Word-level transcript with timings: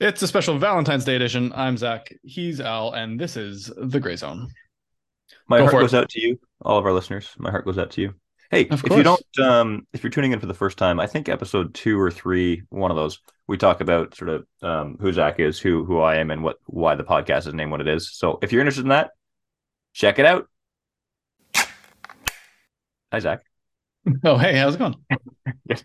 It's 0.00 0.22
a 0.22 0.28
special 0.28 0.58
Valentine's 0.58 1.04
Day 1.04 1.16
edition. 1.16 1.52
I'm 1.56 1.76
Zack. 1.76 2.12
He's 2.22 2.60
Al, 2.60 2.92
and 2.92 3.18
this 3.18 3.36
is 3.36 3.70
the 3.76 3.98
Gray 3.98 4.14
Zone. 4.14 4.48
My 5.48 5.58
Go 5.58 5.64
heart 5.64 5.80
goes 5.80 5.92
it. 5.94 5.98
out 5.98 6.08
to 6.10 6.20
you, 6.20 6.38
all 6.62 6.78
of 6.78 6.86
our 6.86 6.92
listeners. 6.92 7.34
My 7.36 7.50
heart 7.50 7.64
goes 7.64 7.78
out 7.78 7.90
to 7.92 8.02
you. 8.02 8.14
Hey, 8.52 8.62
if 8.70 8.82
you 8.88 9.02
don't, 9.02 9.38
um, 9.40 9.86
if 9.92 10.04
you're 10.04 10.10
tuning 10.10 10.30
in 10.30 10.38
for 10.38 10.46
the 10.46 10.54
first 10.54 10.78
time, 10.78 11.00
I 11.00 11.08
think 11.08 11.28
episode 11.28 11.74
two 11.74 11.98
or 12.00 12.12
three, 12.12 12.62
one 12.68 12.92
of 12.92 12.96
those, 12.96 13.18
we 13.48 13.58
talk 13.58 13.80
about 13.80 14.14
sort 14.14 14.30
of 14.30 14.46
um, 14.62 14.96
who 15.00 15.12
Zack 15.12 15.40
is, 15.40 15.58
who 15.58 15.84
who 15.84 15.98
I 15.98 16.16
am, 16.16 16.30
and 16.30 16.44
what 16.44 16.58
why 16.66 16.94
the 16.94 17.02
podcast 17.04 17.48
is 17.48 17.54
named 17.54 17.72
what 17.72 17.80
it 17.80 17.88
is. 17.88 18.16
So 18.16 18.38
if 18.40 18.52
you're 18.52 18.60
interested 18.62 18.84
in 18.84 18.90
that, 18.90 19.10
check 19.94 20.20
it 20.20 20.26
out. 20.26 20.48
Hi, 23.12 23.18
Zack. 23.18 23.42
Oh, 24.24 24.38
hey, 24.38 24.56
how's 24.56 24.76
it 24.76 24.78
going? 24.78 24.94
Good. 25.68 25.82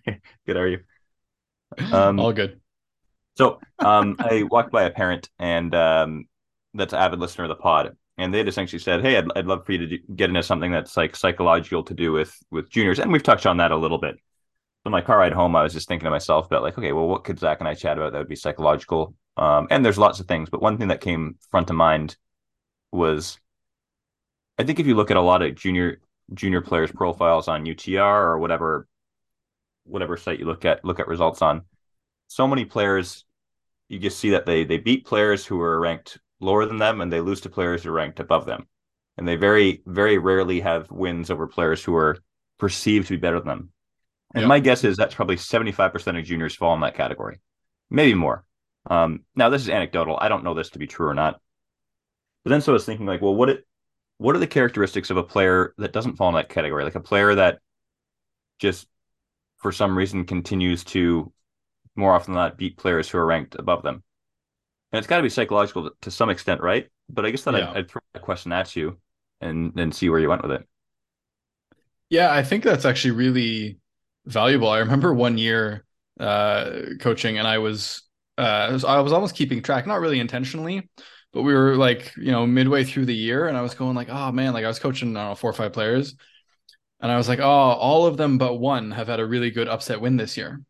How 0.48 0.54
are 0.54 0.68
you? 0.68 0.80
Um, 1.92 2.20
All 2.20 2.32
good. 2.32 2.62
So 3.36 3.60
um, 3.80 4.16
I 4.20 4.44
walked 4.44 4.72
by 4.72 4.84
a 4.84 4.92
parent 4.92 5.30
and 5.40 5.74
um, 5.74 6.26
that's 6.74 6.94
an 6.94 7.00
avid 7.00 7.20
listener 7.20 7.46
of 7.46 7.50
the 7.50 7.56
pod, 7.56 7.96
and 8.18 8.34
they 8.34 8.40
had 8.40 8.48
essentially 8.48 8.80
said, 8.80 9.02
"Hey, 9.02 9.18
I'd, 9.18 9.26
I'd 9.36 9.46
love 9.46 9.66
for 9.66 9.72
you 9.72 9.80
to 9.80 9.88
do, 9.88 10.00
get 10.16 10.30
into 10.30 10.44
something 10.44 10.72
that's 10.72 10.98
like 10.98 11.16
psychological 11.16 11.84
to 11.84 11.94
do 11.94 12.12
with 12.12 12.36
with 12.52 12.70
juniors," 12.70 13.00
and 13.00 13.12
we've 13.12 13.24
touched 13.24 13.46
on 13.46 13.58
that 13.58 13.72
a 13.72 13.78
little 13.78 13.98
bit. 13.98 14.16
On 14.86 14.92
my 14.92 15.02
car 15.02 15.20
ride 15.20 15.34
home, 15.34 15.56
I 15.56 15.64
was 15.64 15.74
just 15.74 15.88
thinking 15.88 16.06
to 16.06 16.12
myself 16.12 16.46
about 16.48 16.62
like, 16.62 16.78
okay, 16.78 16.92
well, 16.92 17.08
what 17.08 17.24
could 17.24 17.40
Zack 17.40 17.60
and 17.60 17.68
I 17.70 17.74
chat 17.74 17.98
about 17.98 18.12
that 18.12 18.20
would 18.20 18.28
be 18.28 18.36
psychological? 18.36 19.16
Um, 19.38 19.68
and 19.72 19.84
there's 19.84 19.98
lots 19.98 20.20
of 20.20 20.28
things, 20.28 20.50
but 20.50 20.62
one 20.62 20.78
thing 20.78 20.90
that 20.90 21.00
came 21.02 21.38
front 21.52 21.70
of 21.70 21.76
mind 21.78 22.18
was, 22.92 23.40
I 24.58 24.64
think 24.64 24.80
if 24.80 24.88
you 24.88 24.96
look 24.96 25.12
at 25.12 25.18
a 25.18 25.22
lot 25.22 25.42
of 25.42 25.56
junior 25.56 26.00
junior 26.34 26.62
players' 26.62 26.92
profiles 26.92 27.48
on 27.48 27.66
UTR 27.66 28.24
or 28.26 28.40
whatever 28.40 28.88
whatever 29.86 30.18
site 30.18 30.40
you 30.40 30.46
look 30.46 30.66
at 30.66 30.84
look 30.86 31.00
at 31.00 31.08
results 31.08 31.42
on, 31.42 31.64
so 32.34 32.48
many 32.48 32.66
players 32.66 33.26
you 33.90 34.00
just 34.00 34.18
see 34.20 34.32
that 34.32 34.46
they 34.46 34.64
they 34.64 34.78
beat 34.78 35.06
players 35.06 35.46
who 35.46 35.62
are 35.62 35.80
ranked 35.80 36.18
lower 36.40 36.66
than 36.66 36.78
them 36.80 37.02
and 37.02 37.12
they 37.12 37.22
lose 37.22 37.42
to 37.42 37.50
players 37.50 37.84
who 37.84 37.90
are 37.90 37.94
ranked 37.94 38.20
above 38.20 38.46
them. 38.46 38.68
And 39.18 39.28
they 39.28 39.36
very 39.36 39.84
very 39.86 40.18
rarely 40.18 40.60
have 40.62 40.90
wins 40.90 41.30
over 41.30 41.48
players 41.48 41.84
who 41.84 41.96
are 41.96 42.18
perceived 42.58 43.08
to 43.08 43.14
be 43.14 43.22
better 43.22 43.40
than 43.40 43.48
them. 43.48 43.70
And 44.34 44.44
Yeah. 44.44 44.48
my 44.48 44.60
guess 44.60 44.84
is 44.84 44.98
that's 44.98 45.14
probably 45.14 45.38
75% 45.38 46.18
of 46.18 46.26
juniors 46.26 46.56
fall 46.56 46.74
in 46.74 46.82
that 46.82 46.96
category. 46.96 47.40
Maybe 47.92 48.16
more. 48.16 48.44
Um, 48.90 49.24
now 49.36 49.50
this 49.50 49.62
is 49.62 49.70
anecdotal. 49.70 50.18
I 50.20 50.28
don't 50.28 50.44
know 50.44 50.56
this 50.56 50.72
to 50.72 50.80
be 50.80 50.88
true 50.88 51.08
or 51.08 51.14
not. 51.14 51.40
But 52.44 52.50
then 52.50 52.62
so 52.62 52.72
i 52.72 52.74
was 52.74 52.86
thinking 52.86 53.06
like 53.06 53.22
well 53.22 53.36
what 53.36 53.50
it 53.50 53.66
what 54.18 54.36
are 54.36 54.40
the 54.40 54.48
characteristics 54.48 55.10
of 55.10 55.18
a 55.18 55.24
player 55.24 55.74
that 55.78 55.94
doesn't 55.94 56.16
fall 56.16 56.30
in 56.30 56.36
that 56.36 56.50
category? 56.50 56.84
Like 56.84 56.96
a 56.96 57.00
player 57.00 57.36
that 57.36 57.60
just 58.60 58.88
for 59.58 59.72
some 59.72 59.98
reason 59.98 60.26
continues 60.26 60.84
to 60.86 61.32
more 61.96 62.14
often 62.14 62.34
than 62.34 62.42
not 62.44 62.58
beat 62.58 62.78
players 62.78 63.10
who 63.10 63.18
are 63.18 63.26
ranked 63.26 63.56
above 63.58 63.84
them. 63.84 64.04
And 64.92 65.00
it's 65.00 65.08
got 65.08 65.18
to 65.18 65.24
be 65.24 65.30
psychological 65.30 65.92
to, 66.02 66.12
some 66.12 66.30
extent, 66.30 66.62
right? 66.62 66.90
But 67.10 67.26
I 67.26 67.32
guess 67.32 67.44
that 67.44 67.56
Yeah. 67.56 67.76
I'd, 67.76 67.78
I'd 67.78 67.92
throw 67.92 68.02
that 68.14 68.24
question 68.24 68.52
at 68.54 68.76
you 68.76 69.00
and 69.42 69.78
and 69.80 69.96
see 69.96 70.10
where 70.10 70.20
you 70.20 70.30
went 70.30 70.44
with 70.44 70.52
it. 70.54 70.68
Yeah, 72.10 72.32
I 72.32 72.44
think 72.44 72.64
that's 72.64 72.86
actually 72.86 73.12
really 73.12 73.80
valuable. 74.26 74.70
I 74.70 74.80
remember 74.80 75.14
one 75.14 75.38
year 75.38 75.86
uh, 76.20 76.82
coaching, 77.00 77.38
and 77.38 77.48
I 77.48 77.58
was 77.58 78.04
uh, 78.38 78.42
I 78.42 78.72
was 78.72 78.84
I 78.86 79.00
was 79.00 79.12
almost 79.14 79.36
keeping 79.36 79.62
track, 79.62 79.88
not 79.88 80.00
really 80.00 80.20
intentionally, 80.20 80.90
but 81.34 81.42
we 81.44 81.54
were 81.54 81.76
like, 81.76 82.14
you 82.18 82.32
know, 82.32 82.46
midway 82.46 82.84
through 82.84 83.06
the 83.06 83.16
year, 83.16 83.48
and 83.48 83.58
I 83.58 83.62
was 83.62 83.74
going 83.76 83.96
like, 83.96 84.10
oh 84.10 84.32
man, 84.32 84.54
like 84.54 84.66
I 84.66 84.68
was 84.68 84.80
coaching, 84.80 85.16
I 85.18 85.22
don't 85.22 85.30
know, 85.32 85.36
four 85.36 85.50
or 85.50 85.54
five 85.54 85.74
players, 85.74 86.16
and 87.02 87.12
I 87.12 87.18
was 87.18 87.30
like, 87.30 87.40
oh, 87.40 87.44
all 87.46 88.06
of 88.08 88.18
them 88.18 88.38
but 88.38 88.56
one 88.56 88.92
have 88.92 89.08
had 89.08 89.20
a 89.22 89.28
really 89.28 89.52
good 89.52 89.70
upset 89.70 90.02
win 90.02 90.18
this 90.18 90.38
year. 90.38 90.62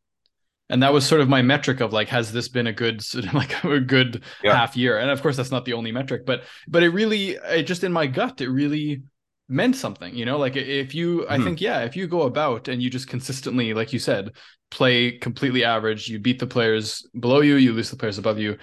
And 0.69 0.81
that 0.81 0.94
was 0.94 1.06
sort 1.06 1.22
of 1.22 1.30
my 1.30 1.42
metric 1.42 1.81
of 1.81 1.94
like, 1.94 2.08
has 2.09 2.31
this 2.31 2.47
been 2.47 2.67
a 2.67 2.73
good, 2.73 3.02
sort 3.03 3.25
of 3.25 3.33
like 3.42 3.64
a 3.64 3.80
good 3.80 4.23
Yeah. 4.44 4.56
half 4.56 4.75
year? 4.78 4.97
And 4.97 5.09
of 5.11 5.22
course, 5.22 5.38
that's 5.38 5.52
not 5.52 5.66
the 5.66 5.73
only 5.73 5.92
metric, 5.92 6.25
but 6.25 6.44
but 6.67 6.83
it 6.83 6.89
really, 6.89 7.31
it 7.31 7.64
just 7.64 7.83
in 7.83 7.92
my 7.92 8.08
gut, 8.08 8.42
it 8.42 8.50
really 8.50 9.03
meant 9.50 9.75
something. 9.75 10.16
You 10.16 10.25
know, 10.25 10.38
like 10.38 10.56
if 10.56 10.96
you, 10.96 11.28
I 11.29 11.38
Mhm. 11.38 11.44
think, 11.44 11.62
yeah, 11.62 11.81
if 11.81 11.96
you 11.96 12.07
go 12.07 12.23
about 12.23 12.68
and 12.69 12.81
you 12.81 12.90
just 12.90 13.07
consistently, 13.07 13.73
like 13.73 13.94
you 13.94 14.00
said, 14.00 14.31
play 14.72 15.12
completely 15.19 15.63
average, 15.63 16.07
you 16.07 16.18
beat 16.19 16.40
the 16.40 16.47
players 16.47 17.06
below 17.19 17.41
you, 17.41 17.56
you 17.56 17.73
lose 17.73 17.91
the 17.91 17.97
players 17.97 18.18
above 18.18 18.40
you. 18.40 18.57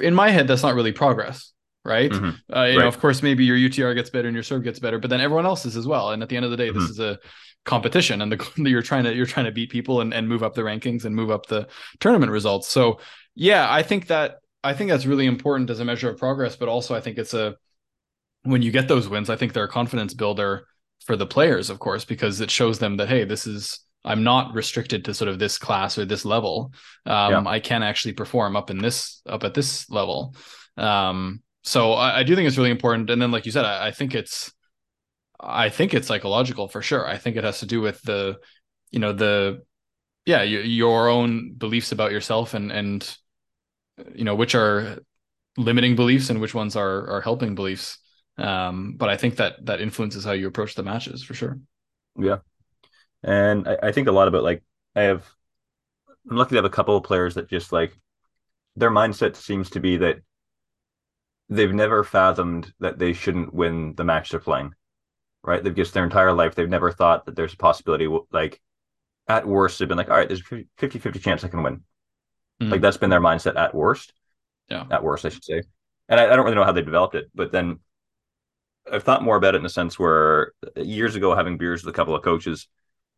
In 0.00 0.14
my 0.14 0.30
head, 0.30 0.46
that's 0.46 0.62
not 0.62 0.74
really 0.74 0.92
progress, 0.92 1.52
right? 1.84 2.12
Mhm. 2.12 2.40
Uh, 2.54 2.62
you 2.64 2.76
Right. 2.76 2.82
know, 2.82 2.88
of 2.88 3.00
course, 3.00 3.22
maybe 3.22 3.44
your 3.44 3.56
UTR 3.56 3.94
gets 3.94 4.10
better 4.10 4.28
and 4.28 4.34
your 4.34 4.44
serve 4.44 4.62
gets 4.62 4.78
better, 4.78 4.98
but 4.98 5.10
then 5.10 5.20
everyone 5.20 5.46
else's 5.46 5.76
as 5.76 5.86
well. 5.86 6.10
And 6.10 6.22
at 6.22 6.28
the 6.28 6.36
end 6.36 6.44
of 6.44 6.50
the 6.52 6.56
day, 6.56 6.70
this 6.70 6.84
Mhm. 6.84 6.90
is 6.90 6.98
a 7.00 7.18
competition, 7.64 8.22
and 8.22 8.32
the 8.32 8.52
you're 8.70 8.82
trying 8.82 9.04
to 9.04 9.14
you're 9.14 9.26
trying 9.26 9.46
to 9.46 9.52
beat 9.52 9.70
people 9.70 10.00
and, 10.00 10.12
and 10.12 10.28
move 10.28 10.42
up 10.42 10.54
the 10.54 10.62
rankings 10.62 11.04
and 11.04 11.14
move 11.14 11.30
up 11.30 11.46
the 11.46 11.68
tournament 12.00 12.32
results. 12.32 12.68
So 12.68 13.00
yeah, 13.34 13.72
I 13.72 13.82
think 13.82 14.08
that 14.08 14.36
I 14.64 14.74
think 14.74 14.90
that's 14.90 15.06
really 15.06 15.26
important 15.26 15.70
as 15.70 15.80
a 15.80 15.84
measure 15.84 16.10
of 16.10 16.18
progress, 16.18 16.56
but 16.56 16.68
also 16.68 16.94
I 16.94 17.00
think 17.00 17.18
it's 17.18 17.34
a 17.34 17.56
when 18.44 18.62
you 18.62 18.72
get 18.72 18.88
those 18.88 19.08
wins, 19.08 19.30
I 19.30 19.36
think 19.36 19.52
they're 19.52 19.64
a 19.64 19.68
confidence 19.68 20.14
builder 20.14 20.66
for 21.04 21.16
the 21.16 21.26
players, 21.26 21.70
of 21.70 21.78
course, 21.78 22.04
because 22.04 22.40
it 22.40 22.50
shows 22.50 22.78
them 22.78 22.96
that 22.96 23.08
hey, 23.08 23.24
this 23.24 23.46
is 23.46 23.80
I'm 24.04 24.24
not 24.24 24.54
restricted 24.54 25.04
to 25.04 25.14
sort 25.14 25.28
of 25.28 25.38
this 25.38 25.58
class 25.58 25.96
or 25.96 26.04
this 26.04 26.24
level. 26.24 26.72
Um, 27.06 27.46
I 27.46 27.60
can 27.60 27.82
actually 27.82 28.14
perform 28.14 28.56
up 28.56 28.70
in 28.70 28.78
this 28.78 29.22
up 29.26 29.44
at 29.44 29.54
this 29.54 29.88
level. 29.90 30.34
Um, 30.76 31.42
so 31.62 31.92
I, 31.92 32.18
I 32.18 32.22
do 32.22 32.34
think 32.34 32.48
it's 32.48 32.58
really 32.58 32.70
important. 32.70 33.10
And 33.10 33.22
then, 33.22 33.30
like 33.30 33.46
you 33.46 33.52
said, 33.52 33.64
I, 33.64 33.88
I 33.88 33.90
think 33.92 34.14
it's 34.14 34.52
I 35.42 35.68
think 35.68 35.94
it's 35.94 36.08
psychological 36.08 36.68
for 36.68 36.82
sure. 36.82 37.06
I 37.06 37.18
think 37.18 37.36
it 37.36 37.44
has 37.44 37.60
to 37.60 37.66
do 37.66 37.80
with 37.80 38.00
the, 38.02 38.38
you 38.90 38.98
know, 38.98 39.12
the 39.12 39.62
yeah, 40.24 40.42
your, 40.42 40.62
your 40.62 41.08
own 41.08 41.54
beliefs 41.54 41.92
about 41.92 42.12
yourself 42.12 42.54
and 42.54 42.70
and 42.70 43.16
you 44.14 44.24
know 44.24 44.34
which 44.34 44.54
are 44.54 44.98
limiting 45.56 45.96
beliefs 45.96 46.30
and 46.30 46.40
which 46.40 46.54
ones 46.54 46.76
are 46.76 47.08
are 47.08 47.20
helping 47.20 47.54
beliefs. 47.54 47.98
Um, 48.38 48.94
but 48.96 49.08
I 49.08 49.16
think 49.16 49.36
that 49.36 49.66
that 49.66 49.80
influences 49.80 50.24
how 50.24 50.32
you 50.32 50.46
approach 50.46 50.74
the 50.74 50.82
matches 50.82 51.22
for 51.22 51.34
sure. 51.34 51.58
Yeah. 52.18 52.38
And 53.22 53.68
I, 53.68 53.78
I 53.84 53.92
think 53.92 54.08
a 54.08 54.12
lot 54.12 54.28
about 54.28 54.42
like 54.42 54.62
I 54.94 55.02
have 55.02 55.26
I'm 56.30 56.36
lucky 56.36 56.50
to 56.50 56.56
have 56.56 56.64
a 56.64 56.70
couple 56.70 56.96
of 56.96 57.04
players 57.04 57.34
that 57.34 57.48
just 57.48 57.72
like 57.72 57.98
their 58.76 58.90
mindset 58.90 59.36
seems 59.36 59.70
to 59.70 59.80
be 59.80 59.98
that 59.98 60.20
they've 61.48 61.74
never 61.74 62.04
fathomed 62.04 62.72
that 62.80 62.98
they 62.98 63.12
shouldn't 63.12 63.52
win 63.52 63.94
the 63.96 64.04
match 64.04 64.30
they're 64.30 64.40
playing. 64.40 64.72
Right? 65.44 65.62
They've 65.62 65.74
just 65.74 65.94
their 65.94 66.04
entire 66.04 66.32
life 66.32 66.54
they've 66.54 66.68
never 66.68 66.92
thought 66.92 67.26
that 67.26 67.34
there's 67.34 67.54
a 67.54 67.56
possibility 67.56 68.08
like 68.30 68.60
at 69.28 69.46
worst 69.46 69.78
they've 69.78 69.88
been 69.88 69.96
like, 69.98 70.08
all 70.10 70.16
right, 70.16 70.28
there's 70.28 70.42
a 70.52 70.64
50 70.78 70.98
50 70.98 71.18
chance 71.18 71.44
I 71.44 71.48
can 71.48 71.62
win. 71.62 71.82
Mhm. 72.60 72.70
Like 72.70 72.80
that's 72.80 72.96
been 72.96 73.10
their 73.10 73.20
mindset 73.20 73.56
at 73.56 73.74
worst. 73.74 74.12
Yeah. 74.68 74.86
At 74.90 75.02
worst, 75.02 75.24
I 75.24 75.30
should 75.30 75.44
say. 75.44 75.62
And 76.08 76.20
I, 76.20 76.32
I 76.32 76.36
don't 76.36 76.44
really 76.44 76.54
know 76.56 76.64
how 76.64 76.72
they 76.72 76.82
developed 76.82 77.14
it, 77.14 77.30
but 77.34 77.52
then 77.52 77.80
I've 78.90 79.04
thought 79.04 79.22
more 79.22 79.36
about 79.36 79.54
it 79.54 79.58
in 79.58 79.62
the 79.62 79.68
sense 79.68 79.98
where 79.98 80.52
years 80.76 81.14
ago, 81.14 81.34
having 81.34 81.56
beers 81.58 81.84
with 81.84 81.94
a 81.94 81.96
couple 81.96 82.14
of 82.14 82.22
coaches, 82.22 82.68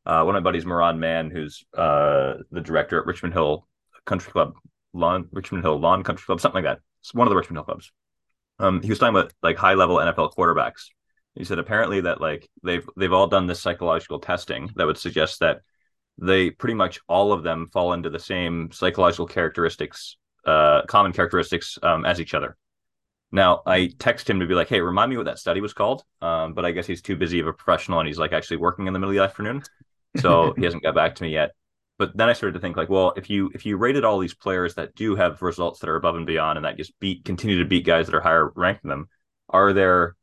uh, 0.07 0.23
one 0.23 0.37
of 0.37 0.43
my 0.43 0.47
buddies, 0.49 0.67
Moran 0.67 1.01
Mann, 1.01 1.31
who's 1.31 1.65
uh, 1.77 2.35
the 2.51 2.61
director 2.61 3.01
at 3.01 3.07
Richmond 3.07 3.33
Hill 3.33 3.67
Country 4.05 4.31
Club, 4.33 4.55
Lawn 4.93 5.29
Richmond 5.33 5.65
Hill 5.65 5.79
Lawn 5.79 6.03
Country 6.03 6.25
Club, 6.27 6.41
something 6.41 6.63
like 6.63 6.77
that. 6.77 6.83
It's 7.01 7.15
one 7.15 7.27
of 7.27 7.31
the 7.31 7.37
Richmond 7.37 7.59
Hill 7.59 7.65
clubs. 7.65 7.93
Um, 8.59 8.83
he 8.83 8.91
was 8.91 8.99
talking 8.99 9.17
about 9.17 9.33
like 9.43 9.57
high 9.57 9.75
level 9.75 9.97
NFL 9.97 10.35
quarterbacks. 10.35 10.89
He 11.35 11.45
said 11.45 11.59
apparently 11.59 12.01
that 12.03 12.21
like 12.21 12.49
they've 12.63 12.89
they've 12.97 13.13
all 13.13 13.27
done 13.27 13.47
this 13.47 13.61
psychological 13.61 14.21
testing 14.21 14.71
that 14.77 14.87
would 14.87 14.99
suggest 14.99 15.41
that 15.41 15.63
they 16.19 16.51
pretty 16.51 16.75
much 16.75 17.01
all 17.09 17.33
of 17.33 17.43
them 17.43 17.69
fall 17.73 17.93
into 17.93 18.09
the 18.09 18.21
same 18.21 18.71
psychological 18.71 19.27
characteristics, 19.27 20.17
uh, 20.47 20.83
common 20.87 21.13
characteristics 21.13 21.79
um, 21.83 22.05
as 22.05 22.21
each 22.21 22.35
other. 22.35 22.57
Now, 23.33 23.63
I 23.67 23.91
text 23.99 24.31
him 24.31 24.39
to 24.39 24.47
be 24.47 24.55
like, 24.55 24.69
"Hey, 24.69 24.81
remind 24.81 25.11
me 25.11 25.17
what 25.17 25.27
that 25.27 25.41
study 25.41 25.61
was 25.61 25.73
called." 25.73 26.05
Um, 26.23 26.55
but 26.55 26.65
I 26.65 26.71
guess 26.71 26.87
he's 26.87 27.03
too 27.03 27.17
busy 27.17 27.41
of 27.41 27.49
a 27.49 27.53
professional, 27.53 27.99
and 27.99 28.07
he's 28.07 28.19
like 28.19 28.33
actually 28.33 28.59
working 28.59 28.87
in 28.87 28.93
the 28.93 29.01
middle 29.01 29.11
of 29.11 29.17
the 29.17 29.25
afternoon, 29.25 29.63
so 30.17 30.53
he 30.57 30.65
hasn't 30.65 30.85
got 30.85 30.95
back 30.95 31.17
to 31.17 31.25
me 31.25 31.31
yet. 31.31 31.51
But 31.99 32.17
then 32.17 32.29
I 32.29 32.33
started 32.33 32.55
to 32.55 32.61
think 32.61 32.77
like, 32.77 32.89
well, 32.91 33.13
if 33.17 33.29
you 33.29 33.51
if 33.53 33.67
you 33.67 33.77
rated 33.77 34.05
all 34.05 34.21
these 34.21 34.35
players 34.35 34.77
that 34.77 34.95
do 34.95 35.17
have 35.17 35.43
results 35.43 35.81
that 35.81 35.89
are 35.89 35.97
above 35.97 36.15
and 36.15 36.27
beyond, 36.27 36.59
and 36.59 36.65
that 36.65 36.77
just 36.77 36.99
beat 37.01 37.25
continue 37.25 37.59
to 37.59 37.69
beat 37.69 37.85
guys 37.85 38.07
that 38.07 38.15
are 38.15 38.21
higher 38.21 38.53
ranked 38.55 38.83
than 38.83 38.91
them, 38.91 39.09
are 39.49 39.73
there 39.73 40.15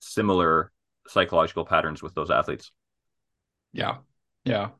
similar 0.00 0.72
psychological 1.06 1.64
patterns 1.64 2.02
with 2.02 2.14
those 2.14 2.30
athletes? 2.30 2.70
Yeah. 3.72 3.98
Yeah. 4.44 4.70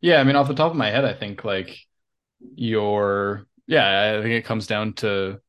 Yeah. 0.00 0.20
I 0.20 0.24
mean, 0.24 0.36
off 0.36 0.48
the 0.48 0.54
top 0.54 0.70
of 0.70 0.76
my 0.76 0.90
head, 0.90 1.04
I 1.04 1.14
think 1.14 1.44
like 1.44 1.78
your, 2.54 3.46
yeah, 3.66 4.16
I 4.18 4.22
think 4.22 4.34
it 4.34 4.44
comes 4.44 4.66
down 4.66 4.94
to, 4.94 5.40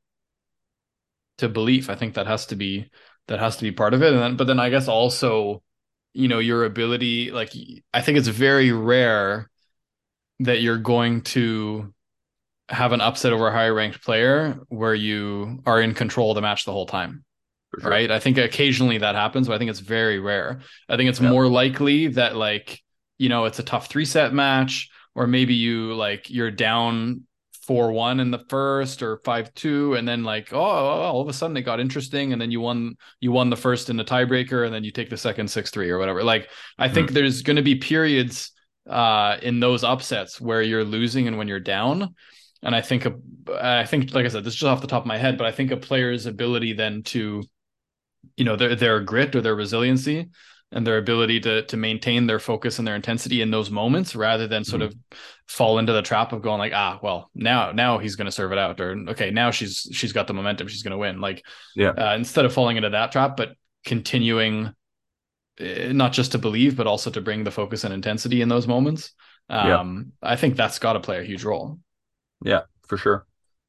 to 1.39 1.49
belief. 1.49 1.89
I 1.89 1.95
think 1.95 2.15
that 2.15 2.27
has 2.27 2.47
to 2.47 2.55
be, 2.55 2.89
that 3.27 3.39
has 3.39 3.57
to 3.57 3.63
be 3.63 3.71
part 3.71 3.93
of 3.93 4.03
it. 4.03 4.13
And 4.13 4.21
then, 4.21 4.35
but 4.37 4.47
then 4.47 4.59
I 4.59 4.69
guess 4.69 4.87
also, 4.87 5.63
you 6.13 6.27
know, 6.27 6.39
your 6.39 6.65
ability, 6.65 7.31
like, 7.31 7.53
I 7.93 8.01
think 8.01 8.17
it's 8.17 8.27
very 8.27 8.71
rare 8.71 9.49
that 10.41 10.61
you're 10.61 10.77
going 10.77 11.21
to 11.21 11.93
have 12.69 12.91
an 12.91 13.01
upset 13.01 13.33
over 13.33 13.47
a 13.47 13.51
higher 13.51 13.73
ranked 13.73 14.03
player 14.03 14.59
where 14.69 14.95
you 14.95 15.61
are 15.65 15.81
in 15.81 15.93
control 15.93 16.31
of 16.31 16.35
the 16.35 16.41
match 16.41 16.65
the 16.65 16.71
whole 16.71 16.85
time 16.85 17.23
sure. 17.81 17.89
right? 17.89 18.11
I 18.11 18.19
think 18.19 18.37
occasionally 18.37 18.97
that 18.99 19.15
happens, 19.15 19.47
but 19.47 19.55
I 19.55 19.57
think 19.57 19.69
it's 19.69 19.79
very 19.79 20.19
rare. 20.19 20.59
I 20.89 20.97
think 20.97 21.09
it's 21.09 21.21
Yeah. 21.21 21.29
more 21.29 21.47
likely 21.47 22.07
that 22.07 22.35
like, 22.35 22.81
you 23.17 23.29
know, 23.29 23.45
it's 23.45 23.59
a 23.59 23.63
tough 23.63 23.87
three 23.87 24.05
set 24.05 24.33
match, 24.33 24.89
or 25.15 25.27
maybe 25.27 25.53
you 25.53 25.93
like 25.93 26.29
you're 26.29 26.51
down 26.51 27.21
four 27.65 27.93
one 27.93 28.19
in 28.19 28.29
the 28.29 28.43
first 28.49 29.01
or 29.01 29.17
five 29.23 29.53
two, 29.53 29.93
and 29.95 30.07
then 30.07 30.23
like 30.23 30.51
oh, 30.51 30.57
all 30.59 31.21
of 31.21 31.29
a 31.29 31.33
sudden 31.33 31.55
it 31.55 31.61
got 31.61 31.79
interesting, 31.79 32.33
and 32.33 32.41
then 32.41 32.51
you 32.51 32.59
won 32.59 32.95
you 33.19 33.31
won 33.31 33.49
the 33.49 33.55
first 33.55 33.89
in 33.89 33.97
the 33.97 34.03
tiebreaker, 34.03 34.65
and 34.65 34.73
then 34.73 34.83
you 34.83 34.91
take 34.91 35.09
the 35.09 35.17
second 35.17 35.49
six 35.49 35.69
three 35.69 35.89
or 35.89 35.97
whatever. 35.97 36.23
Like 36.23 36.49
I 36.77 36.89
think 36.89 37.11
mm. 37.11 37.13
there's 37.13 37.41
going 37.41 37.55
to 37.55 37.61
be 37.61 37.75
periods 37.75 38.51
uh, 38.89 39.37
in 39.41 39.59
those 39.59 39.83
upsets 39.83 40.41
where 40.41 40.61
you're 40.61 40.83
losing 40.83 41.27
and 41.27 41.37
when 41.37 41.47
you're 41.47 41.59
down. 41.59 42.15
And 42.61 42.73
I 42.73 42.81
think, 42.81 43.05
a, 43.05 43.13
I 43.61 43.85
think, 43.85 44.13
like 44.13 44.25
I 44.25 44.29
said, 44.29 44.45
this 44.45 44.53
is 44.53 44.59
just 44.59 44.69
off 44.69 44.79
the 44.79 44.87
top 44.87 45.03
of 45.03 45.05
my 45.07 45.17
head, 45.17 45.37
but 45.37 45.45
I 45.45 45.51
think 45.51 45.71
a 45.71 45.77
player's 45.77 46.25
ability 46.25 46.73
then 46.73 47.03
to, 47.03 47.43
you 48.37 48.45
know, 48.45 48.55
their 48.55 48.75
their 48.75 48.99
grit 48.99 49.35
or 49.35 49.41
their 49.41 49.55
resiliency 49.55 50.29
and 50.73 50.85
their 50.85 50.97
ability 50.97 51.39
to 51.39 51.61
to 51.63 51.77
maintain 51.77 52.27
their 52.27 52.39
focus 52.39 52.79
and 52.79 52.87
their 52.87 52.95
intensity 52.95 53.41
in 53.41 53.51
those 53.51 53.69
moments 53.69 54.15
rather 54.15 54.47
than 54.47 54.63
sort 54.63 54.81
mm-hmm. 54.81 54.89
of 54.89 55.19
fall 55.47 55.77
into 55.77 55.93
the 55.93 56.01
trap 56.01 56.33
of 56.33 56.41
going 56.41 56.59
like 56.59 56.73
ah 56.73 56.99
well 57.01 57.29
now 57.35 57.71
now 57.71 57.99
he's 57.99 58.15
going 58.15 58.25
to 58.25 58.31
serve 58.31 58.51
it 58.51 58.57
out 58.57 58.79
or 58.81 58.97
okay 59.09 59.31
now 59.31 59.51
she's 59.51 59.87
she's 59.91 60.11
got 60.11 60.27
the 60.27 60.33
momentum 60.33 60.67
she's 60.67 60.83
going 60.83 60.91
to 60.91 60.97
win 60.97 61.21
like 61.21 61.45
yeah 61.75 61.89
uh, 61.89 62.15
instead 62.15 62.45
of 62.45 62.53
falling 62.53 62.77
into 62.77 62.89
that 62.89 63.11
trap 63.11 63.37
but 63.37 63.55
continuing 63.85 64.73
uh, 65.59 65.91
not 65.93 66.11
just 66.11 66.31
to 66.31 66.37
believe 66.37 66.75
but 66.75 66.87
also 66.87 67.09
to 67.09 67.21
bring 67.21 67.43
the 67.43 67.51
focus 67.51 67.83
and 67.83 67.93
intensity 67.93 68.41
in 68.41 68.49
those 68.49 68.67
moments 68.67 69.11
um 69.49 70.11
yeah. 70.21 70.29
i 70.29 70.35
think 70.35 70.55
that's 70.55 70.79
got 70.79 70.93
to 70.93 70.99
play 70.99 71.19
a 71.19 71.23
huge 71.23 71.43
role 71.43 71.77
yeah 72.43 72.61
for 72.87 72.97
sure 72.97 73.25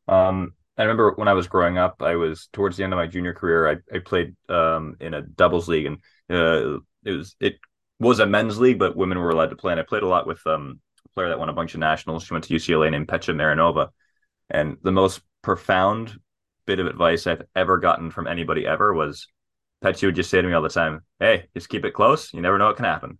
um 0.09 0.55
I 0.77 0.83
remember 0.83 1.13
when 1.13 1.29
I 1.29 1.35
was 1.35 1.47
growing 1.47 1.79
up, 1.79 2.03
I 2.03 2.17
was 2.17 2.49
towards 2.53 2.77
the 2.77 2.85
end 2.85 2.93
of 2.93 2.97
my 2.97 3.07
junior 3.07 3.33
career. 3.33 3.69
I, 3.69 3.97
I 3.97 4.01
played 4.01 4.35
um, 4.49 4.97
in 5.01 5.15
a 5.15 5.23
doubles 5.23 5.69
league, 5.69 5.87
and 5.87 5.99
uh, 6.29 6.79
it 7.05 7.13
was 7.13 7.37
it 7.41 7.59
was 8.01 8.19
a 8.19 8.27
men's 8.27 8.59
league, 8.59 8.79
but 8.79 8.97
women 8.97 9.19
were 9.19 9.31
allowed 9.31 9.51
to 9.51 9.57
play. 9.57 9.73
And 9.73 9.81
I 9.81 9.85
played 9.85 10.03
a 10.03 10.09
lot 10.09 10.27
with 10.27 10.45
um, 10.47 10.81
a 11.05 11.09
player 11.11 11.29
that 11.29 11.39
won 11.39 11.49
a 11.49 11.55
bunch 11.55 11.75
of 11.75 11.81
nationals. 11.81 12.25
She 12.25 12.35
went 12.35 12.45
to 12.45 12.55
UCLA 12.55 12.91
named 12.91 13.09
Petra 13.09 13.35
Marinova. 13.35 13.89
And 14.51 14.77
the 14.83 14.93
most 14.93 15.21
profound 15.43 16.19
bit 16.67 16.81
of 16.81 16.87
advice 16.87 17.27
I've 17.27 17.43
ever 17.55 17.79
gotten 17.79 18.11
from 18.11 18.27
anybody 18.27 18.67
ever 18.67 18.93
was 18.93 19.29
Petra 19.81 20.09
would 20.09 20.17
just 20.17 20.31
say 20.31 20.41
to 20.41 20.49
me 20.49 20.55
all 20.55 20.63
the 20.63 20.69
time, 20.69 21.03
Hey, 21.21 21.49
just 21.55 21.69
keep 21.69 21.85
it 21.85 21.95
close. 21.95 22.33
You 22.33 22.41
never 22.41 22.59
know 22.59 22.67
what 22.67 22.77
can 22.77 22.85
happen. 22.85 23.19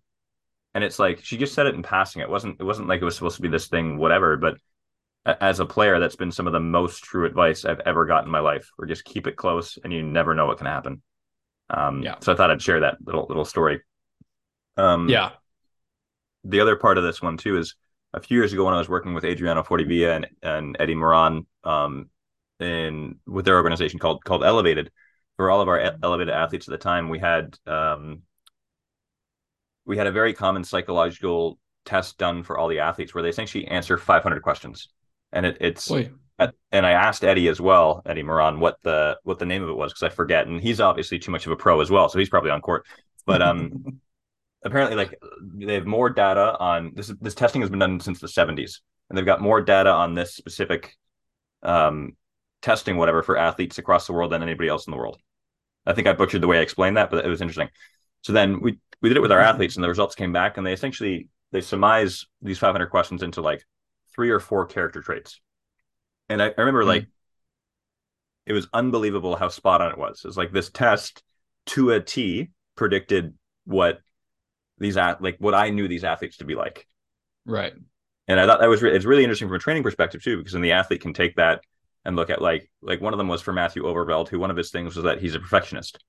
And 0.73 0.83
it's 0.83 0.99
like 0.99 1.23
she 1.23 1.37
just 1.37 1.53
said 1.53 1.67
it 1.67 1.75
in 1.75 1.83
passing. 1.83 2.21
It 2.21 2.29
wasn't 2.29 2.59
it 2.59 2.63
wasn't 2.63 2.89
like 2.89 3.01
it 3.01 3.05
was 3.05 3.15
supposed 3.15 3.37
to 3.37 3.41
be 3.41 3.47
this 3.47 3.67
thing, 3.67 3.97
whatever, 3.97 4.35
but 4.35 4.57
as 5.25 5.59
a 5.59 5.65
player, 5.65 5.99
that's 5.99 6.15
been 6.15 6.31
some 6.31 6.47
of 6.47 6.53
the 6.53 6.59
most 6.59 7.03
true 7.03 7.25
advice 7.25 7.65
I've 7.65 7.79
ever 7.81 8.05
gotten 8.05 8.25
in 8.25 8.31
my 8.31 8.39
life. 8.39 8.69
Or 8.77 8.85
just 8.85 9.05
keep 9.05 9.27
it 9.27 9.35
close 9.35 9.77
and 9.83 9.91
you 9.91 10.03
never 10.03 10.33
know 10.33 10.45
what 10.45 10.57
can 10.57 10.67
happen. 10.67 11.01
Um, 11.69 12.03
yeah. 12.03 12.15
So 12.21 12.31
I 12.31 12.35
thought 12.35 12.51
I'd 12.51 12.61
share 12.61 12.81
that 12.81 12.97
little 13.03 13.25
little 13.27 13.45
story. 13.45 13.81
Um, 14.77 15.09
yeah. 15.09 15.31
The 16.43 16.59
other 16.59 16.75
part 16.75 16.97
of 16.97 17.03
this 17.03 17.21
one 17.21 17.37
too 17.37 17.57
is 17.57 17.75
a 18.13 18.21
few 18.21 18.37
years 18.37 18.53
ago 18.53 18.65
when 18.65 18.73
I 18.73 18.77
was 18.77 18.89
working 18.89 19.13
with 19.13 19.25
Adriano 19.25 19.63
Fortivia 19.63 20.15
and, 20.15 20.27
and 20.41 20.77
Eddie 20.79 20.95
Moran 20.95 21.45
um, 21.63 22.09
in 22.59 23.15
with 23.25 23.45
their 23.45 23.57
organization 23.57 23.99
called 23.99 24.23
called 24.23 24.43
Elevated. 24.43 24.91
For 25.37 25.49
all 25.51 25.59
of 25.59 25.67
our 25.67 25.97
elevated 26.01 26.33
athletes 26.33 26.65
at 26.65 26.71
the 26.71 26.77
time, 26.77 27.09
we 27.09 27.19
had 27.19 27.57
um, 27.67 28.21
we 29.85 29.97
had 29.97 30.07
a 30.07 30.11
very 30.11 30.33
common 30.33 30.63
psychological 30.63 31.59
test 31.83 32.17
done 32.17 32.43
for 32.43 32.57
all 32.57 32.69
the 32.69 32.79
athletes 32.79 33.13
where 33.13 33.21
they 33.21 33.29
essentially 33.29 33.67
answer 33.67 33.97
500 33.97 34.41
questions, 34.41 34.89
and 35.35 35.45
it, 35.45 35.57
it's 35.59 35.89
Wait 35.89 36.09
and 36.71 36.85
I 36.85 36.91
asked 36.91 37.23
Eddie 37.23 37.47
as 37.47 37.61
well, 37.61 38.01
Eddie 38.05 38.23
Moran, 38.23 38.59
what 38.59 38.77
the 38.83 39.17
what 39.23 39.39
the 39.39 39.45
name 39.45 39.63
of 39.63 39.69
it 39.69 39.77
was 39.77 39.93
because 39.93 40.03
I 40.03 40.13
forget, 40.13 40.47
and 40.47 40.61
he's 40.61 40.81
obviously 40.81 41.17
too 41.19 41.31
much 41.31 41.45
of 41.45 41.51
a 41.51 41.55
pro 41.55 41.79
as 41.79 41.89
well, 41.89 42.09
so 42.09 42.19
he's 42.19 42.29
probably 42.29 42.51
on 42.51 42.61
court. 42.61 42.85
But 43.25 43.41
um, 43.41 43.99
apparently, 44.63 44.97
like 44.97 45.17
they 45.41 45.75
have 45.75 45.85
more 45.85 46.09
data 46.09 46.57
on 46.59 46.91
this. 46.95 47.13
This 47.21 47.35
testing 47.35 47.61
has 47.61 47.69
been 47.69 47.79
done 47.79 47.99
since 47.99 48.19
the 48.19 48.27
'70s, 48.27 48.79
and 49.09 49.17
they've 49.17 49.25
got 49.25 49.41
more 49.41 49.61
data 49.61 49.89
on 49.89 50.13
this 50.13 50.35
specific 50.35 50.95
um, 51.63 52.17
testing, 52.61 52.97
whatever, 52.97 53.23
for 53.23 53.37
athletes 53.37 53.77
across 53.77 54.05
the 54.07 54.13
world 54.13 54.31
than 54.31 54.43
anybody 54.43 54.67
else 54.67 54.87
in 54.87 54.91
the 54.91 54.97
world. 54.97 55.17
I 55.85 55.93
think 55.93 56.07
I 56.07 56.13
butchered 56.13 56.41
the 56.41 56.47
way 56.47 56.57
I 56.57 56.63
explained 56.63 56.97
that, 56.97 57.11
but 57.11 57.23
it 57.23 57.29
was 57.29 57.41
interesting. 57.41 57.69
So 58.23 58.33
then 58.33 58.59
we 58.59 58.79
we 59.01 59.09
did 59.09 59.17
it 59.17 59.21
with 59.21 59.31
our 59.31 59.39
athletes, 59.51 59.75
and 59.75 59.83
the 59.83 59.89
results 59.89 60.15
came 60.15 60.33
back, 60.33 60.57
and 60.57 60.67
they 60.67 60.73
essentially 60.73 61.29
they 61.53 61.61
surmise 61.61 62.25
these 62.41 62.59
500 62.59 62.87
questions 62.87 63.23
into 63.23 63.41
like 63.41 63.63
three 64.15 64.29
or 64.29 64.39
four 64.39 64.65
character 64.65 65.01
traits 65.01 65.41
and 66.29 66.41
I, 66.41 66.47
I 66.47 66.53
remember 66.57 66.81
mm-hmm. 66.81 66.89
like 66.89 67.07
it 68.45 68.53
was 68.53 68.67
unbelievable 68.73 69.35
how 69.35 69.49
spot 69.49 69.81
on 69.81 69.91
it 69.91 69.97
was. 69.97 70.23
It's 70.25 70.37
like 70.37 70.51
this 70.51 70.69
test 70.69 71.23
to 71.67 71.91
a 71.91 71.99
T 71.99 72.51
predicted 72.75 73.33
what 73.65 73.99
these 74.77 74.97
at 74.97 75.21
like 75.21 75.37
what 75.39 75.55
I 75.55 75.69
knew 75.69 75.87
these 75.87 76.03
athletes 76.03 76.37
to 76.37 76.45
be 76.45 76.55
like. 76.55 76.87
Right. 77.45 77.73
And 78.27 78.39
I 78.39 78.45
thought 78.45 78.59
that 78.59 78.69
was 78.69 78.81
re- 78.81 78.95
it's 78.95 79.05
really 79.05 79.23
interesting 79.23 79.47
from 79.47 79.55
a 79.55 79.59
training 79.59 79.83
perspective 79.83 80.23
too, 80.23 80.37
because 80.37 80.53
then 80.53 80.61
the 80.61 80.73
athlete 80.73 81.01
can 81.01 81.13
take 81.13 81.35
that 81.35 81.63
and 82.03 82.15
look 82.15 82.29
at 82.29 82.41
like 82.41 82.69
like 82.81 83.01
one 83.01 83.13
of 83.13 83.17
them 83.17 83.27
was 83.27 83.41
for 83.41 83.53
Matthew 83.53 83.83
Overveld, 83.83 84.29
who 84.29 84.39
one 84.39 84.51
of 84.51 84.57
his 84.57 84.71
things 84.71 84.95
was 84.95 85.05
that 85.05 85.21
he's 85.21 85.35
a 85.35 85.39
perfectionist. 85.39 86.03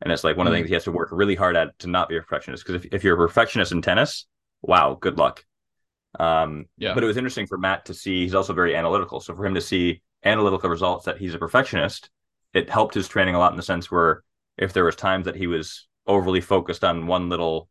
And 0.00 0.12
it's 0.12 0.22
like 0.22 0.36
one 0.36 0.46
mm-hmm. 0.46 0.48
of 0.48 0.52
the 0.52 0.56
mm-hmm. 0.56 0.62
things 0.62 0.68
he 0.68 0.74
has 0.74 0.84
to 0.84 0.92
work 0.92 1.08
really 1.10 1.34
hard 1.34 1.56
at 1.56 1.76
to 1.80 1.88
not 1.88 2.08
be 2.08 2.16
a 2.16 2.20
perfectionist. 2.20 2.64
Because 2.64 2.84
if, 2.84 2.92
if 2.92 3.04
you're 3.04 3.14
a 3.14 3.26
perfectionist 3.26 3.72
in 3.72 3.82
tennis, 3.82 4.26
wow, 4.62 4.96
good 5.00 5.18
luck. 5.18 5.44
Um, 6.18 6.66
yeah. 6.78 6.94
But 6.94 7.04
it 7.04 7.06
was 7.06 7.16
interesting 7.16 7.46
for 7.46 7.58
Matt 7.58 7.86
to 7.86 7.94
see. 7.94 8.22
He's 8.22 8.34
also 8.34 8.52
very 8.52 8.74
analytical, 8.74 9.20
so 9.20 9.34
for 9.34 9.44
him 9.44 9.54
to 9.54 9.60
see 9.60 10.02
analytical 10.24 10.70
results 10.70 11.04
that 11.04 11.18
he's 11.18 11.34
a 11.34 11.38
perfectionist, 11.38 12.10
it 12.54 12.70
helped 12.70 12.94
his 12.94 13.08
training 13.08 13.34
a 13.34 13.38
lot 13.38 13.52
in 13.52 13.56
the 13.56 13.62
sense 13.62 13.90
where 13.90 14.22
if 14.56 14.72
there 14.72 14.84
was 14.84 14.96
times 14.96 15.26
that 15.26 15.36
he 15.36 15.46
was 15.46 15.86
overly 16.06 16.40
focused 16.40 16.82
on 16.82 17.06
one 17.06 17.28
little 17.28 17.68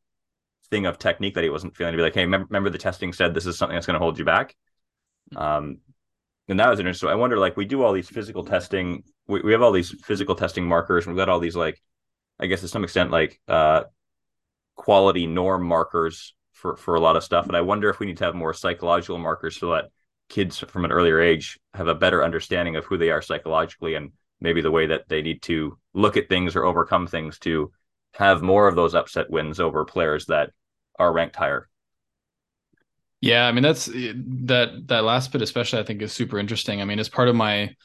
thing 0.69 0.85
of 0.85 0.99
technique 0.99 1.33
that 1.35 1.43
he 1.43 1.49
wasn't 1.49 1.75
feeling 1.75 1.93
to 1.93 1.97
be 1.97 2.03
like, 2.03 2.13
hey, 2.13 2.23
remember, 2.23 2.47
remember 2.49 2.69
the 2.69 2.77
testing 2.77 3.11
said 3.11 3.33
this 3.33 3.45
is 3.45 3.57
something 3.57 3.75
that's 3.75 3.87
going 3.87 3.95
to 3.95 4.03
hold 4.03 4.19
you 4.19 4.25
back. 4.25 4.55
Um, 5.35 5.79
and 6.47 6.59
that 6.59 6.69
was 6.69 6.79
interesting. 6.79 7.07
So 7.07 7.11
I 7.11 7.15
wonder, 7.15 7.37
like, 7.37 7.57
we 7.57 7.65
do 7.65 7.83
all 7.83 7.91
these 7.91 8.09
physical 8.09 8.45
testing. 8.45 9.03
We, 9.27 9.41
we 9.41 9.51
have 9.51 9.61
all 9.61 9.71
these 9.71 9.91
physical 10.03 10.35
testing 10.35 10.65
markers, 10.65 11.05
and 11.05 11.13
we've 11.13 11.19
got 11.19 11.29
all 11.29 11.39
these 11.39 11.55
like, 11.55 11.81
I 12.39 12.45
guess 12.45 12.61
to 12.61 12.67
some 12.67 12.83
extent, 12.83 13.11
like 13.11 13.41
uh, 13.47 13.83
quality 14.75 15.27
norm 15.27 15.65
markers 15.65 16.35
for 16.57 16.75
for 16.75 16.95
a 16.95 16.99
lot 16.99 17.15
of 17.15 17.23
stuff. 17.23 17.47
And 17.47 17.55
I 17.55 17.61
wonder 17.61 17.89
if 17.89 17.99
we 17.99 18.07
need 18.07 18.17
to 18.17 18.25
have 18.25 18.35
more 18.35 18.53
psychological 18.53 19.17
markers 19.17 19.57
so 19.59 19.71
that 19.71 19.85
kids 20.29 20.59
from 20.59 20.85
an 20.85 20.91
earlier 20.91 21.21
age 21.21 21.59
have 21.73 21.87
a 21.87 21.95
better 21.95 22.23
understanding 22.23 22.75
of 22.75 22.85
who 22.85 22.97
they 22.97 23.11
are 23.11 23.21
psychologically 23.21 23.93
and 23.95 24.11
maybe 24.41 24.61
the 24.61 24.71
way 24.71 24.87
that 24.87 25.07
they 25.07 25.21
need 25.21 25.41
to 25.43 25.77
look 25.93 26.17
at 26.17 26.29
things 26.29 26.55
or 26.55 26.63
overcome 26.63 27.07
things 27.07 27.39
to 27.39 27.71
have 28.13 28.41
more 28.41 28.67
of 28.67 28.75
those 28.75 28.95
upset 28.95 29.29
wins 29.29 29.59
over 29.59 29.85
players 29.85 30.25
that 30.25 30.51
are 30.99 31.13
ranked 31.13 31.35
higher. 31.35 31.69
Yeah, 33.21 33.47
I 33.47 33.51
mean 33.51 33.63
that's 33.63 33.85
that 33.85 34.87
that 34.87 35.03
last 35.03 35.31
bit 35.31 35.41
especially 35.41 35.79
I 35.79 35.83
think 35.83 36.01
is 36.01 36.11
super 36.13 36.39
interesting. 36.39 36.81
I 36.81 36.85
mean, 36.85 36.99
as 36.99 37.09
part 37.09 37.29
of 37.29 37.35
my 37.35 37.75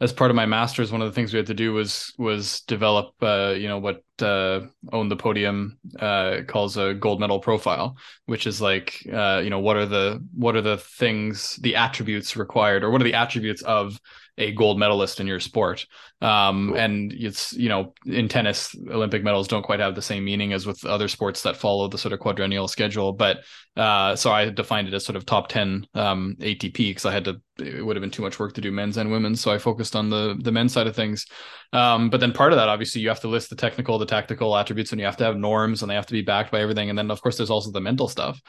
as 0.00 0.12
part 0.12 0.30
of 0.30 0.34
my 0.34 0.46
master's, 0.46 0.90
one 0.90 1.02
of 1.02 1.08
the 1.08 1.14
things 1.14 1.32
we 1.32 1.36
had 1.36 1.46
to 1.46 1.54
do 1.54 1.74
was 1.74 2.14
was 2.16 2.62
develop, 2.62 3.12
uh, 3.20 3.54
you 3.56 3.68
know, 3.68 3.78
what 3.78 4.02
uh, 4.22 4.60
Own 4.92 5.08
the 5.08 5.16
Podium 5.16 5.78
uh, 5.98 6.38
calls 6.48 6.78
a 6.78 6.94
gold 6.94 7.20
medal 7.20 7.38
profile, 7.38 7.96
which 8.24 8.46
is 8.46 8.62
like, 8.62 9.06
uh, 9.12 9.40
you 9.44 9.50
know, 9.50 9.58
what 9.58 9.76
are 9.76 9.86
the 9.86 10.24
what 10.34 10.56
are 10.56 10.62
the 10.62 10.78
things, 10.78 11.56
the 11.56 11.76
attributes 11.76 12.36
required, 12.36 12.82
or 12.82 12.90
what 12.90 13.02
are 13.02 13.04
the 13.04 13.14
attributes 13.14 13.62
of 13.62 14.00
a 14.40 14.52
gold 14.52 14.78
medalist 14.78 15.20
in 15.20 15.26
your 15.26 15.38
sport. 15.38 15.86
Um, 16.22 16.68
cool. 16.68 16.78
And 16.78 17.12
it's, 17.12 17.52
you 17.52 17.68
know, 17.68 17.94
in 18.06 18.28
tennis, 18.28 18.74
Olympic 18.90 19.22
medals 19.22 19.48
don't 19.48 19.62
quite 19.62 19.80
have 19.80 19.94
the 19.94 20.02
same 20.02 20.24
meaning 20.24 20.52
as 20.52 20.66
with 20.66 20.84
other 20.84 21.08
sports 21.08 21.42
that 21.42 21.56
follow 21.56 21.88
the 21.88 21.98
sort 21.98 22.12
of 22.12 22.20
quadrennial 22.20 22.66
schedule. 22.66 23.12
But 23.12 23.44
uh, 23.76 24.16
so 24.16 24.32
I 24.32 24.48
defined 24.48 24.88
it 24.88 24.94
as 24.94 25.04
sort 25.04 25.16
of 25.16 25.26
top 25.26 25.48
10 25.48 25.86
um, 25.94 26.36
ATP 26.40 26.72
because 26.72 27.04
I 27.04 27.12
had 27.12 27.24
to, 27.26 27.40
it 27.58 27.84
would 27.84 27.96
have 27.96 28.00
been 28.00 28.10
too 28.10 28.22
much 28.22 28.38
work 28.38 28.54
to 28.54 28.60
do 28.60 28.72
men's 28.72 28.96
and 28.96 29.12
women's. 29.12 29.40
So 29.40 29.52
I 29.52 29.58
focused 29.58 29.94
on 29.94 30.08
the, 30.08 30.36
the 30.40 30.52
men's 30.52 30.72
side 30.72 30.86
of 30.86 30.96
things. 30.96 31.26
Um, 31.72 32.08
but 32.08 32.20
then 32.20 32.32
part 32.32 32.52
of 32.52 32.58
that, 32.58 32.68
obviously, 32.68 33.02
you 33.02 33.08
have 33.08 33.20
to 33.20 33.28
list 33.28 33.50
the 33.50 33.56
technical, 33.56 33.98
the 33.98 34.06
tactical 34.06 34.56
attributes, 34.56 34.92
and 34.92 34.98
you 34.98 35.06
have 35.06 35.18
to 35.18 35.24
have 35.24 35.36
norms 35.36 35.82
and 35.82 35.90
they 35.90 35.94
have 35.94 36.06
to 36.06 36.12
be 36.12 36.22
backed 36.22 36.50
by 36.50 36.60
everything. 36.60 36.88
And 36.88 36.98
then, 36.98 37.10
of 37.10 37.20
course, 37.22 37.36
there's 37.36 37.50
also 37.50 37.70
the 37.70 37.80
mental 37.80 38.08
stuff. 38.08 38.40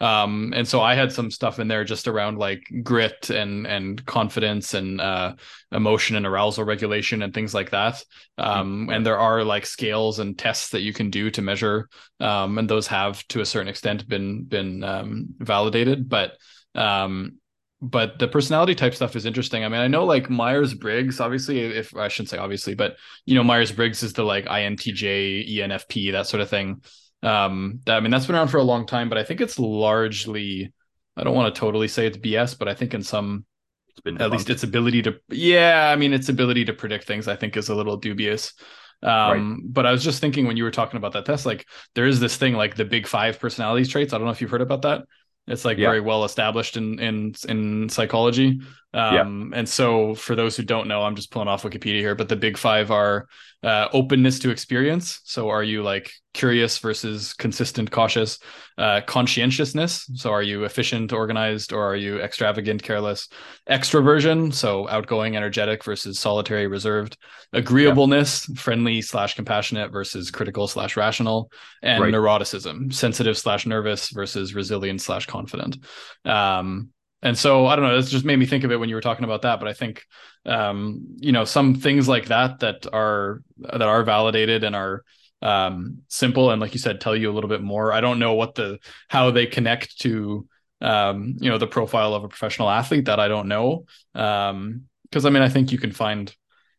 Um, 0.00 0.52
and 0.54 0.66
so 0.66 0.80
I 0.80 0.94
had 0.94 1.12
some 1.12 1.30
stuff 1.30 1.58
in 1.58 1.66
there 1.66 1.84
just 1.84 2.06
around 2.06 2.38
like 2.38 2.62
grit 2.82 3.30
and 3.30 3.66
and 3.66 4.04
confidence 4.06 4.74
and 4.74 5.00
uh, 5.00 5.34
emotion 5.72 6.16
and 6.16 6.26
arousal 6.26 6.64
regulation 6.64 7.22
and 7.22 7.34
things 7.34 7.52
like 7.52 7.70
that. 7.70 8.02
Um, 8.36 8.82
mm-hmm. 8.82 8.90
and 8.90 9.06
there 9.06 9.18
are 9.18 9.42
like 9.42 9.66
scales 9.66 10.18
and 10.20 10.38
tests 10.38 10.70
that 10.70 10.82
you 10.82 10.92
can 10.92 11.10
do 11.10 11.30
to 11.32 11.42
measure, 11.42 11.88
um, 12.20 12.58
and 12.58 12.68
those 12.68 12.86
have 12.86 13.26
to 13.28 13.40
a 13.40 13.46
certain 13.46 13.68
extent 13.68 14.08
been 14.08 14.44
been 14.44 14.84
um, 14.84 15.34
validated. 15.38 16.08
But 16.08 16.32
um, 16.74 17.38
but 17.80 18.18
the 18.18 18.28
personality 18.28 18.74
type 18.74 18.94
stuff 18.94 19.14
is 19.14 19.26
interesting. 19.26 19.64
I 19.64 19.68
mean, 19.68 19.80
I 19.80 19.88
know 19.88 20.04
like 20.04 20.28
Myers 20.28 20.74
Briggs, 20.74 21.20
obviously, 21.20 21.60
if 21.60 21.94
I 21.96 22.08
shouldn't 22.08 22.30
say 22.30 22.38
obviously, 22.38 22.74
but 22.74 22.96
you 23.24 23.34
know, 23.34 23.44
Myers 23.44 23.72
Briggs 23.72 24.02
is 24.02 24.12
the 24.12 24.24
like 24.24 24.46
INTJ, 24.46 25.56
ENFP, 25.56 26.12
that 26.12 26.26
sort 26.26 26.40
of 26.40 26.50
thing. 26.50 26.82
Um, 27.22 27.80
I 27.86 28.00
mean, 28.00 28.10
that's 28.10 28.26
been 28.26 28.36
around 28.36 28.48
for 28.48 28.58
a 28.58 28.64
long 28.64 28.86
time, 28.86 29.08
but 29.08 29.18
I 29.18 29.24
think 29.24 29.40
it's 29.40 29.58
largely, 29.58 30.72
I 31.16 31.24
don't 31.24 31.34
want 31.34 31.54
to 31.54 31.58
totally 31.58 31.88
say 31.88 32.06
it's 32.06 32.16
BS, 32.16 32.58
but 32.58 32.68
I 32.68 32.74
think 32.74 32.94
in 32.94 33.02
some, 33.02 33.44
it's 33.90 34.00
been 34.00 34.20
at 34.20 34.30
least 34.30 34.50
its 34.50 34.62
ability 34.62 35.02
to, 35.02 35.16
yeah, 35.28 35.90
I 35.92 35.96
mean, 35.96 36.12
its 36.12 36.28
ability 36.28 36.66
to 36.66 36.72
predict 36.72 37.04
things, 37.04 37.26
I 37.26 37.36
think 37.36 37.56
is 37.56 37.68
a 37.68 37.74
little 37.74 37.96
dubious. 37.96 38.54
Um, 39.02 39.10
right. 39.10 39.72
but 39.72 39.86
I 39.86 39.92
was 39.92 40.02
just 40.02 40.20
thinking 40.20 40.46
when 40.46 40.56
you 40.56 40.64
were 40.64 40.70
talking 40.70 40.96
about 40.96 41.12
that 41.12 41.24
test, 41.24 41.46
like 41.46 41.66
there 41.94 42.06
is 42.06 42.18
this 42.18 42.36
thing 42.36 42.54
like 42.54 42.74
the 42.74 42.84
big 42.84 43.06
five 43.06 43.38
personality 43.38 43.86
traits. 43.86 44.12
I 44.12 44.18
don't 44.18 44.26
know 44.26 44.32
if 44.32 44.40
you've 44.40 44.50
heard 44.50 44.60
about 44.60 44.82
that. 44.82 45.02
It's 45.46 45.64
like 45.64 45.78
yeah. 45.78 45.86
very 45.86 46.00
well 46.00 46.24
established 46.24 46.76
in 46.76 46.98
in 46.98 47.34
in 47.48 47.88
psychology. 47.88 48.60
Um, 48.94 49.50
yeah. 49.52 49.58
And 49.58 49.68
so, 49.68 50.14
for 50.14 50.34
those 50.34 50.56
who 50.56 50.62
don't 50.62 50.88
know, 50.88 51.02
I'm 51.02 51.14
just 51.14 51.30
pulling 51.30 51.48
off 51.48 51.62
Wikipedia 51.62 52.00
here, 52.00 52.14
but 52.14 52.28
the 52.28 52.36
big 52.36 52.56
five 52.56 52.90
are 52.90 53.28
uh, 53.62 53.88
openness 53.92 54.38
to 54.40 54.50
experience. 54.50 55.20
So, 55.24 55.50
are 55.50 55.62
you 55.62 55.82
like 55.82 56.10
curious 56.32 56.78
versus 56.78 57.34
consistent, 57.34 57.90
cautious? 57.90 58.38
Uh, 58.78 59.02
conscientiousness. 59.02 60.10
So, 60.14 60.30
are 60.30 60.42
you 60.42 60.64
efficient, 60.64 61.12
organized, 61.12 61.74
or 61.74 61.84
are 61.84 61.96
you 61.96 62.18
extravagant, 62.20 62.82
careless? 62.82 63.28
Extroversion. 63.68 64.54
So, 64.54 64.88
outgoing, 64.88 65.36
energetic 65.36 65.84
versus 65.84 66.18
solitary, 66.18 66.66
reserved. 66.66 67.18
Agreeableness, 67.52 68.48
yeah. 68.48 68.54
friendly 68.58 69.02
slash 69.02 69.34
compassionate 69.34 69.92
versus 69.92 70.30
critical 70.30 70.66
slash 70.66 70.96
rational. 70.96 71.52
And 71.82 72.02
right. 72.02 72.14
neuroticism, 72.14 72.94
sensitive 72.94 73.36
slash 73.36 73.66
nervous 73.66 74.08
versus 74.08 74.54
resilient 74.54 75.02
slash 75.02 75.26
confident. 75.26 75.76
Um, 76.24 76.90
and 77.22 77.36
so 77.36 77.66
I 77.66 77.76
don't 77.76 77.84
know. 77.84 77.98
It's 77.98 78.10
just 78.10 78.24
made 78.24 78.38
me 78.38 78.46
think 78.46 78.64
of 78.64 78.70
it 78.70 78.76
when 78.78 78.88
you 78.88 78.94
were 78.94 79.00
talking 79.00 79.24
about 79.24 79.42
that. 79.42 79.58
But 79.58 79.68
I 79.68 79.72
think, 79.72 80.04
um, 80.46 81.16
you 81.16 81.32
know, 81.32 81.44
some 81.44 81.74
things 81.74 82.08
like 82.08 82.26
that 82.26 82.60
that 82.60 82.86
are 82.92 83.42
that 83.58 83.82
are 83.82 84.02
validated 84.04 84.64
and 84.64 84.76
are 84.76 85.04
um, 85.42 85.98
simple 86.08 86.50
and, 86.50 86.60
like 86.60 86.74
you 86.74 86.80
said, 86.80 87.00
tell 87.00 87.16
you 87.16 87.30
a 87.30 87.34
little 87.34 87.50
bit 87.50 87.62
more. 87.62 87.92
I 87.92 88.00
don't 88.00 88.18
know 88.18 88.34
what 88.34 88.54
the 88.54 88.78
how 89.08 89.30
they 89.30 89.46
connect 89.46 89.98
to, 90.00 90.46
um, 90.80 91.36
you 91.40 91.50
know, 91.50 91.58
the 91.58 91.66
profile 91.66 92.14
of 92.14 92.24
a 92.24 92.28
professional 92.28 92.70
athlete. 92.70 93.06
That 93.06 93.20
I 93.20 93.28
don't 93.28 93.48
know. 93.48 93.86
Because 94.12 94.50
um, 94.50 95.26
I 95.26 95.30
mean, 95.30 95.42
I 95.42 95.48
think 95.48 95.72
you 95.72 95.78
can 95.78 95.92
find 95.92 96.34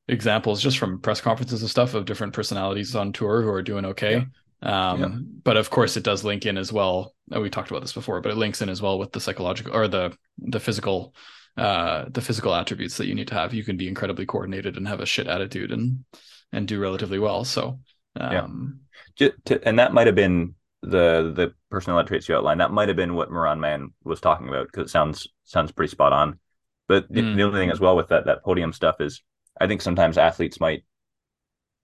examples 0.08 0.62
just 0.62 0.77
from 0.77 1.00
press 1.00 1.22
conferences 1.22 1.62
and 1.62 1.69
stuff 1.69 1.93
of 1.93 2.05
different 2.05 2.34
personalities 2.34 2.96
on 2.96 3.13
tour 3.13 3.41
who 3.41 3.50
are 3.50 3.62
doing 3.62 3.86
okay. 3.86 4.25
Um, 4.62 5.00
yeah. 5.00 5.10
But 5.44 5.58
of 5.58 5.70
course, 5.70 5.96
it 5.98 6.04
does 6.04 6.24
link 6.24 6.46
in 6.46 6.58
as 6.58 6.72
well. 6.74 7.13
We 7.30 7.50
talked 7.50 7.72
about 7.72 7.82
this 7.82 7.94
before, 7.94 8.22
but 8.22 8.32
it 8.32 8.38
links 8.38 8.62
in 8.62 8.70
as 8.70 8.82
well 8.82 9.00
with 9.00 9.12
the 9.12 9.22
psychological 9.22 9.75
or 9.75 9.88
the 9.88 10.18
the 10.38 10.60
physical 10.60 11.13
uh 11.58 12.06
the 12.10 12.22
physical 12.22 12.54
attributes 12.54 12.98
that 12.98 13.08
you 13.08 13.16
need 13.16 13.28
to 13.30 13.36
have. 13.36 13.54
You 13.54 13.63
can 13.63 13.78
be 13.78 13.88
incredibly 13.88 14.25
coordinated 14.25 14.78
and 14.78 14.88
have 14.88 15.00
a 15.00 15.06
shit 15.06 15.28
attitude 15.28 15.72
and 15.72 16.04
and 16.51 16.68
do 16.68 16.80
relatively 16.80 17.20
well. 17.20 17.46
So 17.46 17.80
um, 18.20 18.82
yeah, 19.18 19.30
to, 19.46 19.68
and 19.68 19.80
that 19.80 19.94
might 19.94 20.08
have 20.08 20.16
been 20.16 20.56
the 20.82 21.34
the 21.36 21.54
personality 21.70 22.08
traits 22.08 22.30
you 22.30 22.36
outlined. 22.36 22.62
That 22.62 22.72
might 22.72 22.88
have 22.88 22.98
been 22.98 23.16
what 23.16 23.32
Moran 23.32 23.60
Man 23.60 23.94
was 24.04 24.20
talking 24.22 24.50
about 24.50 24.68
because 24.68 24.88
it 24.88 24.92
sounds 24.92 25.28
sounds 25.44 25.72
pretty 25.72 25.92
spot 25.92 26.13
on. 26.13 26.39
But 26.88 27.08
the, 27.10 27.22
mm. 27.22 27.36
the 27.36 27.44
only 27.44 27.60
thing 27.60 27.72
as 27.72 27.80
well 27.80 27.96
with 27.96 28.10
that 28.10 28.25
that 28.25 28.44
podium 28.44 28.74
stuff 28.74 29.00
is, 29.00 29.22
I 29.60 29.68
think 29.68 29.82
sometimes 29.82 30.18
athletes 30.18 30.60
might 30.60 30.84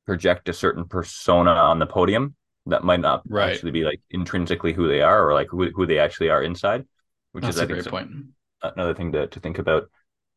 project 0.06 0.50
a 0.50 0.54
certain 0.54 0.86
persona 0.86 1.52
on 1.52 1.80
the 1.80 1.86
podium 1.86 2.36
that 2.68 2.84
might 2.84 3.00
not 3.00 3.22
right. 3.28 3.54
actually 3.54 3.72
be 3.72 3.84
like 3.84 4.02
intrinsically 4.10 4.74
who 4.74 4.88
they 4.88 5.02
are 5.02 5.28
or 5.28 5.34
like 5.34 5.48
who, 5.50 5.70
who 5.72 5.86
they 5.86 6.00
actually 6.00 6.30
are 6.30 6.44
inside 6.44 6.86
which 7.32 7.44
That's 7.44 7.58
is 7.58 7.62
a 7.62 7.68
great 7.68 7.86
point. 7.86 8.10
another 8.64 8.94
thing 8.94 9.12
to, 9.12 9.28
to 9.28 9.40
think 9.40 9.60
about. 9.60 9.90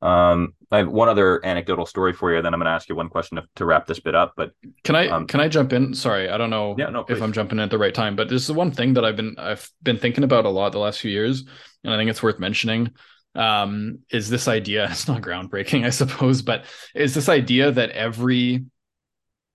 Um 0.02 0.54
i 0.70 0.78
have 0.78 0.88
one 0.88 1.08
other 1.08 1.44
anecdotal 1.44 1.87
story 1.87 2.12
for 2.12 2.32
you 2.32 2.40
then 2.40 2.54
i'm 2.54 2.61
going 2.61 2.66
to 2.66 2.70
ask 2.70 2.88
you 2.88 2.94
one 2.94 3.08
question 3.08 3.37
to, 3.37 3.42
to, 3.56 3.64
wrap 3.64 3.87
this 3.87 3.99
bit 3.99 4.14
up 4.14 4.35
but 4.37 4.52
can 4.85 4.94
i 4.94 5.08
um, 5.08 5.26
can 5.26 5.40
i 5.40 5.49
jump 5.49 5.73
in? 5.73 5.92
Sorry 5.92 6.28
i 6.28 6.38
don't 6.38 6.50
know 6.50 6.76
yeah, 6.78 6.88
no, 6.90 7.04
if 7.08 7.20
i'm 7.20 7.32
jumping 7.32 7.58
in 7.58 7.64
at 7.64 7.70
the 7.70 7.78
right 7.78 7.94
time 7.94 8.14
but 8.14 8.28
this 8.28 8.44
is 8.44 8.52
one 8.52 8.70
thing 8.70 8.94
that 8.94 9.04
i've 9.04 9.16
been 9.16 9.35
i've 9.38 9.68
been 9.82 9.99
thinking 9.99 10.23
about 10.23 10.44
a 10.44 10.49
lot 10.50 10.70
the 10.70 10.78
last 10.78 11.00
few 11.00 11.11
years 11.11 11.44
and 11.82 11.92
i 11.92 11.97
think 11.97 12.11
it's 12.11 12.23
worth 12.23 12.38
mentioning 12.38 12.92
um 13.35 13.99
is 14.11 14.30
this 14.30 14.47
idea 14.47 14.85
it's 14.90 15.08
not 15.08 15.20
groundbreaking 15.20 15.85
i 15.85 15.90
suppose 15.90 16.42
but 16.42 16.64
is 16.94 17.12
this 17.12 17.28
idea 17.28 17.73
that 17.73 17.90
every 17.90 18.66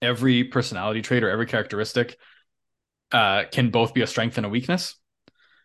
every 0.02 0.44
personality 0.44 1.02
trait 1.02 1.24
or 1.24 1.30
every 1.30 1.46
characteristic 1.46 2.18
uh, 3.14 3.44
can 3.52 3.70
both 3.70 3.94
be 3.94 4.02
a 4.02 4.08
strength 4.08 4.38
and 4.38 4.46
a 4.46 4.50
weakness. 4.50 4.96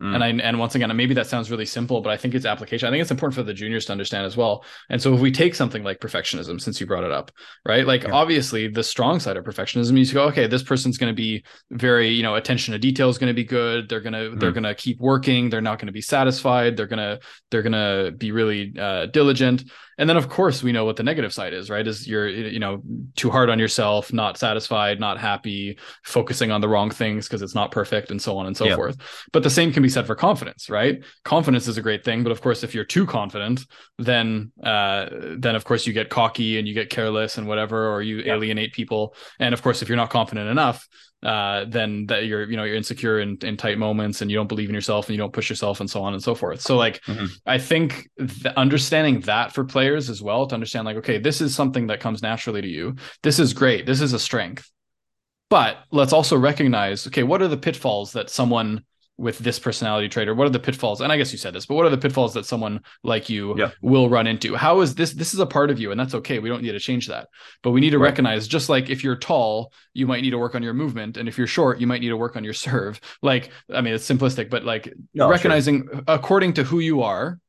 Mm. 0.01 0.15
And 0.15 0.25
I 0.25 0.29
and 0.29 0.59
once 0.61 0.77
again, 0.77 0.97
maybe 0.97 1.15
that 1.15 1.27
sounds 1.27 1.51
really 1.51 1.67
simple, 1.67 2.01
but 2.01 2.11
I 2.11 2.17
think 2.17 2.35
it's 2.35 2.47
application. 2.47 2.87
I 2.87 2.93
think 2.93 3.03
it's 3.03 3.11
important 3.11 3.35
for 3.35 3.43
the 3.43 3.53
juniors 3.53 3.87
to 3.87 3.93
understand 3.93 4.27
as 4.27 4.37
well. 4.37 4.65
And 4.91 5.03
so 5.03 5.13
if 5.13 5.21
we 5.21 5.33
take 5.33 5.57
something 5.57 5.83
like 5.83 5.99
perfectionism, 5.99 6.61
since 6.61 6.81
you 6.81 6.87
brought 6.87 7.03
it 7.03 7.11
up, 7.11 7.33
right? 7.67 7.85
Like 7.85 8.05
yeah. 8.05 8.13
obviously 8.13 8.69
the 8.69 8.85
strong 8.85 9.19
side 9.19 9.37
of 9.37 9.45
perfectionism 9.45 9.99
is 9.99 10.11
you 10.11 10.15
go, 10.15 10.27
okay, 10.29 10.47
this 10.47 10.63
person's 10.63 10.99
going 10.99 11.13
to 11.13 11.17
be 11.17 11.45
very, 11.73 12.11
you 12.11 12.23
know, 12.23 12.37
attention 12.37 12.73
to 12.73 12.79
detail 12.79 13.09
is 13.09 13.19
going 13.19 13.29
to 13.29 13.35
be 13.35 13.45
good. 13.45 13.89
They're 13.89 14.01
gonna 14.01 14.31
mm. 14.31 14.39
they're 14.39 14.53
gonna 14.53 14.75
keep 14.75 15.01
working. 15.01 15.51
They're 15.51 15.61
not 15.61 15.81
going 15.81 15.89
to 15.89 15.93
be 15.93 16.03
satisfied. 16.03 16.77
They're 16.77 16.87
gonna 16.87 17.19
they're 17.51 17.63
gonna 17.63 18.13
be 18.17 18.31
really 18.31 18.75
uh, 18.79 19.07
diligent. 19.07 19.65
And 19.99 20.09
then 20.09 20.17
of 20.17 20.29
course 20.29 20.63
we 20.63 20.73
know 20.73 20.85
what 20.85 20.97
the 20.97 21.03
negative 21.03 21.33
side 21.33 21.53
is, 21.53 21.69
right? 21.69 21.87
Is 21.87 22.07
you're 22.07 22.29
you 22.29 22.59
know 22.59 22.83
too 23.17 23.31
hard 23.31 23.51
on 23.51 23.59
yourself, 23.59 24.13
not 24.13 24.39
satisfied, 24.39 25.01
not 25.01 25.19
happy, 25.19 25.79
focusing 26.05 26.51
on 26.51 26.61
the 26.61 26.69
wrong 26.69 26.91
things 26.91 27.27
because 27.27 27.43
it's 27.43 27.55
not 27.55 27.71
perfect, 27.71 28.11
and 28.11 28.23
so 28.23 28.39
on 28.39 28.47
and 28.47 28.57
so 28.57 28.75
forth. 28.75 28.97
But 29.33 29.43
the 29.43 29.51
same 29.51 29.73
can 29.73 29.83
be 29.83 29.89
said 29.89 30.07
for 30.07 30.15
confidence, 30.15 30.71
right? 30.71 31.03
Confidence 31.25 31.67
is 31.69 31.77
a 31.77 31.83
great 31.83 32.05
thing, 32.05 32.23
but 32.23 32.33
of 32.33 32.41
course 32.41 32.63
if 32.63 32.75
you're 32.75 32.85
too 32.85 33.07
confident, 33.07 33.67
then 33.99 34.53
uh, 34.63 35.07
then 35.37 35.57
of 35.57 35.65
course 35.65 35.87
you 35.87 35.93
get 35.93 36.09
cocky 36.09 36.59
and 36.59 36.69
you 36.69 36.75
get 36.75 36.91
careless 36.91 37.37
and 37.37 37.49
whatever, 37.49 37.89
or 37.89 38.01
you 38.01 38.23
alienate 38.25 38.73
people. 38.73 39.15
And 39.41 39.53
of 39.53 39.63
course 39.63 39.83
if 39.83 39.89
you're 39.89 39.97
not 39.97 40.11
confident 40.11 40.49
enough, 40.49 40.87
uh, 41.23 41.65
then 41.67 42.07
that 42.07 42.27
you're 42.27 42.49
you 42.49 42.57
know 42.57 42.63
you're 42.63 42.77
insecure 42.77 43.19
in, 43.19 43.37
in 43.43 43.57
tight 43.57 43.77
moments 43.77 44.23
and 44.23 44.31
you 44.31 44.37
don't 44.37 44.47
believe 44.47 44.69
in 44.69 44.75
yourself 44.75 45.07
and 45.07 45.17
you 45.17 45.19
don't 45.19 45.33
push 45.33 45.51
yourself 45.51 45.81
and 45.81 45.91
so 45.91 46.01
on 46.03 46.13
and 46.13 46.23
so 46.23 46.33
forth 46.33 46.61
so 46.61 46.77
like 46.77 47.03
mm-hmm. 47.03 47.27
i 47.45 47.59
think 47.59 48.09
understanding 48.57 49.21
that 49.23 49.53
for 49.53 49.65
players 49.65 49.88
as 49.97 50.23
well 50.23 50.47
to 50.47 50.55
understand 50.55 50.87
like 50.87 50.97
okay 50.97 51.19
this 51.19 51.41
is 51.41 51.55
something 51.55 51.87
that 51.89 52.01
comes 52.01 52.23
naturally 52.23 52.63
to 52.63 52.69
you. 52.69 52.97
This 53.23 53.39
is 53.39 53.53
great. 53.53 53.87
This 53.87 54.01
is 54.01 54.13
a 54.13 54.19
strength. 54.19 54.71
But 55.51 55.79
let's 55.91 56.13
also 56.13 56.37
recognize 56.37 57.07
okay 57.07 57.23
what 57.23 57.43
are 57.43 57.49
the 57.49 57.57
pitfalls 57.57 58.13
that 58.13 58.31
someone 58.31 58.85
with 59.19 59.39
this 59.39 59.59
personality 59.59 60.09
trait 60.09 60.29
or 60.29 60.35
what 60.35 60.47
are 60.47 60.51
the 60.51 60.61
pitfalls 60.61 61.01
and 61.01 61.11
i 61.11 61.17
guess 61.17 61.33
you 61.33 61.39
said 61.39 61.53
this 61.53 61.67
but 61.67 61.75
what 61.75 61.85
are 61.85 61.91
the 61.91 61.99
pitfalls 61.99 62.35
that 62.35 62.47
someone 62.47 62.81
like 63.03 63.29
you 63.29 63.59
yeah. 63.59 63.71
will 63.83 64.09
run 64.09 64.29
into? 64.29 64.55
How 64.55 64.81
is 64.81 64.95
this 64.95 65.13
this 65.13 65.35
is 65.35 65.41
a 65.41 65.47
part 65.47 65.71
of 65.71 65.81
you 65.81 65.91
and 65.91 65.99
that's 65.99 66.15
okay. 66.15 66.39
We 66.39 66.49
don't 66.49 66.63
need 66.63 66.73
to 66.73 66.79
change 66.79 67.09
that. 67.09 67.29
But 67.63 67.73
we 67.73 67.81
need 67.81 67.91
to 67.91 67.99
right. 67.99 68.11
recognize 68.11 68.47
just 68.47 68.69
like 68.69 68.89
if 68.89 69.03
you're 69.03 69.17
tall 69.17 69.73
you 69.93 70.07
might 70.07 70.23
need 70.23 70.31
to 70.31 70.39
work 70.39 70.55
on 70.55 70.63
your 70.63 70.73
movement 70.73 71.17
and 71.17 71.29
if 71.29 71.37
you're 71.37 71.49
short 71.49 71.81
you 71.81 71.87
might 71.87 72.01
need 72.01 72.11
to 72.11 72.17
work 72.17 72.37
on 72.37 72.45
your 72.45 72.55
serve. 72.55 73.01
Like 73.21 73.51
i 73.73 73.81
mean 73.81 73.95
it's 73.95 74.09
simplistic 74.09 74.51
but 74.51 74.65
like 74.65 74.93
no, 75.15 75.29
recognizing 75.29 75.89
sure. 75.89 76.03
according 76.07 76.55
to 76.55 76.63
who 76.63 76.79
you 76.79 77.03
are 77.03 77.41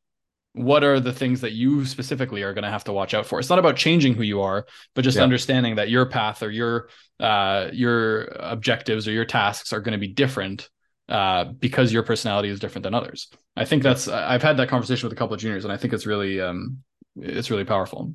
what 0.54 0.84
are 0.84 1.00
the 1.00 1.14
things 1.14 1.42
that 1.42 1.52
you 1.52 1.86
specifically 1.86 2.42
are 2.42 2.54
going 2.54 2.64
to 2.64 2.72
have 2.72 2.84
to 2.84 2.92
watch 2.92 3.14
out 3.14 3.26
for 3.26 3.40
it's 3.40 3.50
not 3.50 3.60
about 3.60 3.76
changing 3.76 4.14
who 4.14 4.24
you 4.24 4.42
are 4.42 4.66
but 4.96 5.04
just 5.04 5.18
yeah. 5.18 5.24
understanding 5.24 5.76
that 5.76 5.90
your 5.90 6.06
path 6.06 6.42
or 6.42 6.50
your 6.50 6.90
uh 7.20 7.70
your 7.72 8.24
objectives 8.40 9.08
or 9.08 9.12
your 9.12 9.26
tasks 9.26 9.72
are 9.72 9.80
going 9.80 9.94
to 9.94 10.00
be 10.00 10.08
different 10.08 10.70
uh, 11.10 11.46
because 11.46 11.92
your 11.92 12.04
personality 12.04 12.50
is 12.50 12.60
different 12.60 12.84
than 12.84 12.94
others. 12.94 13.30
I 13.56 13.66
think 13.66 13.82
that's 13.84 14.08
I've 14.08 14.44
had 14.44 14.58
that 14.58 14.70
conversation 14.70 15.08
with 15.08 15.14
a 15.14 15.16
couple 15.16 15.34
of 15.34 15.40
juniors, 15.40 15.66
and 15.66 15.74
I 15.74 15.78
think 15.78 15.92
it's 15.94 16.06
really 16.06 16.40
um, 16.40 16.84
it's 17.16 17.50
really 17.50 17.66
powerful. 17.66 18.14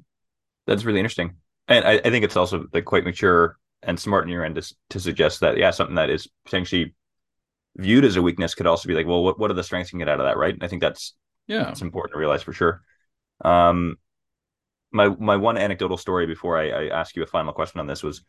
That's 0.67 0.85
really 0.85 1.01
interesting, 1.01 1.35
and 1.67 1.85
I, 1.85 1.95
I 1.95 2.11
think 2.11 2.25
it's 2.25 2.37
also 2.37 2.67
like 2.73 2.85
quite 2.85 3.05
mature 3.05 3.59
and 3.83 3.99
smart 3.99 4.25
in 4.25 4.31
your 4.31 4.45
end 4.45 4.55
to, 4.55 4.75
to 4.91 5.01
suggest 5.01 5.41
that 5.41 5.59
yeah, 5.59 5.71
something 5.71 5.97
that 5.97 6.09
is 6.09 6.29
potentially 6.45 6.95
viewed 7.77 8.05
as 8.05 8.15
a 8.15 8.23
weakness 8.23 8.55
could 8.55 8.69
also 8.69 8.87
be 8.87 8.95
like, 8.95 9.07
well, 9.07 9.25
what 9.25 9.39
what 9.39 9.51
are 9.51 9.55
the 9.55 9.65
strengths 9.65 9.93
you 9.93 9.99
can 9.99 10.07
get 10.07 10.09
out 10.09 10.21
of 10.21 10.27
that, 10.27 10.37
right? 10.37 10.55
And 10.55 10.63
I 10.63 10.69
think 10.69 10.81
that's 10.81 11.15
yeah, 11.47 11.71
it's 11.71 11.83
important 11.83 12.13
to 12.15 12.19
realize 12.19 12.43
for 12.43 12.53
sure. 12.53 12.83
Um, 13.45 13.97
my 14.93 15.09
my 15.09 15.37
one 15.37 15.59
anecdotal 15.59 15.97
story 15.97 16.27
before 16.27 16.59
I, 16.59 16.69
I 16.69 16.89
ask 16.89 17.17
you 17.17 17.23
a 17.23 17.27
final 17.27 17.53
question 17.53 17.81
on 17.81 17.87
this 17.87 18.03
was 18.03 18.25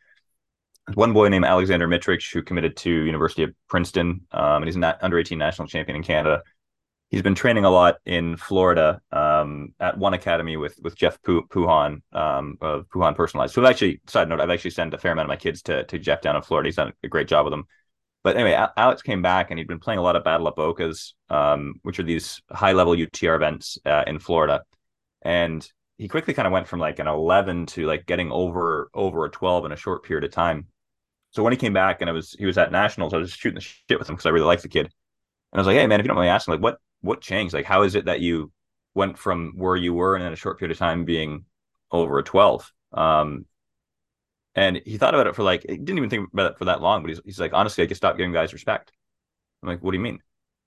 one 0.94 1.14
boy 1.14 1.30
named 1.30 1.46
Alexander 1.46 1.88
Mitrich 1.88 2.34
who 2.34 2.44
committed 2.44 2.78
to 2.78 2.90
University 2.90 3.44
of 3.44 3.54
Princeton, 3.68 4.22
um, 4.32 4.58
and 4.58 4.66
he's 4.66 4.76
an 4.76 4.84
under 4.84 5.18
18 5.18 5.38
national 5.38 5.68
champion 5.68 5.96
in 5.96 6.04
Canada. 6.04 6.44
He's 7.10 7.22
been 7.22 7.36
training 7.36 7.66
a 7.66 7.70
lot 7.70 7.98
in 8.06 8.36
Florida 8.36 9.00
um, 9.12 9.74
at 9.80 9.98
one 9.98 10.14
academy 10.14 10.58
with 10.58 10.78
with 10.82 10.96
Jeff 10.96 11.22
Puhan 11.22 12.02
um, 12.14 12.58
of 12.62 12.88
Puhan 12.90 13.16
Personalized. 13.16 13.54
So 13.54 13.62
I've 13.64 13.70
actually, 13.70 14.02
side 14.08 14.28
note, 14.28 14.42
I've 14.42 14.50
actually 14.50 14.72
sent 14.72 14.94
a 14.94 14.98
fair 14.98 15.12
amount 15.12 15.28
of 15.28 15.30
my 15.30 15.38
kids 15.38 15.62
to 15.64 15.84
to 15.86 16.00
Jeff 16.00 16.22
down 16.22 16.36
in 16.36 16.42
Florida. 16.42 16.68
He's 16.68 16.76
done 16.76 16.94
a 17.04 17.08
great 17.08 17.28
job 17.28 17.46
with 17.46 17.52
them. 17.52 17.68
But 18.26 18.36
anyway, 18.36 18.60
Alex 18.76 19.02
came 19.02 19.22
back 19.22 19.52
and 19.52 19.58
he'd 19.58 19.70
been 19.70 19.80
playing 19.80 20.00
a 20.00 20.02
lot 20.02 20.18
of 20.18 20.26
Battle 20.26 20.48
of 20.48 20.56
Bocas, 20.56 21.14
um, 21.30 21.76
which 21.84 22.00
are 22.00 22.04
these 22.04 22.42
high 22.52 22.74
level 22.74 22.94
UTR 22.94 23.38
events 23.38 23.78
uh, 23.86 24.04
in 24.06 24.20
Florida. 24.20 24.64
And 25.22 25.66
he 25.98 26.10
quickly 26.10 26.34
kind 26.34 26.48
of 26.48 26.52
went 26.52 26.68
from 26.68 26.80
like 26.80 27.00
an 27.00 27.08
11 27.08 27.68
to 27.68 27.86
like 27.86 28.06
getting 28.06 28.32
over 28.32 28.90
over 28.94 29.24
a 29.26 29.30
12 29.30 29.66
in 29.66 29.72
a 29.72 29.78
short 29.78 30.04
period 30.04 30.26
of 30.26 30.32
time 30.32 30.68
so 31.36 31.44
when 31.44 31.52
he 31.52 31.58
came 31.58 31.74
back 31.74 32.00
and 32.00 32.10
I 32.10 32.14
was 32.14 32.32
he 32.40 32.46
was 32.46 32.58
at 32.58 32.72
nationals, 32.72 33.14
I 33.14 33.18
was 33.18 33.30
just 33.30 33.42
shooting 33.42 33.56
the 33.56 33.62
shit 33.62 34.00
with 34.00 34.10
him 34.10 34.16
because 34.16 34.26
I 34.26 34.30
really 34.30 34.46
liked 34.46 34.62
the 34.62 34.70
kid. 34.70 34.86
And 34.86 34.92
I 35.54 35.58
was 35.58 35.68
like, 35.68 35.76
hey 35.76 35.86
man, 35.86 36.00
if 36.00 36.06
you 36.06 36.08
don't 36.08 36.16
mind 36.16 36.28
me 36.28 36.30
asking, 36.30 36.54
like 36.54 36.64
what 36.64 36.78
what 37.02 37.20
changed? 37.20 37.54
Like 37.54 37.66
how 37.66 37.84
is 37.84 37.96
it 37.96 38.06
that 38.06 38.22
you 38.22 38.54
went 38.94 39.18
from 39.18 39.52
where 39.58 39.76
you 39.76 39.94
were 39.94 40.16
and 40.16 40.24
in 40.24 40.32
a 40.32 40.38
short 40.38 40.58
period 40.58 40.72
of 40.72 40.78
time 40.78 41.04
being 41.04 41.44
over 41.92 42.18
a 42.20 42.24
12? 42.24 42.72
Um, 42.94 43.46
and 44.56 44.82
he 44.86 44.98
thought 44.98 45.14
about 45.14 45.28
it 45.28 45.36
for 45.36 45.44
like 45.44 45.66
he 45.68 45.78
didn't 45.78 45.98
even 45.98 46.10
think 46.10 46.30
about 46.34 46.52
it 46.52 46.58
for 46.58 46.66
that 46.66 46.82
long, 46.82 47.02
but 47.02 47.10
he's, 47.10 47.22
he's 47.26 47.40
like, 47.40 47.54
honestly, 47.54 47.84
I 47.84 47.88
just 47.88 48.00
stopped 48.00 48.18
giving 48.18 48.34
guys 48.34 48.54
respect. 48.54 48.92
I'm 49.62 49.70
like, 49.70 49.84
what 49.84 49.92
do 49.92 49.98
you 49.98 50.04
mean? 50.04 50.20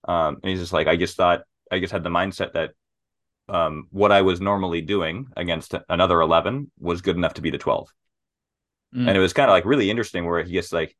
Um, 0.06 0.38
and 0.42 0.50
he's 0.50 0.60
just 0.60 0.72
like, 0.72 0.86
I 0.86 0.96
just 0.96 1.16
thought 1.16 1.42
I 1.70 1.80
just 1.80 1.92
had 1.92 2.04
the 2.04 2.10
mindset 2.10 2.52
that 2.52 2.70
um, 3.48 3.88
what 3.90 4.12
I 4.12 4.22
was 4.22 4.40
normally 4.40 4.82
doing 4.82 5.28
against 5.36 5.74
another 5.88 6.20
11 6.20 6.70
was 6.78 7.00
good 7.00 7.16
enough 7.16 7.34
to 7.34 7.42
be 7.42 7.50
the 7.50 7.58
12. 7.58 7.88
Mm. 8.94 9.08
And 9.08 9.16
it 9.16 9.20
was 9.20 9.32
kind 9.32 9.50
of 9.50 9.54
like 9.54 9.64
really 9.64 9.90
interesting 9.90 10.26
where 10.26 10.42
he 10.42 10.52
gets 10.52 10.72
like 10.72 10.94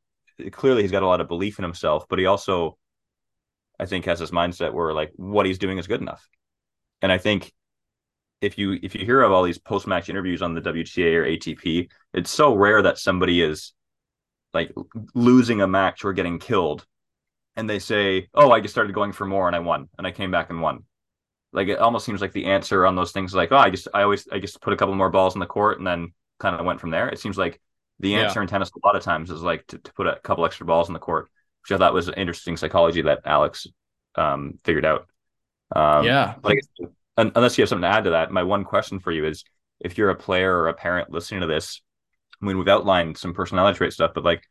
clearly 0.51 0.81
he's 0.81 0.91
got 0.91 1.03
a 1.03 1.07
lot 1.07 1.21
of 1.21 1.27
belief 1.27 1.59
in 1.59 1.63
himself, 1.63 2.05
but 2.09 2.19
he 2.19 2.25
also 2.25 2.77
I 3.79 3.85
think 3.85 4.05
has 4.05 4.19
this 4.19 4.31
mindset 4.31 4.73
where 4.73 4.93
like 4.93 5.11
what 5.15 5.45
he's 5.45 5.59
doing 5.59 5.77
is 5.77 5.87
good 5.87 6.01
enough. 6.01 6.27
And 7.01 7.11
I 7.11 7.17
think 7.17 7.53
if 8.41 8.57
you 8.57 8.79
if 8.81 8.95
you 8.95 9.05
hear 9.05 9.21
of 9.21 9.31
all 9.31 9.43
these 9.43 9.57
post 9.57 9.87
match 9.87 10.09
interviews 10.09 10.41
on 10.41 10.53
the 10.53 10.61
WTA 10.61 11.15
or 11.15 11.25
ATP, 11.25 11.89
it's 12.13 12.31
so 12.31 12.53
rare 12.53 12.81
that 12.81 12.97
somebody 12.97 13.41
is 13.41 13.73
like 14.53 14.73
losing 15.13 15.61
a 15.61 15.67
match 15.67 16.03
or 16.05 16.13
getting 16.13 16.39
killed, 16.39 16.85
and 17.55 17.69
they 17.69 17.79
say, 17.79 18.29
"Oh, 18.33 18.51
I 18.51 18.61
just 18.61 18.73
started 18.73 18.93
going 18.93 19.11
for 19.11 19.25
more 19.25 19.47
and 19.47 19.55
I 19.55 19.59
won, 19.59 19.89
and 19.97 20.07
I 20.07 20.11
came 20.11 20.31
back 20.31 20.49
and 20.49 20.61
won." 20.61 20.83
Like 21.51 21.67
it 21.67 21.79
almost 21.79 22.05
seems 22.05 22.21
like 22.21 22.31
the 22.31 22.45
answer 22.45 22.85
on 22.85 22.95
those 22.95 23.11
things, 23.11 23.33
like, 23.33 23.51
"Oh, 23.51 23.57
I 23.57 23.69
just 23.69 23.87
I 23.93 24.03
always 24.03 24.27
I 24.31 24.39
just 24.39 24.61
put 24.61 24.73
a 24.73 24.77
couple 24.77 24.95
more 24.95 25.09
balls 25.09 25.35
in 25.35 25.39
the 25.39 25.45
court 25.45 25.77
and 25.77 25.87
then 25.87 26.13
kind 26.39 26.55
of 26.55 26.65
went 26.65 26.79
from 26.79 26.91
there." 26.91 27.09
It 27.09 27.19
seems 27.19 27.37
like 27.37 27.59
the 27.99 28.15
answer 28.15 28.39
yeah. 28.39 28.43
in 28.43 28.47
tennis 28.47 28.71
a 28.75 28.87
lot 28.87 28.95
of 28.95 29.03
times 29.03 29.29
is 29.29 29.41
like 29.41 29.67
to, 29.67 29.77
to 29.77 29.93
put 29.93 30.07
a 30.07 30.17
couple 30.23 30.45
extra 30.45 30.65
balls 30.65 30.87
in 30.87 30.93
the 30.93 30.99
court, 30.99 31.29
which 31.63 31.71
I 31.73 31.77
thought 31.77 31.93
was 31.93 32.07
an 32.07 32.13
interesting 32.13 32.55
psychology 32.55 33.01
that 33.01 33.19
Alex 33.25 33.67
um, 34.15 34.59
figured 34.63 34.85
out. 34.85 35.07
Um, 35.75 36.05
yeah. 36.05 36.35
Guess, 36.43 36.89
unless 37.19 37.57
you 37.57 37.61
have 37.63 37.69
something 37.69 37.83
to 37.89 37.95
add 37.95 38.03
to 38.05 38.11
that, 38.11 38.31
my 38.31 38.43
one 38.43 38.63
question 38.63 38.99
for 38.99 39.11
you 39.11 39.25
is 39.25 39.43
if 39.79 39.97
you're 39.97 40.09
a 40.09 40.15
player 40.15 40.55
or 40.55 40.67
a 40.67 40.73
parent 40.73 41.11
listening 41.11 41.41
to 41.41 41.47
this, 41.47 41.81
I 42.41 42.45
mean, 42.45 42.57
we've 42.57 42.67
outlined 42.67 43.17
some 43.17 43.33
personality 43.33 43.77
trait 43.77 43.93
stuff, 43.93 44.11
but 44.13 44.23
like, 44.23 44.43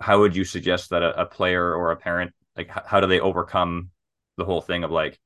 how 0.00 0.20
would 0.20 0.36
you 0.36 0.44
suggest 0.44 0.90
that 0.90 1.02
a, 1.02 1.22
a 1.22 1.26
player 1.26 1.74
or 1.74 1.92
a 1.92 1.96
parent, 1.96 2.32
like, 2.56 2.68
h- 2.70 2.84
how 2.86 3.00
do 3.00 3.06
they 3.06 3.20
overcome 3.20 3.90
the 4.36 4.44
whole 4.44 4.60
thing 4.62 4.84
of 4.84 4.90
like 4.90 5.18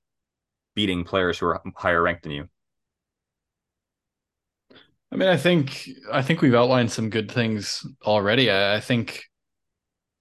beating 0.75 1.05
players 1.05 1.39
who 1.39 1.47
are 1.47 1.63
higher 1.77 2.03
ranked 2.03 2.25
than 2.25 2.33
you? 2.33 2.49
I 5.13 5.17
mean, 5.17 5.29
I 5.29 5.37
think 5.37 5.89
I 6.13 6.23
think 6.23 6.43
we've 6.43 6.55
outlined 6.55 6.91
some 6.91 7.11
good 7.11 7.31
things 7.31 7.87
already. 8.05 8.51
I, 8.51 8.77
I 8.77 8.81
think, 8.81 9.25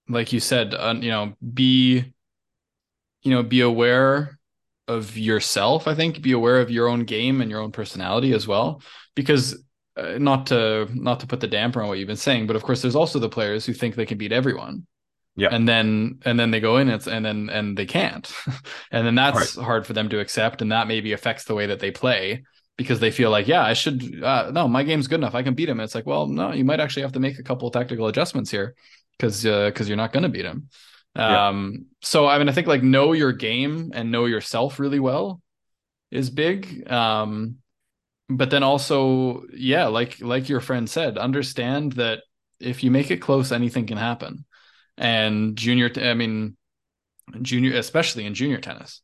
like 0.07 0.33
you 0.33 0.39
said, 0.39 0.73
uh, 0.73 0.95
you 0.99 1.09
know, 1.09 1.33
be 1.53 2.13
you 3.23 3.31
know, 3.31 3.43
be 3.43 3.61
aware 3.61 4.39
of 4.87 5.17
yourself. 5.17 5.87
I 5.87 5.95
think 5.95 6.21
be 6.21 6.33
aware 6.33 6.59
of 6.59 6.69
your 6.69 6.87
own 6.87 7.05
game 7.05 7.41
and 7.41 7.49
your 7.49 7.61
own 7.61 7.71
personality 7.71 8.33
as 8.33 8.47
well, 8.47 8.81
because 9.15 9.63
uh, 9.95 10.17
not 10.17 10.47
to 10.47 10.87
not 10.93 11.19
to 11.19 11.27
put 11.27 11.39
the 11.39 11.47
damper 11.47 11.81
on 11.81 11.87
what 11.87 11.97
you've 11.97 12.07
been 12.07 12.15
saying, 12.15 12.47
but 12.47 12.55
of 12.55 12.63
course, 12.63 12.81
there's 12.81 12.95
also 12.95 13.19
the 13.19 13.29
players 13.29 13.65
who 13.65 13.73
think 13.73 13.95
they 13.95 14.05
can 14.05 14.17
beat 14.17 14.31
everyone. 14.31 14.85
Yeah. 15.35 15.49
And 15.51 15.67
then 15.67 16.19
and 16.25 16.39
then 16.39 16.51
they 16.51 16.59
go 16.59 16.77
in 16.77 16.89
and, 16.89 17.05
and 17.07 17.25
then 17.25 17.49
and 17.49 17.77
they 17.77 17.85
can't. 17.85 18.31
and 18.91 19.05
then 19.05 19.15
that's 19.15 19.57
right. 19.57 19.65
hard 19.65 19.87
for 19.87 19.93
them 19.93 20.09
to 20.09 20.19
accept 20.19 20.61
and 20.61 20.71
that 20.71 20.87
maybe 20.87 21.13
affects 21.13 21.45
the 21.45 21.55
way 21.55 21.67
that 21.67 21.79
they 21.79 21.91
play 21.91 22.43
because 22.77 22.99
they 22.99 23.11
feel 23.11 23.29
like, 23.29 23.47
yeah, 23.47 23.63
I 23.63 23.73
should 23.73 24.23
uh, 24.23 24.51
no, 24.51 24.67
my 24.67 24.83
game's 24.83 25.07
good 25.07 25.19
enough. 25.19 25.35
I 25.35 25.43
can 25.43 25.53
beat 25.53 25.69
him. 25.69 25.79
it's 25.79 25.95
like, 25.95 26.05
well, 26.05 26.27
no, 26.27 26.53
you 26.53 26.65
might 26.65 26.79
actually 26.79 27.03
have 27.03 27.13
to 27.13 27.19
make 27.19 27.39
a 27.39 27.43
couple 27.43 27.67
of 27.67 27.73
tactical 27.73 28.07
adjustments 28.07 28.51
here 28.51 28.75
because 29.17 29.45
uh, 29.45 29.71
cuz 29.71 29.87
you're 29.87 29.97
not 29.97 30.13
going 30.13 30.23
to 30.23 30.29
beat 30.29 30.45
him. 30.45 30.69
Um, 31.15 31.85
so 32.01 32.27
I 32.27 32.37
mean, 32.39 32.49
I 32.49 32.51
think 32.51 32.67
like 32.67 32.83
know 32.83 33.13
your 33.13 33.31
game 33.31 33.91
and 33.93 34.11
know 34.11 34.25
yourself 34.25 34.79
really 34.79 34.99
well 34.99 35.41
is 36.11 36.29
big. 36.29 36.89
Um, 36.91 37.57
but 38.29 38.49
then 38.49 38.63
also, 38.63 39.43
yeah, 39.53 39.87
like 39.87 40.21
like 40.21 40.49
your 40.49 40.61
friend 40.61 40.89
said, 40.89 41.17
understand 41.17 41.93
that 41.93 42.23
if 42.59 42.83
you 42.83 42.91
make 42.91 43.11
it 43.11 43.17
close, 43.17 43.51
anything 43.51 43.85
can 43.85 43.97
happen. 43.97 44.45
And 44.97 45.55
junior, 45.55 45.89
t- 45.89 46.07
I 46.07 46.13
mean, 46.13 46.55
junior, 47.41 47.77
especially 47.77 48.25
in 48.25 48.33
junior 48.33 48.59
tennis, 48.59 49.01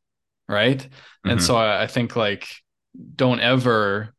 right? 0.47 0.77
Mm-hmm. 0.77 1.29
And 1.29 1.43
so 1.43 1.55
I, 1.57 1.83
I 1.83 1.87
think 1.87 2.15
like 2.15 2.47
don't 3.15 3.39
ever 3.39 4.13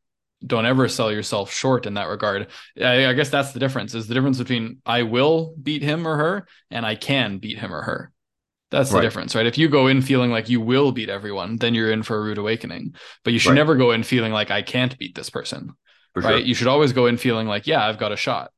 don't 0.44 0.66
ever 0.66 0.88
sell 0.88 1.12
yourself 1.12 1.52
short 1.52 1.86
in 1.86 1.94
that 1.94 2.08
regard. 2.08 2.48
I, 2.80 3.06
I, 3.06 3.12
guess 3.12 3.28
that's 3.28 3.52
the 3.52 3.60
difference. 3.60 3.94
Is 3.94 4.06
the 4.06 4.14
difference 4.14 4.38
between 4.38 4.78
I 4.86 5.02
will 5.02 5.54
beat 5.62 5.82
him 5.82 6.06
or 6.06 6.16
her 6.16 6.46
and 6.70 6.86
I 6.86 6.94
can 6.94 7.38
beat 7.38 7.58
him 7.58 7.74
or 7.74 7.82
her. 7.82 8.12
That's 8.70 8.90
the 8.90 8.96
right. 8.96 9.02
difference, 9.02 9.34
right? 9.34 9.46
If 9.46 9.58
you 9.58 9.68
go 9.68 9.88
in 9.88 10.00
feeling 10.00 10.30
like 10.30 10.48
you 10.48 10.60
will 10.60 10.92
beat 10.92 11.08
everyone, 11.08 11.56
then 11.56 11.74
you're 11.74 11.90
in 11.90 12.04
for 12.04 12.16
a 12.16 12.20
rude 12.20 12.38
awakening. 12.38 12.94
But 13.24 13.32
you 13.32 13.40
should 13.40 13.50
right. 13.50 13.56
never 13.56 13.74
go 13.74 13.90
in 13.90 14.04
feeling 14.04 14.32
like 14.32 14.50
I 14.50 14.62
can't 14.62 14.96
beat 14.96 15.14
this 15.14 15.28
person. 15.28 15.72
For 16.14 16.22
right? 16.22 16.30
Sure. 16.30 16.38
You 16.38 16.54
should 16.54 16.68
always 16.68 16.92
go 16.92 17.06
in 17.06 17.16
feeling 17.16 17.48
like, 17.48 17.66
yeah, 17.66 17.84
I've 17.84 17.98
got 17.98 18.12
a 18.12 18.16
shot. 18.16 18.52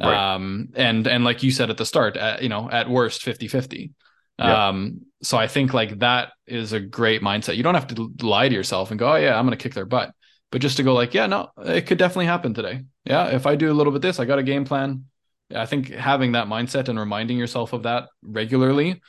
Right. 0.00 0.34
Um, 0.34 0.70
and 0.74 1.06
and 1.06 1.22
like 1.22 1.42
you 1.42 1.50
said 1.50 1.68
at 1.68 1.76
the 1.76 1.84
start, 1.84 2.16
at, 2.16 2.42
you 2.42 2.48
know, 2.48 2.68
at 2.70 2.88
worst 2.88 3.22
50-50. 3.22 3.90
Yeah. 4.38 4.68
Um, 4.68 5.02
so 5.22 5.36
I 5.36 5.46
think 5.46 5.74
like 5.74 5.98
that 5.98 6.32
is 6.46 6.72
a 6.72 6.80
great 6.80 7.20
mindset. 7.20 7.56
You 7.56 7.62
don't 7.62 7.74
have 7.74 7.88
to 7.88 8.10
lie 8.22 8.48
to 8.48 8.54
yourself 8.54 8.90
and 8.90 8.98
go, 8.98 9.12
oh 9.12 9.16
yeah, 9.16 9.38
I'm 9.38 9.44
gonna 9.44 9.56
kick 9.56 9.74
their 9.74 9.84
butt 9.84 10.12
but 10.52 10.60
just 10.60 10.76
to 10.76 10.82
go 10.82 10.92
like, 10.92 11.14
yeah, 11.14 11.26
no, 11.26 11.50
it 11.64 11.86
could 11.86 11.96
definitely 11.96 12.26
happen 12.26 12.52
today. 12.52 12.82
Yeah, 13.04 13.28
if 13.28 13.46
I 13.46 13.56
do 13.56 13.72
a 13.72 13.74
little 13.74 13.90
bit 13.90 13.96
of 13.96 14.02
this, 14.02 14.20
I 14.20 14.26
got 14.26 14.38
a 14.38 14.42
game 14.42 14.66
plan. 14.66 15.06
I 15.52 15.64
think 15.64 15.88
having 15.88 16.32
that 16.32 16.46
mindset 16.46 16.88
and 16.88 16.98
reminding 16.98 17.38
yourself 17.38 17.72
of 17.72 17.84
that 17.84 18.08
regularly, 18.22 19.00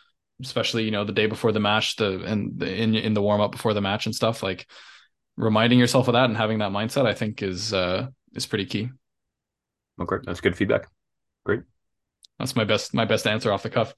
especially 0.41 0.85
you 0.85 0.91
know 0.91 1.03
the 1.03 1.11
day 1.11 1.27
before 1.27 1.51
the 1.51 1.59
match, 1.59 1.97
the 1.97 2.23
and 2.23 2.57
the, 2.57 2.73
in 2.73 2.95
in 2.95 3.13
the 3.13 3.21
warm 3.21 3.41
up 3.41 3.51
before 3.51 3.73
the 3.73 3.81
match 3.81 4.05
and 4.05 4.15
stuff, 4.15 4.41
like 4.41 4.67
reminding 5.35 5.79
yourself 5.79 6.07
of 6.07 6.13
that 6.13 6.25
and 6.25 6.37
having 6.37 6.59
that 6.59 6.71
mindset, 6.71 7.05
I 7.05 7.13
think 7.13 7.43
is 7.43 7.73
uh 7.73 8.07
is 8.33 8.45
pretty 8.45 8.65
key. 8.65 8.89
Okay, 9.99 10.17
that's 10.25 10.41
good 10.41 10.55
feedback. 10.55 10.87
That's 12.43 12.57
my 12.57 12.65
best 12.65 12.93
my 12.93 13.05
best 13.05 13.25
answer 13.25 13.53
off 13.53 13.63
the 13.63 13.69
cuff. 13.69 13.93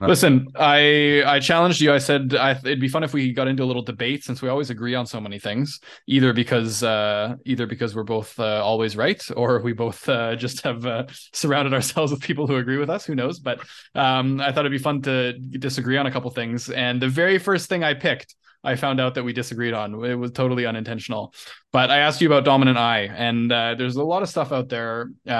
Listen, 0.00 0.46
I 0.54 1.24
I 1.26 1.40
challenged 1.40 1.80
you. 1.80 1.92
I 1.92 1.98
said 1.98 2.32
I, 2.32 2.52
it'd 2.52 2.80
be 2.80 2.86
fun 2.86 3.02
if 3.02 3.12
we 3.12 3.32
got 3.32 3.48
into 3.48 3.64
a 3.64 3.66
little 3.66 3.82
debate 3.82 4.22
since 4.22 4.40
we 4.40 4.48
always 4.48 4.70
agree 4.70 4.94
on 4.94 5.04
so 5.04 5.20
many 5.20 5.40
things. 5.40 5.80
Either 6.06 6.32
because 6.32 6.84
uh, 6.84 7.34
either 7.44 7.66
because 7.66 7.96
we're 7.96 8.04
both 8.04 8.38
uh, 8.38 8.62
always 8.62 8.96
right, 8.96 9.20
or 9.36 9.60
we 9.62 9.72
both 9.72 10.08
uh, 10.08 10.36
just 10.36 10.62
have 10.62 10.86
uh, 10.86 11.06
surrounded 11.32 11.74
ourselves 11.74 12.12
with 12.12 12.20
people 12.20 12.46
who 12.46 12.56
agree 12.56 12.78
with 12.78 12.88
us. 12.88 13.04
Who 13.04 13.16
knows? 13.16 13.40
But 13.40 13.58
um, 13.96 14.40
I 14.40 14.52
thought 14.52 14.60
it'd 14.60 14.70
be 14.70 14.78
fun 14.78 15.02
to 15.02 15.32
disagree 15.32 15.96
on 15.96 16.06
a 16.06 16.12
couple 16.12 16.30
things. 16.30 16.70
And 16.70 17.02
the 17.02 17.08
very 17.08 17.38
first 17.38 17.68
thing 17.68 17.82
I 17.82 17.94
picked. 17.94 18.36
I 18.64 18.74
found 18.74 19.00
out 19.00 19.14
that 19.14 19.22
we 19.22 19.32
disagreed 19.32 19.72
on. 19.72 20.04
It 20.04 20.16
was 20.16 20.32
totally 20.32 20.66
unintentional. 20.66 21.32
But 21.72 21.90
I 21.90 21.98
asked 21.98 22.20
you 22.20 22.26
about 22.26 22.44
dominant 22.44 22.76
eye, 22.76 23.02
and 23.02 23.52
uh, 23.52 23.76
there's 23.76 23.94
a 23.94 24.02
lot 24.02 24.24
of 24.24 24.28
stuff 24.28 24.50
out 24.50 24.68
there. 24.68 25.10
Uh, 25.26 25.30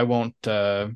I 0.00 0.02
won't 0.02 0.36
uh, 0.46 0.88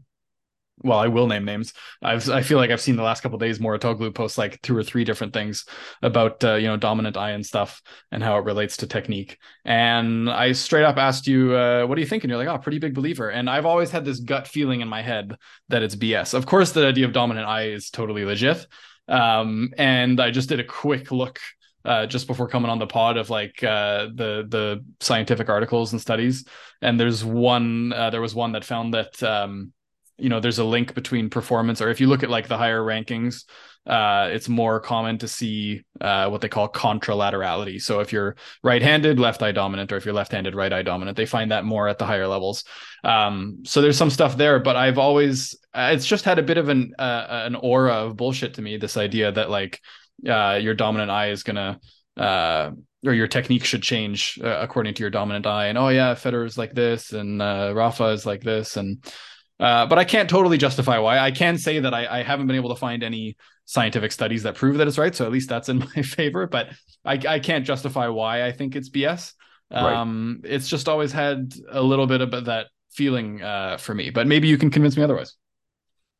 well, 0.82 0.98
I 0.98 1.08
will 1.08 1.26
name 1.26 1.44
names. 1.44 1.72
I've 2.02 2.28
I 2.28 2.42
feel 2.42 2.58
like 2.58 2.70
I've 2.70 2.80
seen 2.80 2.96
the 2.96 3.02
last 3.02 3.22
couple 3.22 3.38
days 3.38 3.58
Mouratoglou 3.58 4.14
post 4.14 4.38
like 4.38 4.60
two 4.62 4.76
or 4.76 4.82
three 4.82 5.04
different 5.04 5.32
things 5.32 5.64
about 6.02 6.42
uh, 6.44 6.54
you 6.54 6.66
know 6.66 6.76
dominant 6.76 7.16
eye 7.16 7.30
and 7.30 7.44
stuff 7.44 7.82
and 8.10 8.22
how 8.22 8.38
it 8.38 8.44
relates 8.44 8.78
to 8.78 8.86
technique. 8.86 9.38
And 9.64 10.30
I 10.30 10.52
straight 10.52 10.84
up 10.84 10.96
asked 10.96 11.26
you, 11.26 11.54
uh, 11.54 11.86
what 11.86 11.94
do 11.94 12.00
you 12.00 12.06
think? 12.06 12.24
And 12.24 12.30
you're 12.30 12.38
like, 12.38 12.48
oh, 12.48 12.58
pretty 12.58 12.78
big 12.78 12.94
believer. 12.94 13.30
And 13.30 13.48
I've 13.48 13.66
always 13.66 13.90
had 13.90 14.04
this 14.04 14.20
gut 14.20 14.48
feeling 14.48 14.80
in 14.80 14.88
my 14.88 15.02
head 15.02 15.36
that 15.68 15.82
it's 15.82 15.96
BS. 15.96 16.34
Of 16.34 16.46
course, 16.46 16.72
the 16.72 16.86
idea 16.86 17.06
of 17.06 17.12
dominant 17.12 17.46
eye 17.46 17.68
is 17.68 17.90
totally 17.90 18.24
legit. 18.24 18.66
Um, 19.08 19.70
and 19.78 20.20
I 20.20 20.30
just 20.30 20.48
did 20.48 20.60
a 20.60 20.64
quick 20.64 21.10
look 21.10 21.40
uh, 21.84 22.06
just 22.06 22.26
before 22.26 22.48
coming 22.48 22.70
on 22.70 22.78
the 22.78 22.86
pod 22.86 23.16
of 23.16 23.30
like 23.30 23.62
uh, 23.62 24.06
the 24.14 24.46
the 24.48 24.84
scientific 25.00 25.48
articles 25.48 25.92
and 25.92 26.00
studies. 26.00 26.44
And 26.80 26.98
there's 26.98 27.24
one, 27.24 27.92
uh, 27.92 28.10
there 28.10 28.20
was 28.20 28.34
one 28.34 28.52
that 28.52 28.64
found 28.64 28.94
that. 28.94 29.22
Um, 29.22 29.72
you 30.22 30.28
know 30.28 30.40
there's 30.40 30.58
a 30.58 30.64
link 30.64 30.94
between 30.94 31.28
performance 31.28 31.80
or 31.80 31.90
if 31.90 32.00
you 32.00 32.06
look 32.06 32.22
at 32.22 32.30
like 32.30 32.48
the 32.48 32.56
higher 32.56 32.80
rankings 32.80 33.44
uh, 33.86 34.28
it's 34.30 34.48
more 34.48 34.78
common 34.78 35.18
to 35.18 35.26
see 35.26 35.82
uh, 36.00 36.28
what 36.28 36.40
they 36.40 36.48
call 36.48 36.68
contralaterality. 36.68 37.82
So 37.82 37.98
if 37.98 38.12
you're 38.12 38.36
right-handed, 38.62 39.18
left 39.18 39.42
eye 39.42 39.50
dominant, 39.50 39.90
or 39.90 39.96
if 39.96 40.04
you're 40.04 40.14
left-handed, 40.14 40.54
right 40.54 40.72
eye 40.72 40.82
dominant, 40.82 41.16
they 41.16 41.26
find 41.26 41.50
that 41.50 41.64
more 41.64 41.88
at 41.88 41.98
the 41.98 42.06
higher 42.06 42.28
levels. 42.28 42.64
Um, 43.02 43.62
so 43.64 43.82
there's 43.82 43.96
some 43.96 44.10
stuff 44.10 44.36
there, 44.36 44.60
but 44.60 44.76
I've 44.76 44.98
always 44.98 45.56
uh, 45.74 45.90
it's 45.92 46.06
just 46.06 46.24
had 46.24 46.38
a 46.38 46.42
bit 46.42 46.58
of 46.58 46.68
an 46.68 46.94
uh, 46.98 47.42
an 47.46 47.56
aura 47.56 47.94
of 47.94 48.16
bullshit 48.16 48.54
to 48.54 48.62
me. 48.62 48.76
This 48.76 48.96
idea 48.96 49.32
that 49.32 49.50
like 49.50 49.80
uh, 50.28 50.60
your 50.62 50.74
dominant 50.74 51.10
eye 51.10 51.30
is 51.30 51.42
gonna 51.42 51.80
uh, 52.16 52.70
or 53.04 53.14
your 53.14 53.26
technique 53.26 53.64
should 53.64 53.82
change 53.82 54.38
according 54.44 54.94
to 54.94 55.00
your 55.00 55.10
dominant 55.10 55.46
eye, 55.46 55.66
and 55.66 55.78
oh 55.78 55.88
yeah, 55.88 56.14
Federer's 56.14 56.56
like 56.56 56.72
this, 56.72 57.12
and 57.12 57.40
Rafa 57.40 58.10
is 58.10 58.26
like 58.26 58.42
this, 58.42 58.76
and 58.76 59.04
uh, 59.62 59.86
but 59.86 59.96
I 59.96 60.02
can't 60.02 60.28
totally 60.28 60.58
justify 60.58 60.98
why. 60.98 61.20
I 61.20 61.30
can 61.30 61.56
say 61.56 61.78
that 61.78 61.94
I, 61.94 62.18
I, 62.18 62.22
haven't 62.24 62.48
been 62.48 62.56
able 62.56 62.70
to 62.70 62.76
find 62.76 63.04
any 63.04 63.36
scientific 63.64 64.10
studies 64.10 64.42
that 64.42 64.56
prove 64.56 64.78
that 64.78 64.88
it's 64.88 64.98
right. 64.98 65.14
So 65.14 65.24
at 65.24 65.30
least 65.30 65.48
that's 65.48 65.68
in 65.68 65.78
my 65.96 66.02
favor. 66.02 66.48
But 66.48 66.70
I, 67.04 67.20
I 67.28 67.38
can't 67.38 67.64
justify 67.64 68.08
why 68.08 68.44
I 68.44 68.50
think 68.50 68.74
it's 68.74 68.90
BS. 68.90 69.34
Um, 69.70 70.40
right. 70.42 70.52
It's 70.52 70.68
just 70.68 70.88
always 70.88 71.12
had 71.12 71.54
a 71.70 71.80
little 71.80 72.08
bit 72.08 72.22
of 72.22 72.46
that 72.46 72.66
feeling 72.90 73.40
uh, 73.40 73.76
for 73.76 73.94
me. 73.94 74.10
But 74.10 74.26
maybe 74.26 74.48
you 74.48 74.58
can 74.58 74.68
convince 74.68 74.96
me 74.96 75.04
otherwise. 75.04 75.36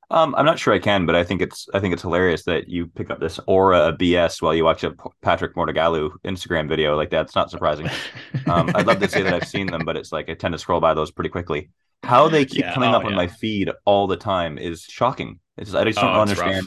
Um, 0.09 0.37
I'm 0.37 0.47
not 0.47 0.61
sure 0.61 0.73
I 0.73 0.79
can, 0.79 1.05
but 1.05 1.17
I 1.17 1.25
think 1.25 1.43
it's 1.43 1.67
I 1.75 1.81
think 1.81 1.95
it's 1.95 2.03
hilarious 2.03 2.45
that 2.45 2.69
you 2.69 2.87
pick 2.87 3.11
up 3.11 3.19
this 3.19 3.41
aura 3.49 3.79
of 3.89 3.97
BS 3.97 4.41
while 4.41 4.55
you 4.55 4.63
watch 4.63 4.85
a 4.85 4.95
Patrick 5.23 5.57
Mouratoglou 5.57 6.13
Instagram 6.25 6.69
video. 6.69 6.97
Like 6.97 7.11
that's 7.11 7.35
not 7.35 7.51
surprising. 7.51 7.89
um, 8.47 8.71
I'd 8.75 8.87
love 8.87 9.01
to 9.01 9.09
say 9.09 9.23
that 9.23 9.35
I've 9.35 9.49
seen 9.49 9.67
them, 9.67 9.85
but 9.85 9.97
it's 9.97 10.13
like 10.13 10.29
I 10.29 10.35
tend 10.35 10.53
to 10.53 10.59
scroll 10.59 10.81
by 10.81 10.95
those 10.95 11.11
pretty 11.11 11.31
quickly 11.31 11.71
how 12.03 12.29
they 12.29 12.45
keep 12.45 12.61
yeah, 12.61 12.75
coming 12.75 12.91
oh, 12.91 12.99
up 12.99 13.05
on 13.05 13.15
my 13.15 13.27
feed 13.27 13.71
all 13.85 14.07
the 14.07 14.17
time 14.17 14.59
is 14.59 14.83
shocking. 14.83 15.39
It's 15.57 15.75
I 15.75 15.85
just 15.85 15.99
don't 15.99 16.17
oh, 16.17 16.21
understand. 16.21 16.67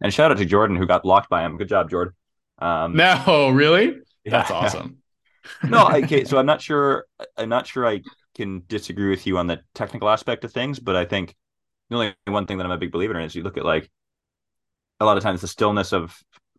And 0.00 0.12
shout 0.12 0.30
out 0.30 0.38
to 0.38 0.44
Jordan 0.44 0.76
who 0.76 0.86
got 0.86 1.02
blocked 1.02 1.30
by 1.30 1.44
him. 1.44 1.56
Good 1.56 1.68
job, 1.68 1.90
Jordan. 1.90 2.14
Um, 2.58 2.94
no, 2.96 3.50
really? 3.50 3.98
Yeah, 4.24 4.30
That's 4.30 4.50
awesome. 4.52 4.98
no, 5.64 5.88
okay. 5.94 6.24
So 6.24 6.38
I'm 6.38 6.46
not 6.46 6.60
sure. 6.60 7.06
I'm 7.36 7.48
not 7.48 7.66
sure 7.66 7.86
I 7.86 8.02
can 8.34 8.62
disagree 8.68 9.10
with 9.10 9.26
you 9.26 9.38
on 9.38 9.46
the 9.46 9.60
technical 9.74 10.08
aspect 10.08 10.44
of 10.44 10.52
things, 10.52 10.78
but 10.78 10.96
I 10.96 11.04
think 11.04 11.34
the 11.88 11.96
only 11.96 12.14
one 12.26 12.46
thing 12.46 12.58
that 12.58 12.64
I'm 12.64 12.72
a 12.72 12.78
big 12.78 12.92
believer 12.92 13.18
in 13.18 13.24
is 13.24 13.34
you 13.34 13.42
look 13.42 13.56
at 13.56 13.64
like 13.64 13.90
a 15.00 15.04
lot 15.04 15.16
of 15.16 15.22
times 15.22 15.40
the 15.40 15.48
stillness 15.48 15.92
of 15.92 16.16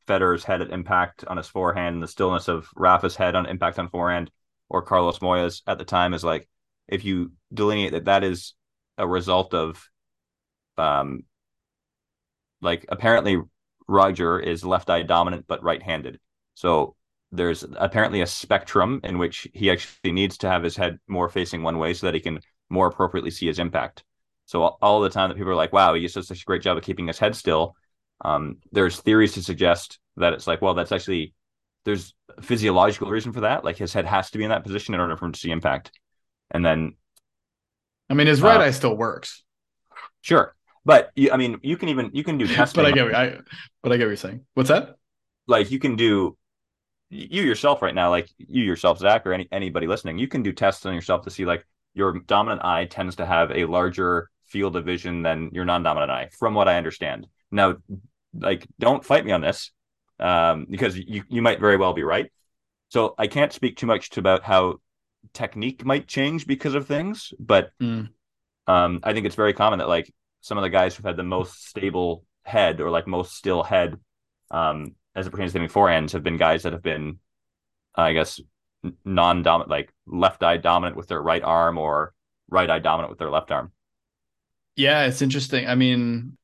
Federer's 0.08 0.44
head 0.44 0.62
at 0.62 0.72
impact 0.72 1.26
on 1.26 1.38
his 1.38 1.48
forehand, 1.48 1.96
and 1.96 2.04
the 2.04 2.08
stillness 2.08 2.48
of 2.48 2.68
Rafa's 2.76 3.16
head 3.16 3.36
on 3.36 3.46
impact 3.46 3.78
on 3.80 3.90
forehand 3.90 4.32
or 4.70 4.82
Carlos 4.82 5.20
Moya's 5.20 5.62
at 5.68 5.78
the 5.78 5.86
time 5.86 6.14
is 6.14 6.24
like 6.24 6.48
if 6.88 7.06
you 7.06 7.32
delineate 7.54 7.92
that 7.92 8.06
that 8.06 8.24
is 8.24 8.54
a 8.98 9.08
result 9.08 9.54
of 9.54 9.90
um 10.78 11.24
like 12.62 12.86
apparently 12.90 13.42
Roger 13.88 14.40
is 14.40 14.66
left 14.66 14.90
eye 14.90 15.04
dominant 15.04 15.46
but 15.48 15.64
right 15.64 15.82
handed. 15.82 16.20
So 16.56 16.96
there's 17.32 17.64
apparently 17.78 18.22
a 18.22 18.28
spectrum 18.28 19.00
in 19.04 19.18
which 19.18 19.48
he 19.54 19.70
actually 19.70 20.12
needs 20.12 20.38
to 20.40 20.50
have 20.50 20.64
his 20.64 20.76
head 20.76 21.00
more 21.08 21.30
facing 21.30 21.62
one 21.64 21.78
way 21.78 21.94
so 21.94 22.08
that 22.08 22.14
he 22.14 22.20
can 22.20 22.40
more 22.70 22.88
appropriately 22.88 23.32
see 23.32 23.48
his 23.48 23.60
impact. 23.60 24.04
So 24.46 24.64
all 24.64 25.02
the 25.02 25.10
time 25.10 25.30
that 25.30 25.36
people 25.36 25.52
are 25.52 25.56
like, 25.56 25.74
"Wow, 25.74 25.94
he 25.94 26.08
does 26.08 26.28
such 26.28 26.42
a 26.42 26.46
great 26.46 26.62
job 26.62 26.78
of 26.78 26.84
keeping 26.84 27.08
his 27.08 27.20
head 27.20 27.36
still," 27.36 27.76
um, 28.22 28.58
there's 28.72 29.00
theories 29.00 29.34
to 29.34 29.44
suggest 29.44 30.00
that 30.18 30.34
it's 30.34 30.48
like, 30.48 30.62
well, 30.62 30.74
that's 30.74 30.92
actually 30.92 31.34
there's 31.86 32.14
physiological 32.42 33.10
reason 33.10 33.32
for 33.32 33.42
that. 33.42 33.64
Like 33.64 33.78
his 33.78 33.94
head 33.94 34.06
has 34.06 34.30
to 34.32 34.38
be 34.38 34.44
in 34.44 34.50
that 34.50 34.64
position 34.64 34.94
in 34.94 35.00
order 35.00 35.16
for 35.16 35.26
him 35.26 35.32
to 35.32 35.40
see 35.40 35.52
impact. 35.52 35.92
And 36.52 36.66
then, 36.66 36.96
I 38.10 38.14
mean, 38.14 38.28
his 38.28 38.42
right 38.42 38.60
uh, 38.60 38.64
eye 38.64 38.72
still 38.72 38.96
works. 38.96 39.44
Sure, 40.22 40.56
but 40.86 41.12
you, 41.16 41.32
I 41.32 41.38
mean, 41.38 41.60
you 41.64 41.78
can 41.78 41.90
even 41.90 42.12
you 42.14 42.24
can 42.24 42.38
do 42.38 42.48
testing. 42.48 42.84
but 42.84 42.92
I 42.92 42.92
get, 42.92 43.16
I, 43.16 43.38
but 43.84 43.92
I 43.92 43.98
get 43.98 44.06
what 44.06 44.10
you're 44.10 44.16
saying. 44.18 44.46
What's 44.54 44.70
that? 44.70 44.96
Like 45.48 45.72
you 45.72 45.80
can 45.80 45.96
do 45.96 46.38
you 47.10 47.44
yourself 47.44 47.82
right 47.82 47.96
now, 47.96 48.10
like 48.10 48.30
you 48.38 48.64
yourself, 48.64 49.00
Zack, 49.00 49.26
or 49.26 49.34
any 49.34 49.48
anybody 49.52 49.88
listening, 49.88 50.18
you 50.18 50.28
can 50.28 50.44
do 50.44 50.52
tests 50.52 50.86
on 50.86 50.94
yourself 50.94 51.24
to 51.24 51.30
see 51.30 51.46
like 51.46 51.66
your 51.94 52.20
dominant 52.20 52.64
eye 52.64 52.86
tends 52.86 53.16
to 53.18 53.26
have 53.26 53.52
a 53.52 53.66
larger 53.66 54.30
field 54.46 54.76
of 54.76 54.86
vision 54.86 55.24
than 55.24 55.50
your 55.52 55.66
non-dominant 55.66 56.12
eye, 56.12 56.30
from 56.38 56.54
what 56.54 56.68
I 56.68 56.78
understand. 56.78 57.28
Now, 57.52 57.78
like, 58.38 58.68
don't 58.80 59.04
fight 59.04 59.26
me 59.26 59.32
on 59.32 59.42
this, 59.42 59.72
um, 60.20 60.68
because 60.70 60.98
you 60.98 61.24
you 61.30 61.42
might 61.42 61.60
very 61.60 61.78
well 61.78 61.94
be 61.94 62.04
right. 62.04 62.32
So 62.90 63.16
I 63.18 63.28
can't 63.28 63.54
speak 63.54 63.78
too 63.78 63.88
much 63.88 64.10
to 64.12 64.20
about 64.20 64.44
how 64.44 64.80
technique 65.34 65.86
might 65.86 66.08
change 66.08 66.48
because 66.48 66.76
of 66.76 66.88
things, 66.88 67.34
but 67.40 67.72
mm. 67.82 68.10
um, 68.68 69.00
I 69.04 69.14
think 69.14 69.26
it's 69.26 69.36
very 69.36 69.54
common 69.54 69.80
that 69.80 69.88
like 69.88 70.14
some 70.42 70.58
of 70.58 70.64
the 70.64 70.70
guys 70.70 70.96
who've 70.96 71.06
had 71.06 71.18
the 71.18 71.24
most 71.24 71.68
stable 71.68 72.24
head 72.44 72.80
or 72.80 72.90
like 72.90 73.08
most 73.08 73.36
still 73.36 73.64
head 73.64 73.98
um, 74.52 74.96
as 75.16 75.28
it 75.28 75.32
pertains 75.32 75.52
to 75.52 75.60
hitting 75.60 75.74
forehands 75.74 76.12
have 76.14 76.24
been 76.24 76.38
guys 76.38 76.64
that 76.64 76.74
have 76.74 76.84
been, 76.84 77.20
I 77.96 78.14
guess, 78.14 78.40
non-dominant, 79.04 79.70
like 79.70 79.94
left 80.06 80.44
eye 80.44 80.58
dominant 80.58 80.96
with 80.96 81.08
their 81.08 81.22
right 81.22 81.44
arm 81.44 81.78
or 81.78 82.14
right 82.50 82.70
eye 82.70 82.80
dominant 82.80 83.10
with 83.10 83.20
their 83.20 83.30
left 83.30 83.52
arm. 83.52 83.72
Yeah, 84.76 85.08
it's 85.08 85.22
interesting. 85.22 85.68
I 85.68 85.76
mean, 85.76 86.38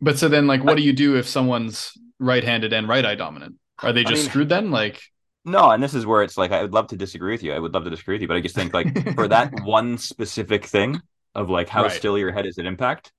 but 0.00 0.18
so 0.18 0.28
then, 0.28 0.46
like, 0.46 0.64
what 0.64 0.76
do 0.76 0.82
you 0.82 0.92
do 0.92 1.16
if 1.16 1.26
someone's 1.26 1.92
right-handed 2.18 2.72
and 2.72 2.88
right 2.88 3.04
eye 3.04 3.14
dominant? 3.14 3.56
Are 3.82 3.92
they 3.92 4.02
just 4.02 4.14
I 4.14 4.16
mean, 4.16 4.30
screwed 4.30 4.48
then? 4.48 4.70
Like, 4.70 5.00
no, 5.48 5.70
and 5.70 5.82
this 5.82 5.94
is 5.94 6.06
where 6.06 6.22
it's 6.22 6.36
like 6.36 6.52
I 6.52 6.62
would 6.62 6.72
love 6.72 6.88
to 6.88 6.96
disagree 6.96 7.32
with 7.32 7.42
you. 7.42 7.52
I 7.52 7.58
would 7.58 7.74
love 7.74 7.84
to 7.84 7.90
disagree 7.90 8.14
with 8.14 8.22
you, 8.22 8.28
but 8.28 8.36
I 8.36 8.40
just 8.40 8.54
think 8.54 8.74
like 8.74 9.14
for 9.14 9.28
that 9.28 9.52
one 9.64 9.98
specific 9.98 10.66
thing 10.66 11.00
of 11.34 11.50
like 11.50 11.68
how 11.68 11.82
right. 11.82 11.92
still 11.92 12.18
your 12.18 12.32
head 12.32 12.46
is 12.46 12.58
at 12.58 12.66
impact, 12.66 13.12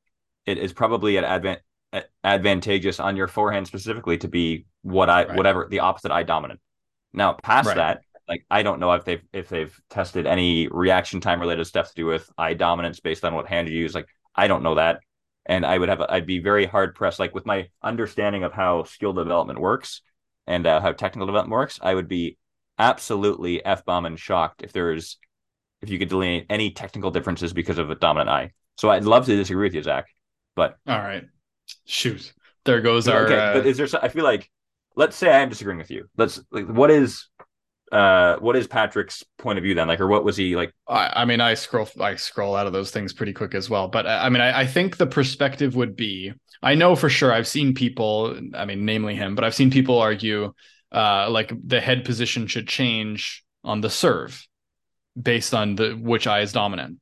it 0.46 0.58
is 0.58 0.74
probably 0.74 1.18
an 1.18 1.24
advent 1.24 1.60
advantageous 2.24 3.00
on 3.00 3.16
your 3.16 3.28
forehand 3.28 3.66
specifically 3.66 4.18
to 4.20 4.28
be 4.28 4.66
what 4.84 5.10
I 5.10 5.26
right. 5.26 5.36
whatever 5.36 5.68
the 5.70 5.80
opposite 5.80 6.12
eye 6.12 6.24
dominant. 6.24 6.60
Now, 7.14 7.34
past 7.34 7.68
right. 7.68 7.78
that, 7.78 8.02
like 8.28 8.46
I 8.50 8.62
don't 8.62 8.80
know 8.80 8.92
if 8.94 9.06
they've 9.06 9.24
if 9.34 9.50
they've 9.50 9.78
tested 9.90 10.28
any 10.28 10.68
reaction 10.68 11.20
time 11.20 11.40
related 11.40 11.66
stuff 11.66 11.90
to 11.90 11.96
do 11.96 12.06
with 12.06 12.30
eye 12.38 12.54
dominance 12.54 13.00
based 13.00 13.26
on 13.26 13.34
what 13.34 13.48
hand 13.48 13.68
you 13.68 13.78
use. 13.78 13.96
Like 13.96 14.08
I 14.36 14.48
don't 14.48 14.64
know 14.64 14.76
that, 14.76 15.00
and 15.46 15.66
I 15.66 15.78
would 15.78 15.90
have 15.90 16.02
I'd 16.02 16.28
be 16.28 16.40
very 16.40 16.66
hard 16.66 16.96
pressed. 16.96 17.20
Like 17.20 17.34
with 17.34 17.46
my 17.46 17.70
understanding 17.82 18.44
of 18.44 18.54
how 18.54 18.84
skill 18.84 19.14
development 19.14 19.60
works 19.60 20.02
and 20.50 20.66
uh, 20.68 20.82
how 20.82 20.92
technical 20.92 21.28
development 21.28 21.52
works, 21.54 21.80
I 21.82 21.94
would 21.94 22.10
be 22.10 22.38
absolutely 22.78 23.64
f 23.64 23.86
bomb 23.86 24.06
and 24.06 24.20
shocked 24.20 24.64
if 24.64 24.74
there's 24.74 25.18
if 25.82 25.90
you 25.90 25.98
could 25.98 26.10
delineate 26.10 26.48
any 26.50 26.72
technical 26.72 27.12
differences 27.12 27.54
because 27.54 27.78
of 27.78 27.90
a 27.90 27.96
dominant 27.96 28.30
eye. 28.30 28.52
So 28.78 28.90
I'd 28.90 29.06
love 29.06 29.26
to 29.28 29.36
disagree 29.36 29.68
with 29.68 29.76
you, 29.76 29.84
Zack. 29.84 30.08
But 30.56 30.78
all 30.88 31.00
right, 31.00 31.24
shoot, 31.86 32.34
there 32.66 32.82
goes 32.82 33.08
our. 33.08 33.26
Okay, 33.26 33.38
uh... 33.38 33.54
but 33.54 33.66
is 33.68 33.78
there? 33.78 33.88
I 34.02 34.10
feel 34.10 34.26
like 34.26 34.50
let's 34.96 35.16
say 35.16 35.32
I 35.32 35.40
am 35.40 35.50
disagreeing 35.50 35.78
with 35.78 35.92
you. 35.92 36.10
Let's 36.18 36.42
like 36.52 36.68
what 36.68 36.90
is 36.92 37.28
uh 37.92 38.38
what 38.38 38.56
is 38.56 38.68
Patrick's 38.68 39.24
point 39.38 39.58
of 39.58 39.64
view 39.64 39.74
then? 39.74 39.88
Like 39.88 40.00
or 40.00 40.08
what 40.08 40.24
was 40.24 40.38
he 40.38 40.56
like 40.56 40.74
I, 40.88 41.22
I 41.22 41.26
mean 41.26 41.42
I 41.42 41.54
scroll 41.54 41.88
I 42.00 42.16
scroll 42.16 42.56
out 42.56 42.68
of 42.68 42.74
those 42.74 42.92
things 42.92 43.14
pretty 43.14 43.34
quick 43.34 43.56
as 43.56 43.70
well. 43.70 43.88
But 43.88 44.08
I 44.08 44.30
mean 44.30 44.42
I, 44.42 44.62
I 44.62 44.66
think 44.66 44.98
the 44.98 45.08
perspective 45.08 45.76
would 45.76 45.96
be 45.96 46.34
I 46.62 46.76
know 46.76 46.96
for 46.96 47.10
sure 47.10 47.32
I've 47.32 47.48
seen 47.48 47.74
people, 47.74 48.38
I 48.54 48.66
mean, 48.66 48.84
namely 48.86 49.16
him, 49.16 49.34
but 49.34 49.44
I've 49.44 49.56
seen 49.56 49.72
people 49.72 50.00
argue 50.00 50.54
uh 50.92 51.30
like 51.30 51.52
the 51.66 51.82
head 51.82 52.06
position 52.06 52.48
should 52.48 52.68
change 52.68 53.44
on 53.64 53.82
the 53.82 53.90
serve 53.90 54.46
based 55.20 55.54
on 55.54 55.76
the 55.76 55.94
which 55.94 56.28
eye 56.28 56.42
is 56.42 56.54
dominant. 56.54 57.00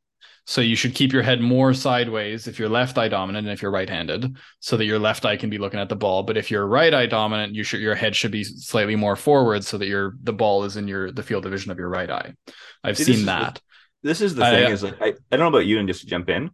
So 0.49 0.61
you 0.61 0.77
should 0.77 0.95
keep 0.95 1.11
your 1.11 1.23
head 1.23 1.41
more 1.41 1.73
sideways 1.73 2.47
if 2.47 2.57
you're 2.57 2.69
left 2.69 2.97
eye 2.97 3.09
dominant 3.09 3.47
and 3.47 3.53
if 3.53 3.61
you're 3.61 3.69
right-handed, 3.69 4.37
so 4.61 4.77
that 4.77 4.85
your 4.85 4.97
left 4.97 5.25
eye 5.25 5.35
can 5.35 5.49
be 5.49 5.57
looking 5.57 5.81
at 5.81 5.89
the 5.89 5.95
ball. 5.97 6.23
But 6.23 6.37
if 6.37 6.49
you're 6.49 6.65
right 6.65 6.93
eye 6.93 7.05
dominant, 7.05 7.53
you 7.53 7.63
should 7.63 7.81
your 7.81 7.95
head 7.95 8.15
should 8.15 8.31
be 8.31 8.45
slightly 8.45 8.95
more 8.95 9.17
forward 9.17 9.65
so 9.65 9.77
that 9.77 9.87
your 9.87 10.15
the 10.23 10.31
ball 10.31 10.63
is 10.63 10.77
in 10.77 10.87
your 10.87 11.11
the 11.11 11.21
field 11.21 11.45
of 11.45 11.51
vision 11.51 11.69
of 11.69 11.77
your 11.77 11.89
right 11.89 12.09
eye. 12.09 12.33
I've 12.81 12.97
See, 12.97 13.03
seen 13.03 13.25
that. 13.25 13.55
The, 14.01 14.07
this 14.07 14.21
is 14.21 14.35
the 14.35 14.45
thing 14.45 14.71
is 14.71 14.83
like 14.83 15.01
I, 15.01 15.07
I 15.07 15.35
don't 15.35 15.41
know 15.41 15.47
about 15.47 15.65
you 15.65 15.79
and 15.79 15.87
just 15.87 15.99
to 16.01 16.07
jump 16.07 16.29
in. 16.29 16.51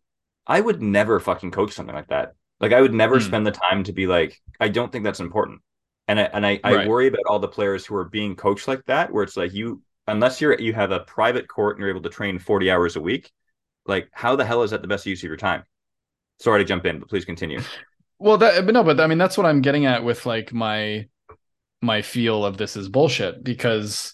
I 0.47 0.59
would 0.59 0.81
never 0.81 1.19
fucking 1.19 1.51
coach 1.51 1.73
something 1.73 1.93
like 1.93 2.07
that. 2.07 2.33
Like 2.59 2.73
I 2.73 2.81
would 2.81 2.95
never 2.95 3.19
hmm. 3.19 3.25
spend 3.25 3.45
the 3.45 3.51
time 3.51 3.83
to 3.83 3.93
be 3.93 4.07
like, 4.07 4.41
I 4.59 4.69
don't 4.69 4.91
think 4.91 5.03
that's 5.03 5.19
important. 5.19 5.61
And 6.07 6.19
I 6.19 6.23
and 6.23 6.43
I, 6.47 6.59
I 6.63 6.75
right. 6.77 6.87
worry 6.87 7.05
about 7.05 7.27
all 7.27 7.37
the 7.37 7.47
players 7.47 7.85
who 7.85 7.95
are 7.97 8.05
being 8.05 8.35
coached 8.35 8.67
like 8.67 8.83
that, 8.85 9.13
where 9.13 9.23
it's 9.23 9.37
like 9.37 9.53
you 9.53 9.83
unless 10.07 10.41
you're 10.41 10.59
you 10.59 10.73
have 10.73 10.89
a 10.89 11.01
private 11.01 11.47
court 11.47 11.75
and 11.75 11.81
you're 11.81 11.91
able 11.91 12.01
to 12.01 12.09
train 12.09 12.39
40 12.39 12.71
hours 12.71 12.95
a 12.95 13.01
week 13.01 13.31
like 13.85 14.09
how 14.11 14.35
the 14.35 14.45
hell 14.45 14.63
is 14.63 14.71
that 14.71 14.81
the 14.81 14.87
best 14.87 15.05
use 15.05 15.19
of 15.19 15.27
your 15.27 15.37
time 15.37 15.63
sorry 16.39 16.59
to 16.59 16.65
jump 16.65 16.85
in 16.85 16.99
but 16.99 17.09
please 17.09 17.25
continue 17.25 17.61
well 18.19 18.37
that 18.37 18.65
but 18.65 18.73
no 18.73 18.83
but 18.83 18.99
i 18.99 19.07
mean 19.07 19.17
that's 19.17 19.37
what 19.37 19.45
i'm 19.45 19.61
getting 19.61 19.85
at 19.85 20.03
with 20.03 20.25
like 20.25 20.53
my 20.53 21.07
my 21.81 22.01
feel 22.01 22.45
of 22.45 22.57
this 22.57 22.75
is 22.75 22.89
bullshit 22.89 23.43
because 23.43 24.13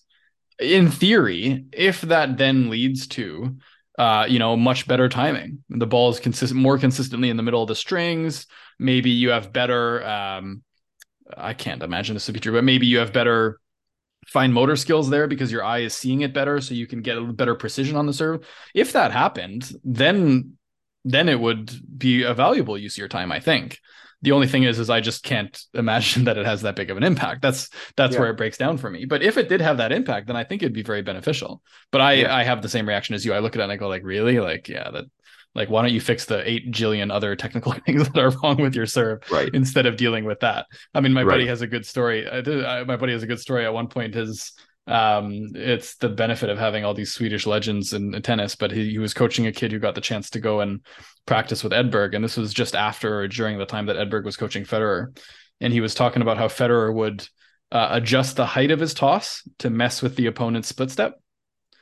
in 0.60 0.90
theory 0.90 1.66
if 1.72 2.02
that 2.02 2.38
then 2.38 2.70
leads 2.70 3.08
to 3.08 3.56
uh, 4.00 4.26
you 4.30 4.40
know, 4.40 4.56
much 4.56 4.88
better 4.88 5.10
timing. 5.10 5.62
The 5.70 5.86
ball 5.86 6.10
is 6.10 6.22
consistent, 6.22 6.60
more 6.60 6.78
consistently 6.78 7.30
in 7.30 7.36
the 7.36 7.44
middle 7.44 7.62
of 7.62 7.68
the 7.68 7.76
strings. 7.76 8.48
Maybe 8.80 9.10
you 9.10 9.32
have 9.32 9.52
better. 9.52 10.06
Um, 10.08 10.64
I 11.36 11.54
can't 11.54 11.84
imagine 11.84 12.16
this 12.16 12.26
to 12.28 12.32
be 12.32 12.40
true, 12.40 12.54
but 12.54 12.64
maybe 12.64 12.88
you 12.88 13.00
have 13.00 13.12
better 13.12 13.60
fine 14.28 14.54
motor 14.54 14.76
skills 14.76 15.10
there 15.10 15.28
because 15.28 15.52
your 15.52 15.64
eye 15.64 15.80
is 15.80 15.96
seeing 15.96 16.22
it 16.22 16.34
better 16.34 16.62
so 16.62 16.74
you 16.74 16.88
can 16.88 17.02
get 17.02 17.18
a 17.18 17.22
better 17.22 17.56
precision 17.56 17.96
on 17.96 18.06
the 18.06 18.14
serve. 18.14 18.46
If 18.74 18.94
that 18.94 19.12
happened 19.12 19.72
then 19.84 20.54
then 21.06 21.30
it 21.30 21.40
would 21.40 21.72
be 21.98 22.24
a 22.24 22.34
valuable 22.34 22.78
use 22.78 22.96
of 22.96 23.00
your 23.00 23.08
time 23.08 23.32
i 23.32 23.40
think. 23.40 23.80
The 24.22 24.34
only 24.34 24.48
thing 24.48 24.64
is 24.64 24.80
is 24.80 24.90
i 24.90 25.00
just 25.00 25.24
can't 25.24 25.58
imagine 25.74 26.24
that 26.26 26.38
it 26.38 26.46
has 26.46 26.62
that 26.62 26.76
big 26.76 26.92
of 26.92 26.98
an 26.98 27.04
impact. 27.04 27.42
That's 27.42 27.70
that's 27.96 28.14
yeah. 28.14 28.20
where 28.20 28.30
it 28.30 28.38
breaks 28.38 28.58
down 28.58 28.78
for 28.78 28.90
me. 28.90 29.06
But 29.06 29.24
if 29.24 29.38
it 29.38 29.50
did 29.50 29.62
have 29.62 29.78
that 29.78 29.92
impact 29.92 30.28
then 30.28 30.36
i 30.36 30.44
think 30.44 30.62
it'd 30.62 30.74
be 30.74 30.84
very 30.84 31.02
beneficial. 31.02 31.62
But 31.92 32.02
i 32.02 32.14
yeah. 32.14 32.36
i 32.36 32.44
have 32.44 32.62
the 32.62 32.70
same 32.70 32.88
reaction 32.88 33.16
as 33.16 33.26
you. 33.26 33.34
I 33.34 33.40
look 33.40 33.56
at 33.56 33.62
it 33.62 33.64
and 33.64 33.72
i 33.72 33.78
go 33.78 33.88
like 33.88 34.04
really? 34.04 34.40
Like 34.40 34.68
yeah 34.68 34.92
that 34.92 35.06
like, 35.56 35.70
why 35.70 35.82
don't 35.82 35.94
you 35.94 36.02
fix 36.02 36.26
the 36.26 36.48
eight 36.50 36.72
jillion 36.72 37.12
other 37.12 37.36
technical 37.36 37.72
things 37.86 38.08
that 38.10 38.18
are 38.18 38.32
wrong 38.44 38.62
with 38.62 38.76
your 38.76 38.86
serve 38.86 39.24
right. 39.32 39.50
instead 39.54 39.86
of 39.86 39.98
dealing 39.98 40.26
with 40.26 40.40
that? 40.42 40.68
I 40.94 41.02
mean, 41.02 41.14
my 41.14 41.24
right. 41.24 41.34
buddy 41.34 41.48
has 41.48 41.62
a 41.62 41.68
good 41.68 41.86
story. 41.86 42.30
I 42.30 42.42
did, 42.42 42.64
I, 42.66 42.84
my 42.84 42.98
buddy 42.98 43.14
has 43.14 43.24
a 43.24 43.28
good 43.28 43.40
story. 43.40 43.66
At 43.66 43.74
one 43.74 43.88
point, 43.88 44.14
his 44.14 44.54
um, 44.90 45.50
it's 45.54 45.98
the 45.98 46.10
benefit 46.10 46.50
of 46.50 46.58
having 46.58 46.84
all 46.84 46.96
these 46.96 47.14
Swedish 47.14 47.46
legends 47.46 47.94
in, 47.94 48.16
in 48.16 48.22
tennis, 48.24 48.56
but 48.56 48.72
he, 48.72 48.90
he, 48.90 48.98
was 48.98 49.14
coaching 49.14 49.46
a 49.46 49.52
kid 49.52 49.72
who 49.72 49.78
got 49.78 49.94
the 49.94 50.02
chance 50.02 50.32
to 50.32 50.40
go 50.40 50.62
and 50.62 50.82
practice 51.28 51.64
with 51.64 51.74
Edberg. 51.74 52.16
And 52.16 52.24
this 52.24 52.38
was 52.38 52.56
just 52.56 52.76
after 52.76 53.20
or 53.20 53.28
during 53.28 53.60
the 53.60 53.68
time 53.68 53.86
that 53.86 53.98
Edberg 53.98 54.24
was 54.24 54.36
coaching 54.36 54.64
Federer. 54.64 55.16
And 55.62 55.72
he 55.72 55.80
was 55.80 55.94
talking 55.94 56.24
about 56.24 56.40
how 56.40 56.48
Federer 56.48 56.92
would 56.92 57.28
uh, 57.72 57.90
adjust 57.92 58.36
the 58.36 58.48
height 58.48 58.72
of 58.72 58.80
his 58.80 58.96
toss 58.96 59.48
to 59.60 59.70
mess 59.70 60.02
with 60.02 60.16
the 60.16 60.26
opponent's 60.26 60.70
split 60.70 60.90
step. 60.90 61.22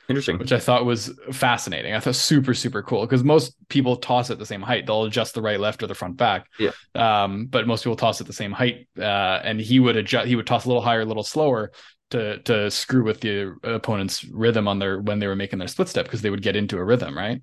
Interesting. 0.08 0.38
Which 0.38 0.52
I 0.52 0.58
thought 0.58 0.86
was 0.86 1.12
fascinating. 1.32 1.94
I 1.94 2.00
thought 2.00 2.14
super, 2.14 2.54
super 2.54 2.82
cool 2.82 3.02
because 3.02 3.22
most 3.22 3.54
people 3.68 3.96
toss 3.96 4.30
at 4.30 4.38
the 4.38 4.46
same 4.46 4.62
height. 4.62 4.86
They'll 4.86 5.04
adjust 5.04 5.34
the 5.34 5.42
right, 5.42 5.60
left, 5.60 5.82
or 5.82 5.86
the 5.86 5.94
front 5.94 6.16
back. 6.16 6.46
Yeah. 6.58 6.70
Um, 6.94 7.46
but 7.46 7.66
most 7.66 7.84
people 7.84 7.96
toss 7.96 8.20
at 8.20 8.26
the 8.26 8.32
same 8.32 8.52
height. 8.52 8.88
Uh, 8.98 9.02
and 9.44 9.60
he 9.60 9.80
would 9.80 9.96
adjust, 9.96 10.26
he 10.26 10.34
would 10.34 10.46
toss 10.46 10.64
a 10.64 10.68
little 10.68 10.82
higher, 10.82 11.02
a 11.02 11.04
little 11.04 11.22
slower 11.22 11.72
to 12.10 12.38
to 12.44 12.70
screw 12.70 13.04
with 13.04 13.20
the 13.20 13.54
opponent's 13.62 14.24
rhythm 14.24 14.66
on 14.66 14.78
their 14.78 15.00
when 15.00 15.18
they 15.18 15.26
were 15.26 15.36
making 15.36 15.58
their 15.58 15.68
split 15.68 15.88
step 15.88 16.06
because 16.06 16.22
they 16.22 16.30
would 16.30 16.42
get 16.42 16.56
into 16.56 16.78
a 16.78 16.84
rhythm, 16.84 17.16
right? 17.16 17.42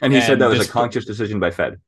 And 0.00 0.12
he 0.12 0.18
and 0.18 0.26
said 0.26 0.38
that 0.38 0.50
was 0.50 0.68
a 0.68 0.70
conscious 0.70 1.04
decision 1.04 1.40
by 1.40 1.50
Fed. 1.50 1.80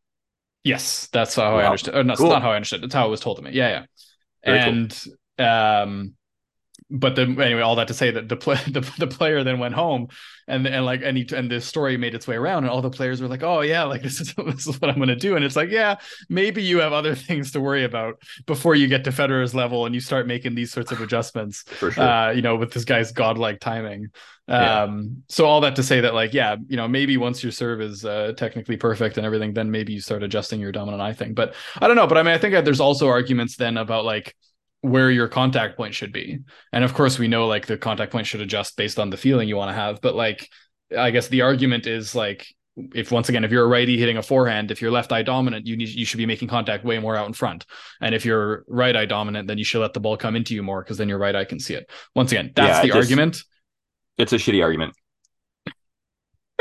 Yes, 0.65 1.09
that's 1.13 1.37
how 1.37 1.53
wow. 1.53 1.59
I 1.59 1.67
understood. 1.67 2.07
No, 2.07 2.17
cool. 2.17 2.31
not 2.31 2.43
how 2.43 2.51
I 2.51 2.57
understood. 2.57 2.83
That's 2.83 2.95
how 2.95 3.07
it 3.07 3.11
was 3.11 3.21
told 3.21 3.37
to 3.37 3.45
me. 3.45 3.53
Yeah, 3.53 3.69
yeah. 3.69 3.85
Very 4.45 4.59
and 4.59 5.03
cool. 5.39 5.47
um 5.47 6.15
but 6.89 7.17
then 7.17 7.41
anyway, 7.41 7.63
all 7.63 7.77
that 7.77 7.89
to 7.89 7.95
say 7.95 8.13
that 8.13 8.29
the 8.29 8.37
play, 8.37 8.57
the, 8.69 8.81
the 8.99 9.07
player 9.07 9.43
then 9.43 9.59
went 9.59 9.75
home, 9.75 10.09
and 10.47 10.67
and 10.67 10.85
like 10.85 11.03
and 11.03 11.19
he, 11.19 11.27
and 11.35 11.51
the 11.51 11.61
story 11.61 11.97
made 11.97 12.15
its 12.15 12.29
way 12.29 12.37
around, 12.37 12.65
and 12.65 12.71
all 12.71 12.81
the 12.81 12.91
players 12.91 13.21
were 13.21 13.29
like, 13.29 13.43
"Oh 13.43 13.61
yeah, 13.63 13.83
like 13.85 14.03
this 14.03 14.21
is 14.21 14.35
this 14.35 14.67
is 14.67 14.81
what 14.81 14.91
I'm 14.91 14.97
going 14.97 15.09
to 15.09 15.17
do," 15.17 15.35
and 15.35 15.45
it's 15.45 15.57
like, 15.57 15.71
yeah, 15.71 15.97
maybe 16.29 16.63
you 16.63 16.79
have 16.79 16.93
other 16.93 17.15
things 17.17 17.51
to 17.53 17.61
worry 17.61 17.85
about 17.85 18.23
before 18.47 18.75
you 18.75 18.87
get 18.87 19.05
to 19.05 19.11
Federer's 19.11 19.55
level 19.55 19.87
and 19.87 19.95
you 19.95 20.01
start 20.01 20.27
making 20.27 20.55
these 20.55 20.73
sorts 20.73 20.93
of 20.93 21.01
adjustments. 21.01 21.63
For 21.67 21.91
sure. 21.91 22.05
Uh, 22.05 22.31
you 22.31 22.43
know, 22.43 22.57
with 22.57 22.73
this 22.73 22.85
guy's 22.85 23.13
godlike 23.13 23.61
timing. 23.61 24.09
Yeah. 24.49 24.83
Um, 24.83 25.25
so 25.29 25.45
all 25.47 25.61
that 25.63 25.75
to 25.75 25.83
say 25.83 26.03
that, 26.03 26.15
like, 26.15 26.33
yeah, 26.33 26.55
you 26.69 26.77
know, 26.77 26.87
maybe 26.87 27.17
once 27.17 27.43
your 27.43 27.51
serve 27.51 27.81
is 27.81 28.05
uh, 28.05 28.33
technically 28.37 28.77
perfect 28.77 29.17
and 29.17 29.27
everything, 29.27 29.55
then 29.55 29.73
maybe 29.73 29.93
you 29.93 30.01
start 30.01 30.23
adjusting 30.23 30.61
your 30.61 30.71
dominant 30.71 31.03
eye 31.03 31.15
thing. 31.15 31.35
But 31.35 31.55
I 31.81 31.89
don't 31.89 31.97
know. 31.97 32.07
But 32.07 32.19
I 32.19 32.23
mean, 32.23 32.33
I 32.33 32.39
think 32.39 32.65
there's 32.65 32.79
also 32.79 33.09
arguments 33.09 33.57
then 33.57 33.77
about 33.77 34.05
like 34.05 34.37
where 34.83 35.11
your 35.11 35.29
contact 35.29 35.77
point 35.77 35.95
should 35.95 36.13
be. 36.13 36.39
And 36.73 36.85
of 36.85 36.95
course, 36.95 37.19
we 37.19 37.29
know 37.29 37.47
like 37.47 37.67
the 37.67 37.77
contact 37.77 38.13
point 38.13 38.27
should 38.27 38.41
adjust 38.41 38.77
based 38.77 38.99
on 38.99 39.11
the 39.11 39.17
feeling 39.17 39.49
you 39.49 39.57
want 39.57 39.71
to 39.71 39.75
have. 39.75 40.01
But 40.01 40.15
like, 40.15 40.49
I 40.97 41.11
guess 41.11 41.29
the 41.29 41.43
argument 41.43 41.87
is 41.87 42.15
like, 42.15 42.47
if 42.95 43.11
once 43.11 43.29
again, 43.31 43.43
if 43.43 43.51
you're 43.51 43.65
a 43.65 43.69
righty 43.69 43.99
hitting 43.99 44.19
a 44.19 44.23
forehand, 44.23 44.71
if 44.71 44.83
you're 44.83 44.91
left 44.91 45.11
eye 45.11 45.23
dominant, 45.23 45.67
you 45.67 45.77
need 45.77 45.89
you 45.89 46.05
should 46.05 46.19
be 46.19 46.27
making 46.27 46.49
contact 46.49 46.85
way 46.85 46.99
more 46.99 47.17
out 47.17 47.27
in 47.27 47.33
front. 47.33 47.65
And 48.03 48.15
if 48.15 48.25
you're 48.27 48.65
right 48.69 48.95
eye 48.95 49.07
dominant, 49.07 49.49
then 49.49 49.57
you 49.57 49.65
should 49.65 49.81
let 49.81 49.95
the 49.95 50.01
ball 50.01 50.17
come 50.19 50.37
into 50.37 50.55
you 50.55 50.63
more 50.63 50.83
because 50.83 50.99
then 50.99 51.09
your 51.09 51.19
right 51.19 51.35
eye 51.35 51.47
can 51.47 51.59
see 51.59 51.75
it. 51.75 51.91
Once 52.15 52.33
again, 52.33 52.53
that's 52.55 52.77
Yeah, 52.77 52.83
the 52.83 52.89
just- 52.89 52.97
argument. 52.97 53.43
It's 54.19 54.33
a 54.33 54.37
shitty 54.37 54.63
argument. 54.63 54.95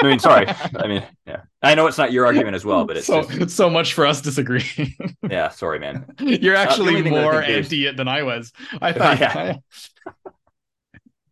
I 0.01 0.07
mean, 0.07 0.19
sorry. 0.19 0.45
I 0.47 0.87
mean, 0.87 1.03
yeah. 1.25 1.41
I 1.61 1.73
know 1.75 1.87
it's 1.87 1.97
not 1.97 2.11
your 2.11 2.25
argument 2.25 2.55
as 2.55 2.65
well, 2.65 2.85
but 2.85 2.97
it's 2.97 3.07
so 3.07 3.23
just, 3.23 3.55
so 3.55 3.69
much 3.69 3.93
for 3.93 4.05
us 4.05 4.21
disagreeing. 4.21 4.93
yeah. 5.29 5.49
Sorry, 5.49 5.79
man. 5.79 6.05
You're 6.19 6.55
actually 6.55 7.01
that 7.01 7.07
I 7.07 7.09
more 7.21 7.41
anti 7.41 7.85
it 7.87 7.95
than 7.97 8.07
I 8.07 8.23
was. 8.23 8.51
I 8.81 8.91
thought. 8.93 9.19
Yeah. 9.19 9.55
so 10.25 10.31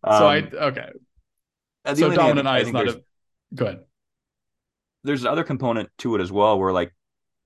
I 0.03 0.37
Um, 0.39 0.49
okay. 0.53 0.89
the 1.83 1.95
So 1.95 2.05
only 2.05 2.17
I 2.17 2.21
dominant 2.21 2.37
think- 2.37 2.47
I 2.47 2.57
eye 2.57 2.59
is 2.61 2.71
not 2.71 2.87
a. 2.87 3.03
Go 3.55 3.65
ahead. 3.65 3.79
there's 5.03 5.21
another 5.21 5.43
component 5.43 5.89
to 5.99 6.15
it 6.15 6.21
as 6.21 6.31
well 6.31 6.57
where 6.57 6.71
like 6.73 6.91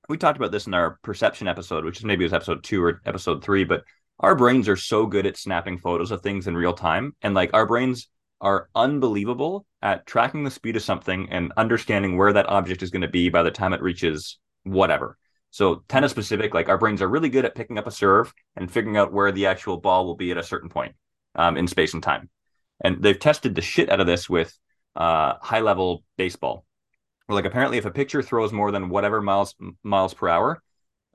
we 0.07 0.17
talked 0.17 0.37
about 0.37 0.51
this 0.51 0.67
in 0.67 0.73
our 0.73 0.97
perception 1.01 1.47
episode 1.49 1.83
which 1.83 1.97
is 1.97 2.05
maybe 2.05 2.23
it 2.23 2.27
was 2.27 2.33
episode 2.33 2.63
two 2.63 2.81
or 2.81 3.01
episode 3.05 3.43
three 3.43 3.65
but 3.65 3.83
our 4.19 4.33
brains 4.35 4.69
are 4.69 4.77
so 4.77 5.05
good 5.05 5.25
at 5.25 5.35
snapping 5.35 5.77
photos 5.79 6.11
of 6.11 6.21
things 6.21 6.47
in 6.47 6.55
real 6.55 6.71
time 6.71 7.13
and 7.21 7.33
like 7.35 7.49
our 7.53 7.65
brains 7.65 8.07
are 8.41 8.69
unbelievable 8.75 9.65
at 9.81 10.05
tracking 10.05 10.43
the 10.43 10.51
speed 10.51 10.75
of 10.75 10.83
something 10.83 11.27
and 11.31 11.51
understanding 11.57 12.17
where 12.17 12.33
that 12.33 12.49
object 12.49 12.83
is 12.83 12.91
going 12.91 13.01
to 13.01 13.07
be 13.07 13.29
by 13.29 13.43
the 13.43 13.51
time 13.51 13.73
it 13.73 13.81
reaches 13.81 14.37
whatever. 14.63 15.17
So 15.51 15.83
tennis 15.87 16.11
specific 16.11 16.53
like 16.53 16.69
our 16.69 16.77
brains 16.77 17.01
are 17.01 17.07
really 17.07 17.29
good 17.29 17.45
at 17.45 17.55
picking 17.55 17.77
up 17.77 17.87
a 17.87 17.91
serve 17.91 18.33
and 18.55 18.71
figuring 18.71 18.97
out 18.97 19.13
where 19.13 19.31
the 19.31 19.47
actual 19.47 19.77
ball 19.77 20.05
will 20.05 20.15
be 20.15 20.31
at 20.31 20.37
a 20.37 20.43
certain 20.43 20.69
point 20.69 20.95
um, 21.35 21.57
in 21.57 21.67
space 21.67 21.93
and 21.93 22.03
time. 22.03 22.29
And 22.83 23.01
they've 23.01 23.17
tested 23.17 23.55
the 23.55 23.61
shit 23.61 23.89
out 23.89 23.99
of 23.99 24.07
this 24.07 24.29
with 24.29 24.55
uh, 24.95 25.35
high 25.41 25.61
level 25.61 26.03
baseball. 26.17 26.65
Like 27.29 27.45
apparently 27.45 27.77
if 27.77 27.85
a 27.85 27.91
pitcher 27.91 28.21
throws 28.21 28.53
more 28.53 28.71
than 28.71 28.89
whatever 28.89 29.21
miles 29.21 29.55
miles 29.83 30.13
per 30.13 30.27
hour, 30.27 30.61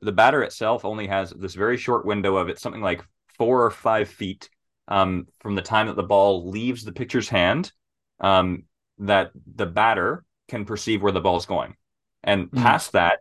the 0.01 0.13
batter 0.13 0.43
itself 0.43 0.85
only 0.85 1.07
has 1.07 1.31
this 1.31 1.55
very 1.55 1.77
short 1.77 2.05
window 2.05 2.37
of 2.37 2.49
it's 2.49 2.61
something 2.61 2.83
like 2.83 3.05
four 3.39 3.65
or 3.65 3.71
five 3.71 4.09
feet 4.09 4.51
um, 4.93 5.27
from 5.41 5.55
the 5.57 5.63
time 5.63 5.87
that 5.89 5.97
the 5.97 6.03
ball 6.15 6.51
leaves 6.51 6.85
the 6.85 6.93
pitcher's 6.93 7.29
hand 7.29 7.73
um, 8.21 8.65
that 8.99 9.31
the 9.57 9.67
batter 9.67 10.25
can 10.49 10.65
perceive 10.65 11.03
where 11.03 11.13
the 11.13 11.21
ball 11.21 11.37
is 11.39 11.47
going, 11.47 11.77
and 12.23 12.53
Mhm. 12.53 12.63
past 12.63 12.93
that, 12.93 13.21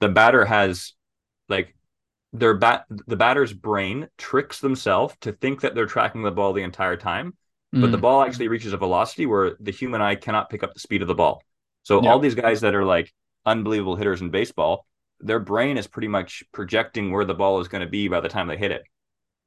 the 0.00 0.08
batter 0.08 0.44
has 0.44 0.92
like 1.48 1.74
their 2.32 2.54
bat 2.54 2.84
the 2.88 3.16
batter's 3.16 3.52
brain 3.52 4.08
tricks 4.18 4.60
themselves 4.60 5.14
to 5.20 5.32
think 5.32 5.60
that 5.60 5.74
they're 5.74 5.86
tracking 5.86 6.22
the 6.22 6.30
ball 6.30 6.52
the 6.52 6.62
entire 6.62 6.96
time 6.96 7.34
but 7.72 7.90
the 7.92 7.98
Mm. 7.98 8.02
ball 8.02 8.22
actually 8.22 8.48
reaches 8.48 8.72
a 8.72 8.76
velocity 8.78 9.26
where 9.26 9.56
the 9.60 9.70
human 9.70 10.00
eye 10.00 10.14
cannot 10.16 10.48
pick 10.50 10.62
up 10.62 10.72
the 10.74 10.80
speed 10.80 11.02
of 11.02 11.08
the 11.08 11.14
ball. 11.14 11.42
So 11.82 12.00
Yeah. 12.00 12.10
all 12.10 12.18
these 12.18 12.34
guys 12.34 12.62
that 12.62 12.74
are 12.74 12.84
like 12.84 13.12
unbelievable 13.44 13.96
hitters 13.96 14.22
in 14.22 14.30
baseball, 14.30 14.86
their 15.20 15.38
brain 15.40 15.76
is 15.78 15.86
pretty 15.86 16.08
much 16.08 16.42
projecting 16.52 17.12
where 17.12 17.26
the 17.26 17.34
ball 17.34 17.60
is 17.60 17.68
going 17.68 17.82
to 17.84 17.90
be 17.90 18.08
by 18.08 18.20
the 18.20 18.30
time 18.30 18.48
they 18.48 18.56
hit 18.56 18.72
it. 18.72 18.82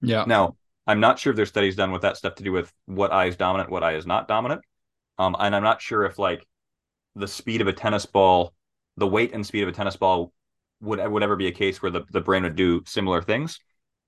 yeah. 0.02 0.26
Now, 0.28 0.56
I'm 0.90 1.00
not 1.00 1.20
sure 1.20 1.30
if 1.30 1.38
there's 1.38 1.50
studies 1.50 1.76
done 1.76 1.92
with 1.92 2.02
that 2.02 2.18
stuff 2.18 2.34
to 2.36 2.44
do 2.44 2.52
with 2.52 2.74
what 2.88 3.14
eye 3.14 3.26
is 3.26 3.38
dominant, 3.38 3.70
what 3.70 3.84
eye 3.84 3.94
is 3.94 4.08
not 4.08 4.28
dominant. 4.28 4.62
Um, 5.20 5.36
and 5.38 5.56
I'm 5.56 5.62
not 5.62 5.84
sure 5.84 6.04
if 6.06 6.18
like 6.18 6.48
the 7.16 7.28
speed 7.28 7.62
of 7.62 7.68
a 7.68 7.74
tennis 7.74 8.08
ball, 8.08 8.56
the 8.98 9.06
weight 9.06 9.32
and 9.36 9.46
speed 9.46 9.62
of 9.62 9.70
a 9.70 9.72
tennis 9.72 9.98
ball 9.98 10.34
would 10.82 11.00
would 11.08 11.22
ever 11.22 11.36
be 11.36 11.46
a 11.46 11.52
case 11.52 11.80
where 11.80 11.92
the, 11.92 12.06
the 12.10 12.22
brain 12.22 12.42
would 12.42 12.56
do 12.56 12.82
similar 12.88 13.22
things. 13.22 13.60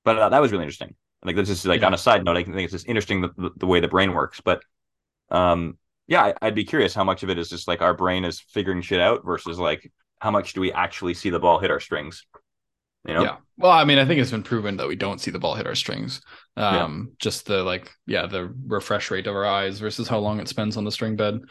But 0.04 0.17
uh, 0.17 0.30
that 0.30 0.41
was 0.41 0.52
really 0.52 0.63
interesting. 0.63 0.96
Like 1.24 1.36
this 1.36 1.50
is 1.52 1.67
like 1.67 1.82
Yeah. 1.82 1.88
on 1.88 1.94
a 1.94 2.00
side 2.00 2.24
note, 2.26 2.36
I 2.36 2.44
think 2.44 2.56
it's 2.58 2.72
just 2.74 2.88
interesting 2.88 3.22
the, 3.22 3.30
the, 3.38 3.52
the 3.58 3.67
way 3.67 3.80
the 3.80 3.88
brain 3.88 4.13
works. 4.13 4.41
But 4.41 4.63
um, 5.30 5.78
yeah, 6.08 6.24
I, 6.24 6.34
I'd 6.41 6.56
be 6.56 6.63
curious 6.63 6.96
how 6.96 7.04
much 7.04 7.22
of 7.22 7.30
it 7.30 7.38
is 7.38 7.48
just 7.48 7.67
like 7.67 7.84
our 7.84 7.94
brain 7.94 8.26
is 8.26 8.39
figuring 8.39 8.82
shit 8.82 9.00
out 9.00 9.24
versus 9.24 9.60
like 9.60 9.91
how 10.17 10.32
much 10.32 10.54
do 10.54 10.62
we 10.62 10.72
actually 10.72 11.13
see 11.13 11.30
the 11.30 11.39
ball 11.39 11.60
hit 11.60 11.70
our 11.70 11.80
strings? 11.80 12.26
You 13.08 13.16
know? 13.16 13.24
Yeah. 13.24 13.38
Well, 13.58 13.72
I 13.72 13.84
mean, 13.84 14.00
I 14.00 14.06
think 14.06 14.22
it's 14.22 14.32
been 14.32 14.44
proven 14.44 14.78
that 14.78 14.88
we 14.88 14.96
don't 14.96 15.20
see 15.20 15.32
the 15.32 15.40
ball 15.40 15.56
hit 15.56 15.68
our 15.68 15.76
strings. 15.76 16.22
Um, 16.58 17.14
just 17.20 17.46
the 17.46 17.64
like, 17.64 17.92
yeah, 18.08 18.28
the 18.28 18.54
refresh 18.68 19.12
rate 19.12 19.28
of 19.28 19.36
our 19.36 19.46
eyes 19.46 19.80
versus 19.80 20.08
how 20.08 20.20
long 20.20 20.40
it 20.40 20.48
spends 20.48 20.78
on 20.78 20.84
the 20.84 20.92
string 20.92 21.16
bed. 21.16 21.42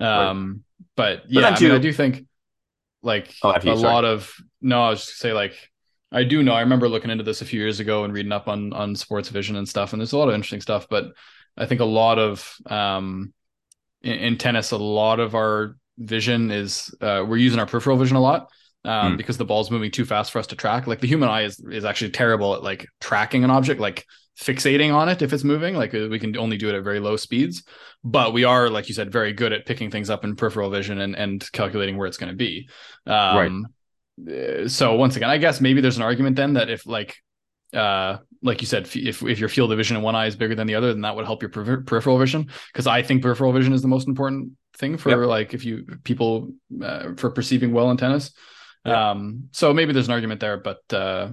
Um, 0.00 0.64
but 0.96 1.22
yeah, 1.28 1.42
then 1.42 1.54
I 1.54 1.60
mean, 1.60 1.70
I 1.72 1.78
do 1.78 1.92
think 1.92 2.26
like 3.02 3.32
Oh, 3.42 3.50
a 3.50 3.64
you, 3.64 3.74
lot 3.74 4.04
of 4.04 4.34
no, 4.60 4.82
I 4.82 4.90
was 4.90 5.04
just 5.06 5.18
say 5.18 5.32
like 5.32 5.54
I 6.10 6.24
do 6.24 6.42
know. 6.42 6.52
I 6.52 6.60
remember 6.60 6.88
looking 6.88 7.10
into 7.10 7.24
this 7.24 7.42
a 7.42 7.46
few 7.46 7.60
years 7.60 7.80
ago 7.80 8.04
and 8.04 8.12
reading 8.12 8.32
up 8.32 8.48
on 8.48 8.72
on 8.72 8.96
sports 8.96 9.28
vision 9.28 9.56
and 9.56 9.68
stuff, 9.68 9.92
and 9.92 10.00
there's 10.00 10.12
a 10.12 10.18
lot 10.18 10.28
of 10.28 10.34
interesting 10.34 10.60
stuff. 10.60 10.88
But 10.88 11.06
I 11.56 11.66
think 11.66 11.80
a 11.80 11.86
lot 11.86 12.18
of 12.18 12.56
um 12.66 13.32
in, 14.02 14.14
in 14.14 14.38
tennis, 14.38 14.72
a 14.72 14.76
lot 14.76 15.20
of 15.20 15.34
our 15.34 15.76
vision 15.98 16.50
is 16.50 16.94
uh, 17.00 17.24
we're 17.26 17.36
using 17.36 17.60
our 17.60 17.66
peripheral 17.66 17.96
vision 17.96 18.16
a 18.16 18.20
lot 18.20 18.48
um, 18.84 19.12
Hmm. 19.12 19.16
because 19.16 19.38
the 19.38 19.44
ball's 19.44 19.70
moving 19.70 19.90
too 19.90 20.04
fast 20.04 20.32
for 20.32 20.38
us 20.38 20.46
to 20.48 20.56
track. 20.56 20.86
Like 20.86 21.00
the 21.00 21.06
human 21.08 21.28
eye 21.28 21.42
is 21.42 21.60
is 21.70 21.84
actually 21.84 22.10
terrible 22.12 22.54
at 22.54 22.62
like 22.62 22.86
tracking 23.00 23.44
an 23.44 23.50
object, 23.50 23.80
like 23.80 24.06
fixating 24.40 24.92
on 24.94 25.08
it 25.08 25.22
if 25.22 25.32
it's 25.32 25.44
moving. 25.44 25.74
Like 25.76 25.92
we 25.92 26.18
can 26.18 26.36
only 26.36 26.56
do 26.56 26.68
it 26.68 26.74
at 26.74 26.82
very 26.84 27.00
low 27.00 27.16
speeds, 27.16 27.62
but 28.02 28.32
we 28.32 28.44
are, 28.44 28.68
like 28.70 28.88
you 28.88 28.94
said, 28.94 29.12
very 29.12 29.32
good 29.32 29.52
at 29.52 29.66
picking 29.66 29.90
things 29.90 30.10
up 30.10 30.24
in 30.24 30.36
peripheral 30.36 30.70
vision 30.70 31.00
and 31.00 31.14
and 31.16 31.52
calculating 31.52 31.96
where 31.96 32.06
it's 32.08 32.16
going 32.16 32.30
to 32.32 32.36
be. 32.36 32.68
Um, 33.06 33.66
uh, 34.28 34.68
So 34.68 34.94
once 34.94 35.16
again, 35.16 35.30
I 35.30 35.38
guess 35.38 35.60
maybe 35.60 35.80
there's 35.80 35.96
an 35.96 36.02
argument 36.02 36.36
then 36.36 36.54
that 36.54 36.70
if 36.70 36.86
like 36.86 37.16
uh 37.74 38.18
like 38.42 38.60
you 38.60 38.66
said 38.66 38.84
if 38.94 39.22
if 39.22 39.38
your 39.38 39.48
field 39.48 39.72
of 39.72 39.78
vision 39.78 39.96
in 39.96 40.02
one 40.02 40.14
eye 40.14 40.26
is 40.26 40.36
bigger 40.36 40.54
than 40.54 40.66
the 40.66 40.74
other 40.74 40.92
then 40.92 41.00
that 41.00 41.16
would 41.16 41.24
help 41.24 41.40
your 41.40 41.48
per- 41.48 41.80
peripheral 41.82 42.18
vision 42.18 42.50
because 42.70 42.86
i 42.86 43.02
think 43.02 43.22
peripheral 43.22 43.50
vision 43.50 43.72
is 43.72 43.80
the 43.80 43.88
most 43.88 44.06
important 44.08 44.52
thing 44.76 44.98
for 44.98 45.08
Yep. 45.08 45.26
like 45.28 45.54
if 45.54 45.64
you 45.64 45.86
people 46.04 46.52
uh, 46.82 47.14
for 47.16 47.30
perceiving 47.30 47.72
well 47.72 47.90
in 47.90 47.96
tennis 47.96 48.32
Yeah. 48.84 49.10
um 49.10 49.48
so 49.52 49.72
maybe 49.72 49.92
there's 49.92 50.08
an 50.08 50.12
argument 50.14 50.40
there 50.40 50.56
but 50.56 50.82
uh 50.92 51.30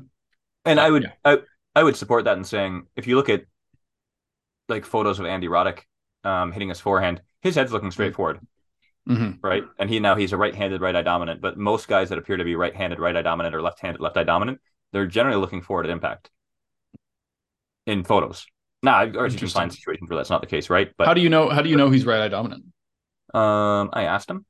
And 0.66 0.80
I 0.80 0.90
would 0.90 1.04
Yeah. 1.04 1.12
I, 1.26 1.38
I 1.76 1.84
would 1.84 1.96
support 1.96 2.26
that 2.26 2.38
in 2.38 2.44
saying 2.44 2.88
if 2.96 3.08
you 3.08 3.16
look 3.16 3.30
at 3.30 3.46
like 4.68 4.86
photos 4.86 5.20
of 5.20 5.26
Andy 5.26 5.48
Roddick 5.48 5.82
um, 6.24 6.52
hitting 6.52 6.70
his 6.70 6.80
forehand, 6.80 7.22
his 7.42 7.56
head's 7.56 7.72
looking 7.72 7.92
straight 7.92 8.14
forward, 8.16 8.40
mhm. 9.08 9.40
right? 9.42 9.64
And 9.80 9.90
he 9.90 10.00
now 10.00 10.16
he's 10.16 10.34
a 10.34 10.38
right-handed 10.38 10.82
right 10.82 10.96
eye 10.96 11.02
dominant, 11.02 11.42
but 11.42 11.58
most 11.58 11.88
guys 11.88 12.10
that 12.10 12.18
appear 12.18 12.38
to 12.38 12.44
be 12.44 12.56
right-handed 12.56 13.00
right 13.00 13.16
eye 13.16 13.22
dominant 13.22 13.56
or 13.56 13.62
left-handed 13.62 14.02
left 14.02 14.18
eye 14.18 14.24
dominant, 14.24 14.60
they're 14.92 15.08
generally 15.08 15.40
looking 15.40 15.62
forward 15.62 15.86
at 15.86 15.92
impact 15.92 16.30
in 17.86 18.04
photos. 18.04 18.46
Now, 18.84 19.04
of 19.04 19.14
course, 19.14 19.34
you 19.34 19.40
can 19.40 19.50
find 19.50 19.74
situations 19.74 20.10
where 20.10 20.18
that's 20.18 20.30
not 20.30 20.42
the 20.42 20.48
case, 20.48 20.70
right? 20.70 20.92
But 20.98 21.08
how 21.08 21.14
do 21.14 21.22
you 21.22 21.30
know 21.30 21.50
how 21.50 21.62
do 21.62 21.70
you 21.70 21.76
know 21.78 21.90
he's 21.90 22.06
right 22.06 22.22
eye 22.22 22.28
dominant 22.30 22.66
um, 23.34 23.90
I 23.94 24.04
asked 24.04 24.30
him. 24.30 24.46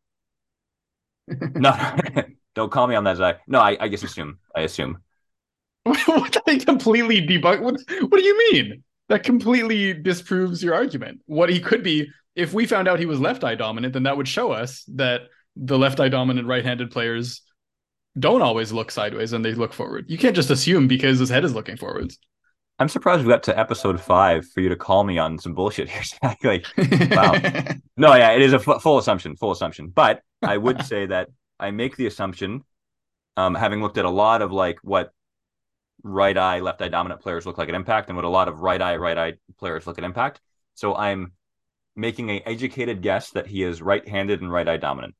No, 1.55 1.71
don't 2.59 2.71
call 2.71 2.87
me 2.87 2.95
on 2.95 3.05
that, 3.05 3.17
Zack. 3.17 3.39
No, 3.47 3.59
I, 3.59 3.77
I 3.79 3.87
just 3.87 4.03
assume. 4.03 4.37
I 4.53 4.61
assume. 4.61 5.01
what 5.83 6.37
that 6.45 6.65
completely 6.65 7.25
debug 7.25 7.61
what 7.61 7.77
what 8.09 8.19
do 8.19 8.23
you 8.23 8.51
mean 8.51 8.83
that 9.07 9.23
completely 9.23 9.93
disproves 9.93 10.61
your 10.61 10.75
argument 10.75 11.21
what 11.25 11.49
he 11.49 11.59
could 11.59 11.81
be 11.81 12.05
if 12.35 12.53
we 12.53 12.67
found 12.67 12.87
out 12.87 12.99
he 12.99 13.05
was 13.05 13.19
left 13.19 13.45
eye 13.45 13.55
dominant 13.55 13.93
then 13.93 14.03
that 14.03 14.17
would 14.17 14.27
show 14.27 14.51
us 14.51 14.83
that 14.89 15.21
the 15.55 15.79
left 15.79 16.01
eye 16.01 16.09
dominant 16.09 16.45
right-handed 16.47 16.91
players 16.91 17.41
don't 18.19 18.41
always 18.41 18.73
look 18.73 18.91
sideways 18.91 19.31
and 19.31 19.43
they 19.43 19.53
look 19.53 19.71
forward 19.71 20.05
you 20.09 20.17
can't 20.17 20.35
just 20.35 20.51
assume 20.51 20.85
because 20.85 21.17
his 21.17 21.29
head 21.29 21.45
is 21.45 21.55
looking 21.55 21.77
forwards 21.77 22.19
I'm 22.77 22.89
surprised 22.89 23.25
we 23.25 23.29
got 23.29 23.43
to 23.43 23.57
episode 23.57 23.99
five 23.99 24.47
for 24.47 24.61
you 24.61 24.69
to 24.69 24.75
call 24.75 25.03
me 25.03 25.17
on 25.17 25.37
some 25.37 25.53
bullshit 25.53 25.89
here, 25.89 26.01
like, 26.43 26.65
Wow. 27.11 27.33
No, 27.97 28.15
yeah, 28.15 28.31
it 28.31 28.41
is 28.41 28.53
a 28.53 28.59
full 28.59 28.97
assumption, 28.97 29.35
full 29.35 29.51
assumption. 29.51 29.89
But 29.89 30.21
I 30.41 30.55
would 30.55 30.85
say 30.85 31.05
that 31.07 31.27
I 31.59 31.71
make 31.71 31.95
the 31.95 32.07
assumption, 32.07 32.63
um, 33.37 33.55
having 33.55 33.81
looked 33.81 33.97
at 33.97 34.05
a 34.05 34.09
lot 34.09 34.41
of 34.41 34.51
like 34.51 34.79
what 34.81 35.11
right 36.03 36.37
eye, 36.37 36.59
left 36.59 36.81
eye 36.81 36.87
dominant 36.87 37.21
players 37.21 37.45
look 37.45 37.57
like 37.57 37.69
at 37.69 37.75
impact, 37.75 38.09
and 38.09 38.15
what 38.15 38.25
a 38.25 38.29
lot 38.29 38.47
of 38.47 38.59
right 38.59 38.81
eye, 38.81 38.95
right 38.95 39.17
eye 39.17 39.33
players 39.57 39.85
look 39.87 39.97
at 39.97 40.03
impact. 40.03 40.41
So 40.75 40.95
I'm 40.95 41.33
making 41.95 42.29
an 42.31 42.41
educated 42.45 43.01
guess 43.01 43.31
that 43.31 43.47
he 43.47 43.63
is 43.63 43.81
right-handed 43.81 44.41
and 44.41 44.51
right 44.51 44.67
eye 44.67 44.77
dominant. 44.77 45.15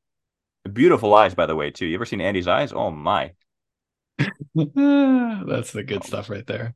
Beautiful 0.72 1.14
eyes, 1.14 1.36
by 1.36 1.46
the 1.46 1.56
way, 1.56 1.72
too. 1.72 1.86
You 1.86 1.96
ever 1.96 2.06
seen 2.06 2.22
Andy's 2.22 2.48
eyes? 2.48 2.72
Oh 2.74 2.92
my! 2.92 3.34
that's 4.18 5.72
the 5.72 5.84
good 5.86 6.04
stuff 6.04 6.30
right 6.30 6.46
there 6.46 6.76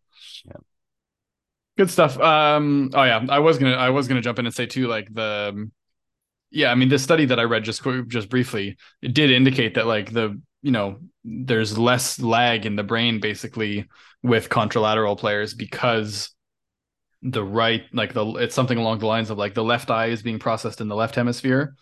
Good 1.78 1.90
stuff. 1.90 2.20
Um, 2.20 2.92
oh 2.94 3.04
yeah, 3.04 3.26
I 3.30 3.40
was 3.40 3.58
gonna 3.58 3.74
I 3.74 3.90
was 3.90 4.08
gonna 4.08 4.22
jump 4.22 4.38
in 4.38 4.46
and 4.46 4.54
say 4.54 4.68
too, 4.68 4.88
like 4.88 5.12
the 5.12 5.72
yeah, 6.54 6.72
I 6.72 6.76
mean 6.76 6.90
the 6.90 7.00
study 7.00 7.26
that 7.26 7.40
I 7.40 7.44
read 7.44 7.64
just 7.64 7.84
just 8.08 8.30
briefly, 8.30 8.78
it 9.02 9.14
did 9.14 9.32
indicate 9.32 9.74
that 9.76 9.88
like 9.88 10.14
the 10.14 10.40
you 10.62 10.72
know 10.72 11.00
there's 11.26 11.78
less 11.78 12.20
lag 12.20 12.66
in 12.66 12.76
the 12.76 12.84
brain 12.84 13.20
basically 13.20 13.88
with 14.22 14.50
contralateral 14.50 15.18
players 15.18 15.54
because 15.54 16.30
the 17.24 17.44
right 17.44 17.84
like 17.94 18.14
the 18.14 18.26
it's 18.36 18.56
something 18.56 18.78
along 18.78 19.00
the 19.00 19.08
lines 19.08 19.30
of 19.30 19.38
like 19.38 19.54
the 19.54 19.64
left 19.64 19.90
eye 19.90 20.08
is 20.08 20.22
being 20.22 20.40
processed 20.40 20.80
in 20.80 20.88
the 20.88 20.96
left 20.96 21.16
hemisphere 21.16 21.76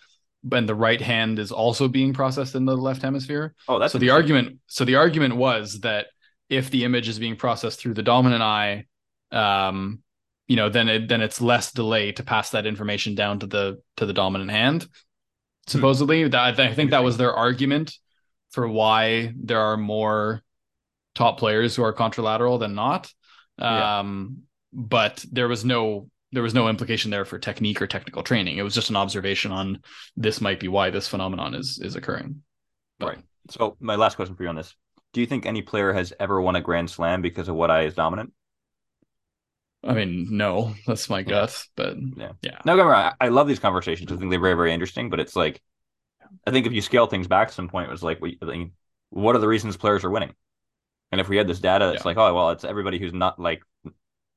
and 0.52 0.68
the 0.68 0.76
right 0.76 1.02
hand 1.02 1.38
is 1.38 1.52
also 1.52 1.88
being 1.88 2.14
processed 2.14 2.56
in 2.56 2.66
the 2.66 2.76
left 2.76 3.02
hemisphere. 3.02 3.54
Oh, 3.68 3.78
that's 3.78 3.94
so 3.94 4.00
the 4.00 4.10
argument. 4.10 4.60
So 4.68 4.86
the 4.86 4.96
argument 4.96 5.36
was 5.36 5.80
that 5.82 6.08
if 6.50 6.70
the 6.72 6.84
image 6.84 7.08
is 7.08 7.20
being 7.20 7.36
processed 7.36 7.80
through 7.80 7.94
the 7.94 8.04
dominant 8.04 8.42
eye, 8.42 8.86
um, 9.32 10.02
you 10.52 10.58
know, 10.58 10.68
then 10.68 10.90
it, 10.90 11.08
then 11.08 11.22
it's 11.22 11.40
less 11.40 11.72
delay 11.72 12.12
to 12.12 12.24
pass 12.24 12.50
that 12.50 12.66
information 12.66 13.16
down 13.16 13.40
to 13.40 13.48
the 13.48 13.82
to 13.96 14.06
the 14.06 14.12
dominant 14.12 14.52
hand. 14.52 14.84
Hmm. 14.84 14.88
Supposedly, 15.68 16.24
hmm. 16.24 16.30
that 16.32 16.60
I 16.60 16.74
think 16.74 16.92
that 16.92 17.06
was 17.06 17.16
their 17.16 17.34
argument 17.34 17.96
for 18.50 18.68
why 18.68 19.34
there 19.42 19.62
are 19.62 19.78
more 19.78 20.44
top 21.16 21.40
players 21.40 21.74
who 21.74 21.84
are 21.84 21.94
contralateral 21.94 22.60
than 22.60 22.76
not. 22.76 23.10
Um, 23.60 24.40
yeah. 24.74 24.84
But 24.84 25.26
there 25.32 25.48
was 25.48 25.64
no 25.64 26.10
there 26.34 26.44
was 26.44 26.54
no 26.54 26.68
implication 26.68 27.12
there 27.12 27.24
for 27.24 27.40
technique 27.40 27.82
or 27.82 27.88
technical 27.88 28.22
training. 28.22 28.58
It 28.58 28.64
was 28.64 28.76
just 28.76 28.90
an 28.90 28.98
observation 28.98 29.54
on 29.54 29.80
this 30.18 30.42
might 30.42 30.60
be 30.60 30.68
why 30.68 30.90
this 30.90 31.08
phenomenon 31.08 31.56
is 31.56 31.80
is 31.80 31.96
occurring. 31.96 32.44
But, 33.00 33.08
right. 33.08 33.20
So 33.50 33.78
my 33.80 33.96
last 33.96 34.18
question 34.18 34.36
for 34.36 34.44
you 34.44 34.50
on 34.50 34.56
this: 34.56 34.76
Do 35.14 35.22
you 35.22 35.28
think 35.28 35.46
any 35.46 35.62
player 35.62 35.94
has 35.94 36.12
ever 36.20 36.42
won 36.42 36.58
a 36.58 36.62
Grand 36.62 36.90
Slam 36.90 37.22
because 37.22 37.48
of 37.48 37.56
what 37.56 37.72
eye 37.72 37.84
is 37.84 37.94
dominant? 37.94 38.34
I 39.84 39.94
mean, 39.94 40.28
no, 40.32 40.76
that's 40.88 41.10
my 41.10 41.24
gut, 41.24 41.66
but 41.76 41.96
yeah, 42.18 42.34
yeah. 42.42 42.60
No, 42.66 42.76
me. 42.76 42.84
I 42.84 43.30
love 43.30 43.48
these 43.48 43.60
conversations. 43.60 44.12
I 44.12 44.18
think 44.18 44.30
they're 44.30 44.40
very, 44.40 44.56
very 44.56 44.74
interesting. 44.74 45.10
But 45.10 45.20
it's 45.20 45.36
like, 45.36 45.62
I 46.46 46.52
think 46.52 46.66
if 46.66 46.74
you 46.74 46.82
scale 46.82 47.08
things 47.08 47.28
back 47.28 47.48
to 47.48 47.54
some 47.54 47.68
point, 47.68 47.88
it 47.88 47.92
was 47.92 48.04
like, 48.04 48.22
what 49.10 49.36
are 49.36 49.40
the 49.40 49.48
reasons 49.48 49.78
players 49.78 50.04
are 50.04 50.10
winning? 50.10 50.34
And 51.12 51.20
if 51.20 51.28
we 51.28 51.38
had 51.38 51.48
this 51.48 51.60
data, 51.60 51.90
it's 51.90 52.02
yeah. 52.02 52.08
like, 52.08 52.18
oh, 52.18 52.34
well, 52.34 52.52
it's 52.52 52.64
everybody 52.64 52.98
who's 52.98 53.14
not 53.14 53.40
like 53.40 53.64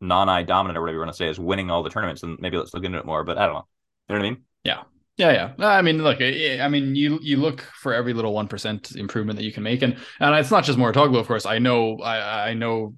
non-eye 0.00 0.42
dominant 0.42 0.76
or 0.76 0.80
whatever 0.80 0.96
you 0.96 1.00
want 1.00 1.12
to 1.12 1.16
say 1.16 1.28
is 1.28 1.38
winning 1.38 1.70
all 1.70 1.82
the 1.82 1.90
tournaments, 1.90 2.22
and 2.22 2.38
maybe 2.40 2.56
let's 2.56 2.74
look 2.74 2.84
into 2.84 2.98
it 2.98 3.06
more. 3.06 3.22
But 3.24 3.38
I 3.38 3.46
don't 3.46 3.54
know. 3.54 3.66
You 4.08 4.14
know 4.14 4.20
what 4.20 4.26
I 4.26 4.30
mean? 4.30 4.42
Yeah. 4.64 4.82
Yeah, 5.16 5.52
yeah. 5.58 5.66
I 5.68 5.80
mean, 5.82 6.02
look, 6.02 6.20
I 6.20 6.66
mean, 6.68 6.96
you 6.96 7.20
you 7.22 7.36
look 7.36 7.60
for 7.60 7.94
every 7.94 8.12
little 8.12 8.32
one 8.32 8.48
percent 8.48 8.96
improvement 8.96 9.38
that 9.38 9.44
you 9.44 9.52
can 9.52 9.62
make, 9.62 9.82
and 9.82 9.96
and 10.18 10.34
it's 10.34 10.50
not 10.50 10.64
just 10.64 10.76
Mouratoglou, 10.76 11.20
of 11.20 11.28
course. 11.28 11.46
I 11.46 11.60
know, 11.60 11.98
I 11.98 12.48
I 12.48 12.54
know, 12.54 12.96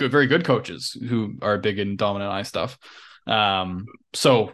good, 0.00 0.10
very 0.10 0.26
good 0.26 0.44
coaches 0.44 0.96
who 1.08 1.34
are 1.42 1.58
big 1.58 1.78
in 1.78 1.96
dominant 1.96 2.32
eye 2.32 2.42
stuff. 2.42 2.78
Um, 3.26 3.86
so 4.14 4.52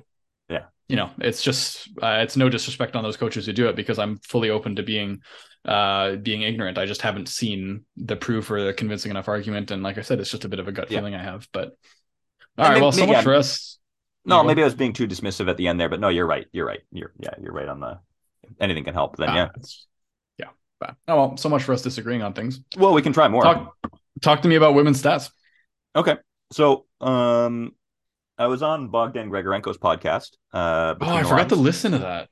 yeah, 0.50 0.64
you 0.88 0.96
know, 0.96 1.10
it's 1.18 1.42
just 1.42 1.88
uh, 2.02 2.18
it's 2.22 2.36
no 2.36 2.50
disrespect 2.50 2.96
on 2.96 3.02
those 3.02 3.16
coaches 3.16 3.46
who 3.46 3.52
do 3.52 3.68
it 3.68 3.76
because 3.76 3.98
I'm 3.98 4.18
fully 4.18 4.50
open 4.50 4.76
to 4.76 4.82
being 4.82 5.22
uh 5.64 6.16
being 6.16 6.42
ignorant. 6.42 6.78
I 6.78 6.84
just 6.84 7.02
haven't 7.02 7.28
seen 7.28 7.84
the 7.96 8.16
proof 8.16 8.50
or 8.50 8.62
the 8.62 8.74
convincing 8.74 9.10
enough 9.10 9.28
argument, 9.28 9.70
and 9.70 9.82
like 9.82 9.96
I 9.96 10.02
said, 10.02 10.20
it's 10.20 10.30
just 10.30 10.44
a 10.44 10.48
bit 10.48 10.58
of 10.58 10.68
a 10.68 10.72
gut 10.72 10.90
yeah. 10.90 10.98
feeling 10.98 11.14
I 11.14 11.22
have. 11.22 11.48
But 11.52 11.76
all 12.58 12.64
right, 12.64 12.74
maybe, 12.74 12.80
well, 12.82 12.92
so 12.92 13.06
much 13.06 13.24
for 13.24 13.34
us. 13.34 13.78
No, 14.24 14.42
maybe 14.42 14.60
I 14.60 14.64
was 14.64 14.74
being 14.74 14.92
too 14.92 15.06
dismissive 15.06 15.48
at 15.48 15.56
the 15.56 15.68
end 15.68 15.78
there, 15.78 15.88
but 15.88 16.00
no, 16.00 16.08
you're 16.08 16.26
right. 16.26 16.46
You're 16.52 16.66
right. 16.66 16.80
You're 16.90 17.12
yeah, 17.20 17.34
you're 17.40 17.52
right 17.52 17.68
on 17.68 17.80
the 17.80 18.00
anything 18.60 18.84
can 18.84 18.94
help. 18.94 19.16
Then 19.16 19.28
ah, 19.28 19.36
yeah, 19.36 19.48
yeah. 20.38 20.48
But, 20.80 20.96
oh 21.06 21.16
well, 21.16 21.36
so 21.36 21.48
much 21.48 21.62
for 21.62 21.72
us 21.72 21.82
disagreeing 21.82 22.22
on 22.22 22.32
things. 22.32 22.60
Well, 22.76 22.92
we 22.92 23.02
can 23.02 23.12
try 23.12 23.28
more. 23.28 23.42
Talk, 23.42 23.76
talk 24.20 24.42
to 24.42 24.48
me 24.48 24.56
about 24.56 24.74
women's 24.74 25.00
stats. 25.00 25.30
Okay, 25.96 26.16
so 26.52 26.84
um, 27.00 27.72
I 28.36 28.48
was 28.48 28.62
on 28.62 28.88
Bogdan 28.88 29.30
Gregorenko's 29.30 29.78
podcast. 29.78 30.32
Uh, 30.52 30.94
oh, 31.00 31.06
I 31.06 31.22
forgot 31.22 31.36
lines. 31.36 31.48
to 31.48 31.56
listen 31.56 31.92
to 31.92 31.98
that. 31.98 32.28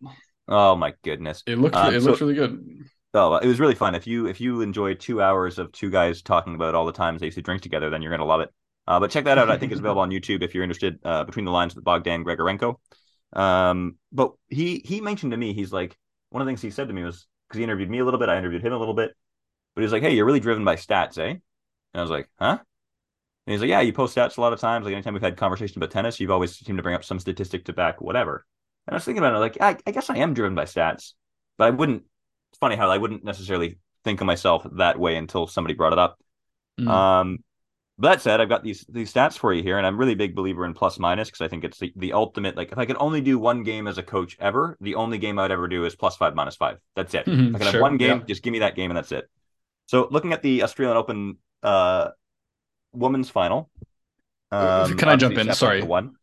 Oh 0.46 0.76
my 0.76 0.92
goodness, 1.02 1.42
it 1.46 1.56
looked 1.56 1.74
um, 1.74 1.94
it 1.94 2.02
so, 2.02 2.10
looked 2.10 2.20
really 2.20 2.34
good. 2.34 2.84
Oh, 3.14 3.36
it 3.36 3.46
was 3.46 3.58
really 3.58 3.74
fun. 3.74 3.94
If 3.94 4.06
you 4.06 4.26
if 4.26 4.38
you 4.38 4.60
enjoy 4.60 4.92
two 4.92 5.22
hours 5.22 5.58
of 5.58 5.72
two 5.72 5.88
guys 5.90 6.20
talking 6.20 6.54
about 6.54 6.74
all 6.74 6.84
the 6.84 6.92
times 6.92 7.20
they 7.20 7.26
used 7.26 7.36
to 7.36 7.42
drink 7.42 7.62
together, 7.62 7.88
then 7.88 8.02
you're 8.02 8.10
gonna 8.10 8.26
love 8.26 8.42
it. 8.42 8.50
Uh, 8.86 9.00
but 9.00 9.10
check 9.10 9.24
that 9.24 9.38
out. 9.38 9.50
I 9.50 9.56
think 9.56 9.72
it's 9.72 9.78
available 9.78 10.02
on 10.02 10.10
YouTube 10.10 10.42
if 10.42 10.54
you're 10.54 10.62
interested. 10.62 10.98
Uh, 11.02 11.24
Between 11.24 11.46
the 11.46 11.50
Lines 11.50 11.74
with 11.74 11.84
Bogdan 11.84 12.22
Gregorenko. 12.22 12.74
Um, 13.32 13.96
but 14.12 14.32
he 14.48 14.82
he 14.84 15.00
mentioned 15.00 15.32
to 15.32 15.38
me, 15.38 15.54
he's 15.54 15.72
like 15.72 15.96
one 16.28 16.42
of 16.42 16.46
the 16.46 16.50
things 16.50 16.60
he 16.60 16.70
said 16.70 16.88
to 16.88 16.94
me 16.94 17.02
was 17.02 17.26
because 17.48 17.56
he 17.56 17.64
interviewed 17.64 17.88
me 17.88 18.00
a 18.00 18.04
little 18.04 18.20
bit, 18.20 18.28
I 18.28 18.36
interviewed 18.36 18.62
him 18.62 18.74
a 18.74 18.78
little 18.78 18.92
bit, 18.92 19.12
but 19.74 19.80
he 19.80 19.84
was 19.84 19.92
like, 19.92 20.02
"Hey, 20.02 20.14
you're 20.14 20.26
really 20.26 20.40
driven 20.40 20.66
by 20.66 20.76
stats, 20.76 21.16
eh?" 21.16 21.30
And 21.30 21.40
I 21.94 22.02
was 22.02 22.10
like, 22.10 22.28
"Huh?" 22.38 22.58
And 23.46 23.52
he's 23.52 23.60
like, 23.60 23.70
"Yeah, 23.70 23.80
you 23.80 23.92
post 23.92 24.16
stats 24.16 24.38
a 24.38 24.40
lot 24.40 24.52
of 24.52 24.60
times. 24.60 24.84
Like 24.84 24.94
anytime 24.94 25.14
we've 25.14 25.22
had 25.22 25.36
conversation 25.36 25.78
about 25.78 25.90
tennis, 25.90 26.18
you've 26.18 26.30
always 26.30 26.56
seemed 26.56 26.78
to 26.78 26.82
bring 26.82 26.94
up 26.94 27.04
some 27.04 27.18
statistic 27.18 27.64
to 27.66 27.72
back 27.72 28.00
whatever." 28.00 28.46
And 28.86 28.94
I 28.94 28.96
was 28.96 29.04
thinking 29.04 29.22
about 29.22 29.34
it, 29.34 29.38
like, 29.38 29.56
I, 29.60 29.76
I 29.86 29.92
guess 29.92 30.10
I 30.10 30.18
am 30.18 30.34
driven 30.34 30.54
by 30.54 30.64
stats, 30.64 31.12
but 31.56 31.64
I 31.64 31.70
wouldn't. 31.70 32.04
It's 32.50 32.58
funny 32.58 32.76
how 32.76 32.90
I 32.90 32.98
wouldn't 32.98 33.24
necessarily 33.24 33.78
think 34.04 34.20
of 34.20 34.26
myself 34.26 34.66
that 34.76 34.98
way 34.98 35.16
until 35.16 35.46
somebody 35.46 35.74
brought 35.74 35.92
it 35.92 35.98
up. 35.98 36.18
Mm. 36.78 36.88
Um, 36.88 37.38
but 37.96 38.10
that 38.10 38.20
said, 38.22 38.40
I've 38.40 38.48
got 38.48 38.62
these 38.62 38.84
these 38.88 39.12
stats 39.12 39.38
for 39.38 39.52
you 39.52 39.62
here, 39.62 39.78
and 39.78 39.86
I'm 39.86 39.96
really 39.96 40.14
big 40.14 40.34
believer 40.34 40.66
in 40.66 40.74
plus 40.74 40.98
minus 40.98 41.28
because 41.28 41.40
I 41.40 41.48
think 41.48 41.64
it's 41.64 41.78
the, 41.78 41.92
the 41.96 42.12
ultimate. 42.12 42.56
Like, 42.56 42.72
if 42.72 42.78
I 42.78 42.86
could 42.86 42.96
only 42.98 43.20
do 43.20 43.38
one 43.38 43.62
game 43.62 43.86
as 43.86 43.98
a 43.98 44.02
coach 44.02 44.36
ever, 44.40 44.76
the 44.80 44.96
only 44.96 45.18
game 45.18 45.38
I'd 45.38 45.52
ever 45.52 45.68
do 45.68 45.84
is 45.84 45.94
plus 45.94 46.16
five 46.16 46.34
minus 46.34 46.56
five. 46.56 46.78
That's 46.96 47.14
it. 47.14 47.26
Mm-hmm, 47.26 47.54
I 47.54 47.58
can 47.58 47.66
sure, 47.66 47.72
have 47.72 47.80
one 47.80 47.96
game, 47.96 48.18
yeah. 48.18 48.24
just 48.26 48.42
give 48.42 48.52
me 48.52 48.58
that 48.60 48.76
game, 48.76 48.90
and 48.90 48.96
that's 48.96 49.12
it. 49.12 49.30
So, 49.86 50.08
looking 50.10 50.32
at 50.32 50.42
the 50.42 50.64
Australian 50.64 50.96
Open 50.96 51.38
uh, 51.62 52.10
women's 52.94 53.30
final, 53.30 53.70
um, 54.50 54.96
can 54.96 55.08
I 55.08 55.16
jump 55.16 55.36
in? 55.36 55.52
Sorry, 55.52 55.82
one. 55.82 56.14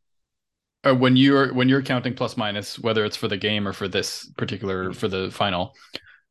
Uh, 0.84 0.96
when 0.96 1.16
you're 1.16 1.54
when 1.54 1.70
you're 1.70 1.82
counting 1.82 2.14
plus 2.14 2.38
minus, 2.38 2.80
whether 2.80 3.06
it's 3.06 3.18
for 3.18 3.28
the 3.28 3.38
game 3.38 3.68
or 3.68 3.74
for 3.74 3.88
this 3.88 4.32
particular 4.38 4.94
for 4.94 5.08
the 5.08 5.30
final, 5.32 5.74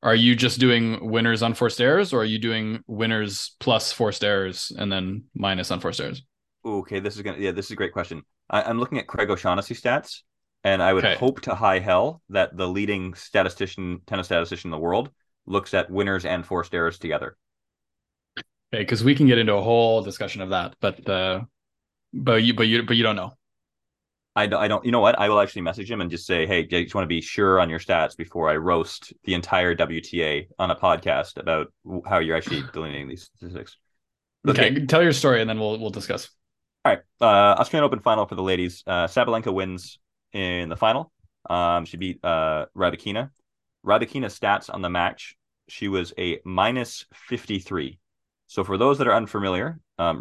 are 0.02 0.14
you 0.14 0.34
just 0.34 0.58
doing 0.58 1.10
winners 1.10 1.42
on 1.42 1.54
forced 1.54 1.80
errors 1.80 2.12
or 2.12 2.22
are 2.22 2.24
you 2.24 2.38
doing 2.38 2.82
winners 2.86 3.54
plus 3.60 3.92
forced 3.92 4.24
errors 4.24 4.72
and 4.76 4.90
then 4.90 5.24
minus 5.34 5.70
on 5.70 5.78
forced 5.78 6.00
errors? 6.00 6.22
Okay, 6.64 7.00
this 7.00 7.16
is 7.16 7.22
gonna 7.22 7.38
yeah, 7.38 7.52
this 7.52 7.66
is 7.66 7.72
a 7.72 7.76
great 7.76 7.92
question. 7.92 8.22
I, 8.48 8.68
am 8.68 8.80
looking 8.80 8.98
at 8.98 9.06
Craig 9.06 9.30
O'Shaughnessy 9.30 9.74
stats, 9.74 10.22
and 10.64 10.82
I 10.82 10.92
would 10.92 11.04
okay. 11.04 11.18
hope 11.18 11.42
to 11.42 11.54
high 11.54 11.78
hell 11.78 12.22
that 12.30 12.56
the 12.56 12.66
leading 12.66 13.14
statistician, 13.14 14.00
tennis 14.06 14.26
statistician 14.26 14.68
in 14.68 14.72
the 14.72 14.78
world, 14.78 15.10
looks 15.46 15.74
at 15.74 15.90
winners 15.90 16.24
and 16.24 16.44
forced 16.44 16.74
errors 16.74 16.98
together. 16.98 17.36
Okay, 18.72 18.82
because 18.82 19.02
we 19.02 19.14
can 19.14 19.26
get 19.26 19.38
into 19.38 19.54
a 19.54 19.62
whole 19.62 20.02
discussion 20.02 20.42
of 20.42 20.50
that, 20.50 20.76
but 20.80 21.08
uh, 21.08 21.40
but 22.12 22.42
you 22.42 22.54
but 22.54 22.68
you 22.68 22.82
but 22.84 22.96
you 22.96 23.02
don't 23.02 23.16
know. 23.16 23.32
I, 24.36 24.46
don't, 24.46 24.62
I 24.62 24.68
don't, 24.68 24.84
you 24.84 24.92
know 24.92 25.00
what? 25.00 25.18
I 25.18 25.28
will 25.28 25.40
actually 25.40 25.62
message 25.62 25.90
him 25.90 26.00
and 26.00 26.08
just 26.08 26.24
say, 26.24 26.46
hey, 26.46 26.60
I 26.60 26.82
just 26.84 26.94
want 26.94 27.02
to 27.02 27.08
be 27.08 27.20
sure 27.20 27.58
on 27.58 27.68
your 27.68 27.80
stats 27.80 28.16
before 28.16 28.48
I 28.48 28.56
roast 28.56 29.12
the 29.24 29.34
entire 29.34 29.74
WTA 29.74 30.46
on 30.56 30.70
a 30.70 30.76
podcast 30.76 31.36
about 31.36 31.72
how 32.06 32.20
you're 32.20 32.36
actually 32.36 32.62
delineating 32.72 33.08
these 33.08 33.24
statistics. 33.24 33.76
Okay. 34.48 34.70
okay, 34.70 34.86
tell 34.86 35.02
your 35.02 35.12
story 35.12 35.40
and 35.40 35.50
then 35.50 35.58
we'll 35.58 35.78
we'll 35.80 35.90
discuss. 35.90 36.30
All 36.84 36.92
right, 36.92 37.00
uh, 37.20 37.60
Australian 37.60 37.84
Open 37.84 38.00
final 38.00 38.24
for 38.26 38.36
the 38.36 38.42
ladies. 38.42 38.84
Uh, 38.86 39.06
Sabalenka 39.06 39.52
wins 39.52 39.98
in 40.32 40.68
the 40.68 40.76
final. 40.76 41.12
Um, 41.48 41.84
she 41.84 41.96
beat 41.96 42.24
uh, 42.24 42.66
Rybakina. 42.76 43.30
Rybakina's 43.84 44.38
stats 44.38 44.72
on 44.72 44.82
the 44.82 44.90
match, 44.90 45.36
she 45.68 45.88
was 45.88 46.12
a 46.18 46.40
minus 46.44 47.06
53. 47.14 47.98
So 48.50 48.64
for 48.64 48.76
those 48.76 48.98
that 48.98 49.06
are 49.06 49.14
unfamiliar, 49.14 49.78
um, 49.96 50.20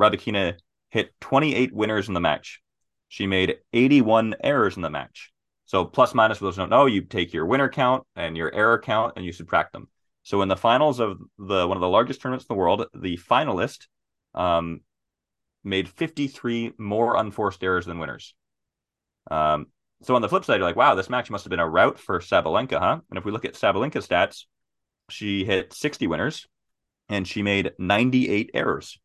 hit 0.92 1.20
28 1.20 1.74
winners 1.74 2.08
in 2.08 2.14
the 2.14 2.20
match. 2.20 2.62
She 3.08 3.26
made 3.26 3.58
81 3.74 4.36
errors 4.44 4.76
in 4.76 4.84
the 4.84 4.90
match. 4.92 5.32
So 5.66 5.84
plus 5.84 6.14
minus 6.14 6.38
for 6.38 6.46
those 6.46 6.56
who 6.56 6.62
don't 6.62 6.70
know, 6.70 6.86
you 6.86 7.02
take 7.02 7.34
your 7.34 7.48
winner 7.48 7.70
count 7.70 8.06
and 8.16 8.38
your 8.38 8.54
error 8.54 8.78
count 8.78 9.14
and 9.16 9.26
you 9.26 9.32
subtract 9.32 9.74
them. 9.74 9.88
So 10.22 10.44
in 10.44 10.48
the 10.48 10.56
finals 10.56 11.00
of 11.00 11.18
the 11.40 11.68
one 11.68 11.76
of 11.76 11.82
the 11.82 11.90
largest 11.90 12.22
tournaments 12.22 12.46
in 12.48 12.54
the 12.54 12.60
world, 12.60 12.86
the 12.94 13.18
finalist 13.18 13.88
um, 14.36 14.82
made 15.64 15.90
53 15.90 16.74
more 16.78 17.16
unforced 17.16 17.64
errors 17.64 17.88
than 17.88 17.98
winners. 17.98 18.36
Um, 19.32 19.66
so 20.04 20.14
on 20.14 20.22
the 20.22 20.30
flip 20.30 20.46
side, 20.46 20.58
you're 20.58 20.68
like, 20.68 20.76
wow, 20.76 20.94
this 20.94 21.10
match 21.10 21.32
must 21.32 21.46
have 21.46 21.50
been 21.50 21.60
a 21.60 21.68
rout 21.68 21.98
for 21.98 22.20
Sabalenka, 22.20 22.78
huh? 22.78 23.00
And 23.10 23.18
if 23.18 23.26
we 23.26 23.32
look 23.32 23.46
at 23.46 23.56
Sabalenka's 23.56 24.08
stats, 24.08 24.44
she 25.10 25.46
hit 25.46 25.74
60 25.74 26.06
winners 26.06 26.46
and 27.10 27.28
she 27.28 27.42
made 27.42 27.74
98 27.78 28.52
errors. 28.54 29.00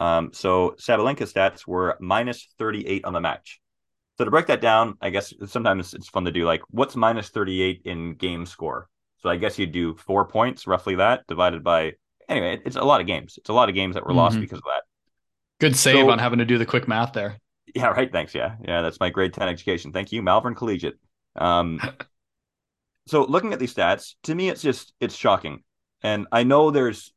Um, 0.00 0.30
so 0.32 0.76
Sabalenka 0.78 1.30
stats 1.30 1.66
were 1.66 1.96
minus 2.00 2.48
38 2.58 3.04
on 3.04 3.12
the 3.12 3.20
match. 3.20 3.60
So 4.18 4.24
to 4.24 4.30
break 4.30 4.46
that 4.46 4.60
down, 4.60 4.96
I 5.00 5.10
guess 5.10 5.32
sometimes 5.46 5.94
it's 5.94 6.08
fun 6.08 6.24
to 6.26 6.32
do 6.32 6.44
like 6.44 6.62
what's 6.70 6.94
minus 6.94 7.30
38 7.30 7.82
in 7.84 8.14
game 8.14 8.46
score. 8.46 8.88
So 9.18 9.28
I 9.28 9.36
guess 9.36 9.58
you 9.58 9.66
do 9.66 9.96
four 9.96 10.26
points, 10.26 10.66
roughly 10.66 10.94
that, 10.96 11.26
divided 11.26 11.64
by 11.64 11.94
anyway, 12.28 12.60
it's 12.64 12.76
a 12.76 12.82
lot 12.82 13.00
of 13.00 13.06
games. 13.06 13.36
It's 13.38 13.50
a 13.50 13.52
lot 13.52 13.68
of 13.68 13.74
games 13.74 13.94
that 13.94 14.04
were 14.04 14.10
mm-hmm. 14.10 14.18
lost 14.18 14.40
because 14.40 14.58
of 14.58 14.64
that. 14.64 14.82
Good 15.58 15.76
save 15.76 16.04
so, 16.04 16.10
on 16.10 16.18
having 16.18 16.38
to 16.38 16.44
do 16.44 16.58
the 16.58 16.66
quick 16.66 16.88
math 16.88 17.12
there. 17.12 17.38
Yeah, 17.74 17.88
right. 17.88 18.10
Thanks. 18.10 18.34
Yeah. 18.34 18.56
Yeah, 18.66 18.82
that's 18.82 19.00
my 19.00 19.10
grade 19.10 19.34
10 19.34 19.48
education. 19.48 19.92
Thank 19.92 20.12
you, 20.12 20.22
Malvern 20.22 20.54
Collegiate. 20.54 20.98
Um 21.36 21.80
so 23.06 23.24
looking 23.24 23.52
at 23.52 23.58
these 23.58 23.74
stats, 23.74 24.14
to 24.24 24.34
me 24.34 24.48
it's 24.48 24.62
just 24.62 24.94
it's 25.00 25.14
shocking. 25.14 25.62
And 26.02 26.26
I 26.32 26.44
know 26.44 26.70
there's 26.70 27.12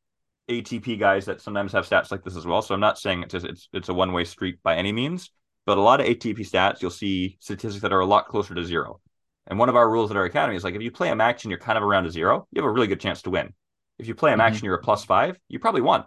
ATP 0.50 1.00
guys 1.00 1.26
that 1.26 1.42
sometimes 1.42 1.72
have 1.72 1.88
stats 1.88 2.12
like 2.12 2.24
this 2.24 2.36
as 2.36 2.46
well. 2.46 2.62
So 2.62 2.74
I'm 2.74 2.82
not 2.82 3.00
saying 3.00 3.24
it's 3.24 3.32
just, 3.32 3.46
it's 3.46 3.70
it's 3.74 3.90
a 3.90 3.94
one 3.94 4.12
way 4.12 4.26
street 4.26 4.60
by 4.64 4.76
any 4.76 4.92
means, 4.92 5.32
but 5.66 5.78
a 5.78 5.82
lot 5.82 6.02
of 6.02 6.08
ATP 6.08 6.40
stats, 6.40 6.82
you'll 6.82 6.92
see 6.92 7.38
statistics 7.40 7.82
that 7.82 7.94
are 7.94 8.00
a 8.00 8.06
lot 8.06 8.28
closer 8.28 8.54
to 8.54 8.64
zero. 8.64 9.00
And 9.48 9.60
one 9.60 9.70
of 9.70 9.76
our 9.76 9.90
rules 9.90 10.12
at 10.12 10.18
our 10.18 10.26
academy 10.26 10.56
is 10.56 10.64
like 10.64 10.76
if 10.76 10.82
you 10.82 10.92
play 10.92 11.10
a 11.10 11.16
match 11.16 11.44
and 11.44 11.52
you're 11.52 11.60
kind 11.60 11.78
of 11.78 11.84
around 11.84 12.06
a 12.06 12.12
zero, 12.12 12.48
you 12.52 12.62
have 12.62 12.70
a 12.70 12.72
really 12.72 12.88
good 12.88 13.00
chance 13.00 13.22
to 13.24 13.30
win. 13.30 13.54
If 14.00 14.08
you 14.08 14.16
play 14.16 14.34
a 14.34 14.38
match 14.38 14.48
mm-hmm. 14.48 14.56
and 14.58 14.64
you're 14.64 14.76
a 14.76 14.82
plus 14.82 15.06
five, 15.06 15.38
you 15.48 15.60
probably 15.60 15.82
won. 15.82 16.02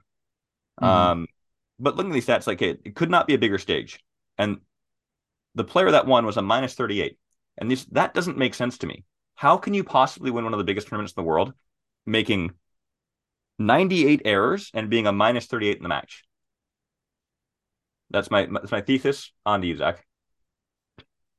Mm-hmm. 0.81 0.85
Um, 0.85 1.27
but 1.79 1.97
looking 1.97 2.11
at 2.11 2.15
these 2.15 2.27
stats, 2.27 2.47
like 2.47 2.63
it, 2.63 2.81
it 2.85 2.95
could 2.95 3.11
not 3.11 3.27
be 3.27 3.35
a 3.35 3.39
bigger 3.39 3.59
stage. 3.59 4.01
And 4.39 4.59
the 5.55 5.65
player 5.65 5.91
that 5.91 6.07
won 6.07 6.27
was 6.27 6.37
a 6.37 6.43
minus 6.43 6.75
38. 6.75 7.19
And 7.59 7.71
this 7.71 7.85
that 7.87 8.15
doesn't 8.15 8.37
make 8.37 8.55
sense 8.55 8.79
to 8.79 8.87
me. 8.87 9.05
How 9.35 9.57
can 9.57 9.75
you 9.75 9.85
possibly 9.85 10.31
win 10.31 10.45
one 10.45 10.55
of 10.55 10.59
the 10.59 10.65
biggest 10.65 10.89
tournaments 10.89 11.13
in 11.13 11.23
the 11.23 11.27
world 11.27 11.53
making 12.07 12.53
98 13.59 14.23
errors 14.25 14.71
and 14.75 14.91
being 14.91 15.07
a 15.07 15.13
minus 15.13 15.47
38 15.47 15.77
in 15.77 15.83
the 15.83 15.89
match? 15.89 16.25
That's 18.11 18.31
my 18.31 18.47
that's 18.47 18.71
my 18.71 18.81
thesis. 18.81 19.33
On 19.45 19.61
to 19.61 19.67
you, 19.67 19.77
Zack. 19.77 20.05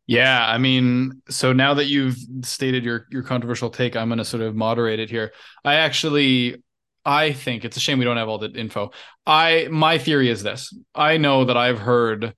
Yeah, 0.05 0.45
I 0.45 0.57
mean, 0.57 1.21
so 1.29 1.51
now 1.51 1.73
that 1.75 1.85
you've 1.85 2.17
stated 2.43 2.83
your 2.83 3.07
your 3.11 3.23
controversial 3.23 3.69
take, 3.69 3.95
I'm 3.95 4.07
going 4.07 4.19
to 4.19 4.25
sort 4.25 4.43
of 4.43 4.55
moderate 4.55 4.99
it 4.99 5.09
here. 5.09 5.33
I 5.65 5.75
actually 5.75 6.63
I 7.05 7.31
think 7.31 7.63
it's 7.63 7.77
a 7.77 7.79
shame 7.79 7.99
we 7.99 8.05
don't 8.05 8.17
have 8.17 8.27
all 8.27 8.37
the 8.37 8.51
info. 8.51 8.91
I 9.25 9.67
my 9.71 9.97
theory 9.97 10.29
is 10.29 10.43
this. 10.43 10.73
I 10.93 11.17
know 11.17 11.45
that 11.45 11.57
I've 11.57 11.79
heard 11.79 12.33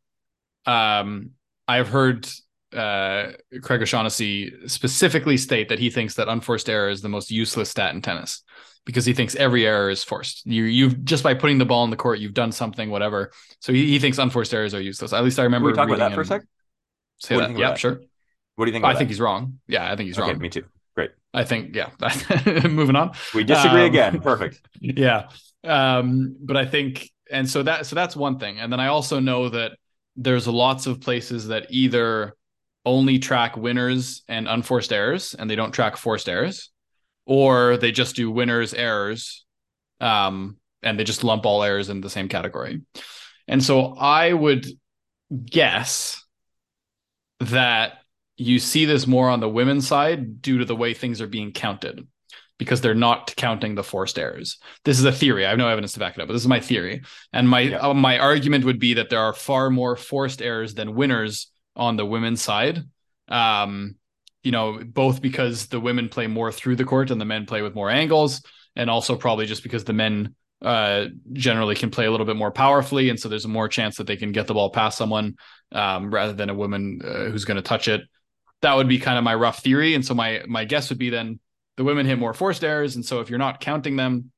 um 0.66 1.32
I've 1.68 1.90
heard 1.90 2.28
uh 2.74 3.32
Craig 3.64 3.82
O'Shaughnessy 3.82 4.68
specifically 4.68 5.38
state 5.38 5.70
that 5.70 5.80
he 5.80 5.90
thinks 5.90 6.16
that 6.16 6.28
unforced 6.28 6.70
error 6.70 6.90
is 6.90 7.02
the 7.02 7.10
most 7.10 7.32
useless 7.32 7.72
stat 7.72 7.96
in 7.96 8.02
tennis 8.02 8.44
because 8.90 9.06
he 9.06 9.14
thinks 9.14 9.36
every 9.36 9.68
error 9.68 9.92
is 9.92 10.04
forced. 10.04 10.44
You 10.48 10.64
you've 10.64 11.06
just 11.06 11.24
by 11.24 11.36
putting 11.36 11.60
the 11.60 11.66
ball 11.66 11.84
in 11.84 11.92
the 11.92 11.96
court, 11.96 12.18
you've 12.18 12.34
done 12.34 12.52
something, 12.52 12.90
whatever. 12.90 13.32
So 13.60 13.72
he, 13.72 13.86
he 13.86 14.00
thinks 14.00 14.18
unforced 14.18 14.52
errors 14.52 14.74
are 14.74 14.82
useless. 14.82 15.14
At 15.14 15.24
least 15.24 15.38
I 15.38 15.44
remember. 15.44 15.72
Can 15.72 15.74
we 15.74 15.78
talk 15.78 15.96
about 15.96 16.10
that 16.10 16.16
for 16.16 16.22
a 16.22 16.26
sec? 16.26 16.42
Say 17.20 17.36
what 17.36 17.50
that. 17.50 17.58
Yeah, 17.58 17.76
sure. 17.76 18.02
What 18.56 18.66
do 18.66 18.72
you 18.72 18.74
think? 18.74 18.86
I 18.86 18.94
that? 18.94 18.98
think 18.98 19.12
he's 19.12 19.22
wrong. 19.22 19.60
Yeah, 19.68 19.92
I 19.92 19.96
think 19.96 20.08
he's 20.08 20.18
okay, 20.18 20.32
wrong. 20.32 20.40
Me 20.40 20.50
too. 20.50 20.66
Great. 20.96 21.12
I 21.36 21.44
think 21.44 21.76
yeah. 21.76 21.92
Moving 22.68 22.96
on. 22.96 23.12
We 23.36 23.44
disagree 23.44 23.82
um, 23.82 23.88
again. 23.88 24.22
Perfect. 24.22 24.60
Yeah. 24.82 25.30
Um, 25.64 26.38
but 26.42 26.58
I 26.58 26.66
think 26.66 27.12
and 27.30 27.48
so 27.48 27.62
that 27.62 27.86
so 27.86 27.96
that's 27.96 28.16
one 28.16 28.40
thing. 28.40 28.60
And 28.60 28.74
then 28.74 28.80
I 28.80 28.88
also 28.88 29.20
know 29.20 29.50
that 29.50 29.74
there's 30.16 30.48
lots 30.48 30.88
of 30.88 31.00
places 31.00 31.50
that 31.50 31.68
either 31.70 32.34
only 32.86 33.20
track 33.20 33.56
winners 33.56 34.24
and 34.28 34.48
unforced 34.48 34.92
errors 34.92 35.36
and 35.36 35.48
they 35.48 35.56
don't 35.56 35.74
track 35.74 35.96
forced 35.96 36.28
errors 36.28 36.72
or 37.30 37.78
they 37.78 37.92
just 37.92 38.16
do 38.16 38.32
winners 38.32 38.74
errors 38.74 39.46
um, 40.02 40.58
and 40.82 41.00
they 41.00 41.04
just 41.04 41.24
lump 41.24 41.46
all 41.46 41.64
errors 41.64 41.90
in 41.90 42.02
the 42.02 42.10
same 42.10 42.28
category 42.28 42.82
and 43.48 43.64
so 43.64 43.94
i 43.96 44.34
would 44.34 44.66
guess 45.46 46.24
that 47.40 48.00
you 48.36 48.58
see 48.58 48.86
this 48.86 49.06
more 49.06 49.30
on 49.30 49.40
the 49.40 49.50
women's 49.50 49.88
side 49.88 50.42
due 50.42 50.58
to 50.58 50.66
the 50.66 50.76
way 50.76 50.94
things 50.94 51.22
are 51.22 51.28
being 51.28 51.52
counted 51.52 52.08
because 52.58 52.82
they're 52.82 52.96
not 52.96 53.34
counting 53.38 53.76
the 53.76 53.84
forced 53.84 54.20
errors. 54.20 54.58
This 54.84 55.00
is 55.00 55.06
a 55.06 55.12
theory. 55.12 55.46
I 55.46 55.50
have 55.50 55.58
no 55.58 55.70
evidence 55.70 55.94
to 55.94 56.00
back 56.00 56.18
it 56.18 56.22
up, 56.22 56.28
but 56.28 56.34
this 56.34 56.42
is 56.42 56.48
my 56.48 56.60
theory. 56.60 57.04
And 57.32 57.48
my 57.48 57.62
yeah. 57.62 57.78
uh, 57.80 57.94
my 57.94 58.18
argument 58.20 58.66
would 58.66 58.80
be 58.80 58.96
that 58.96 59.10
there 59.10 59.22
are 59.22 59.34
far 59.34 59.70
more 59.70 59.96
forced 59.96 60.42
errors 60.42 60.74
than 60.74 60.96
winners 60.96 61.52
on 61.76 61.96
the 61.96 62.06
women's 62.06 62.42
side. 62.42 62.84
Um, 63.30 63.96
you 64.44 64.52
know, 64.52 64.80
both 64.86 65.22
because 65.22 65.68
the 65.68 65.80
women 65.80 66.10
play 66.10 66.28
more 66.28 66.52
through 66.52 66.76
the 66.76 66.86
court 66.86 67.12
and 67.12 67.20
the 67.20 67.26
men 67.26 67.46
play 67.46 67.62
with 67.62 67.76
more 67.76 67.90
angles, 67.90 68.42
and 68.76 68.90
also 68.90 69.16
probably 69.16 69.46
just 69.46 69.64
because 69.64 69.84
the 69.84 69.94
men 69.94 70.36
uh, 70.62 71.06
generally 71.34 71.76
can 71.76 71.90
play 71.90 72.06
a 72.06 72.12
little 72.12 72.26
bit 72.26 72.36
more 72.36 72.52
powerfully, 72.52 73.10
and 73.10 73.20
so 73.20 73.30
there's 73.30 73.46
a 73.46 73.50
more 73.50 73.68
chance 73.68 73.98
that 73.98 74.08
they 74.08 74.18
can 74.18 74.32
get 74.32 74.48
the 74.48 74.54
ball 74.54 74.70
past 74.70 74.98
someone 74.98 75.36
um, 75.72 76.14
rather 76.14 76.34
than 76.34 76.50
a 76.50 76.54
woman 76.54 77.02
uh, 77.04 77.26
who's 77.26 77.46
going 77.46 77.56
to 77.56 77.62
touch 77.62 77.88
it. 77.88 78.02
That 78.62 78.76
would 78.76 78.88
be 78.90 79.00
kind 79.00 79.18
of 79.18 79.24
my 79.24 79.36
rough 79.36 79.62
theory, 79.64 79.96
and 79.96 80.06
so 80.06 80.14
my 80.14 80.44
my 80.48 80.66
guess 80.66 80.90
would 80.90 81.00
be 81.00 81.10
then 81.10 81.40
the 81.78 81.84
women 81.84 82.06
hit 82.06 82.20
more 82.20 82.34
forced 82.34 82.64
errors, 82.64 82.96
and 82.96 83.06
so 83.06 83.20
if 83.20 83.30
you're 83.30 83.40
not 83.40 83.60
counting 83.62 83.96
them, 83.96 84.32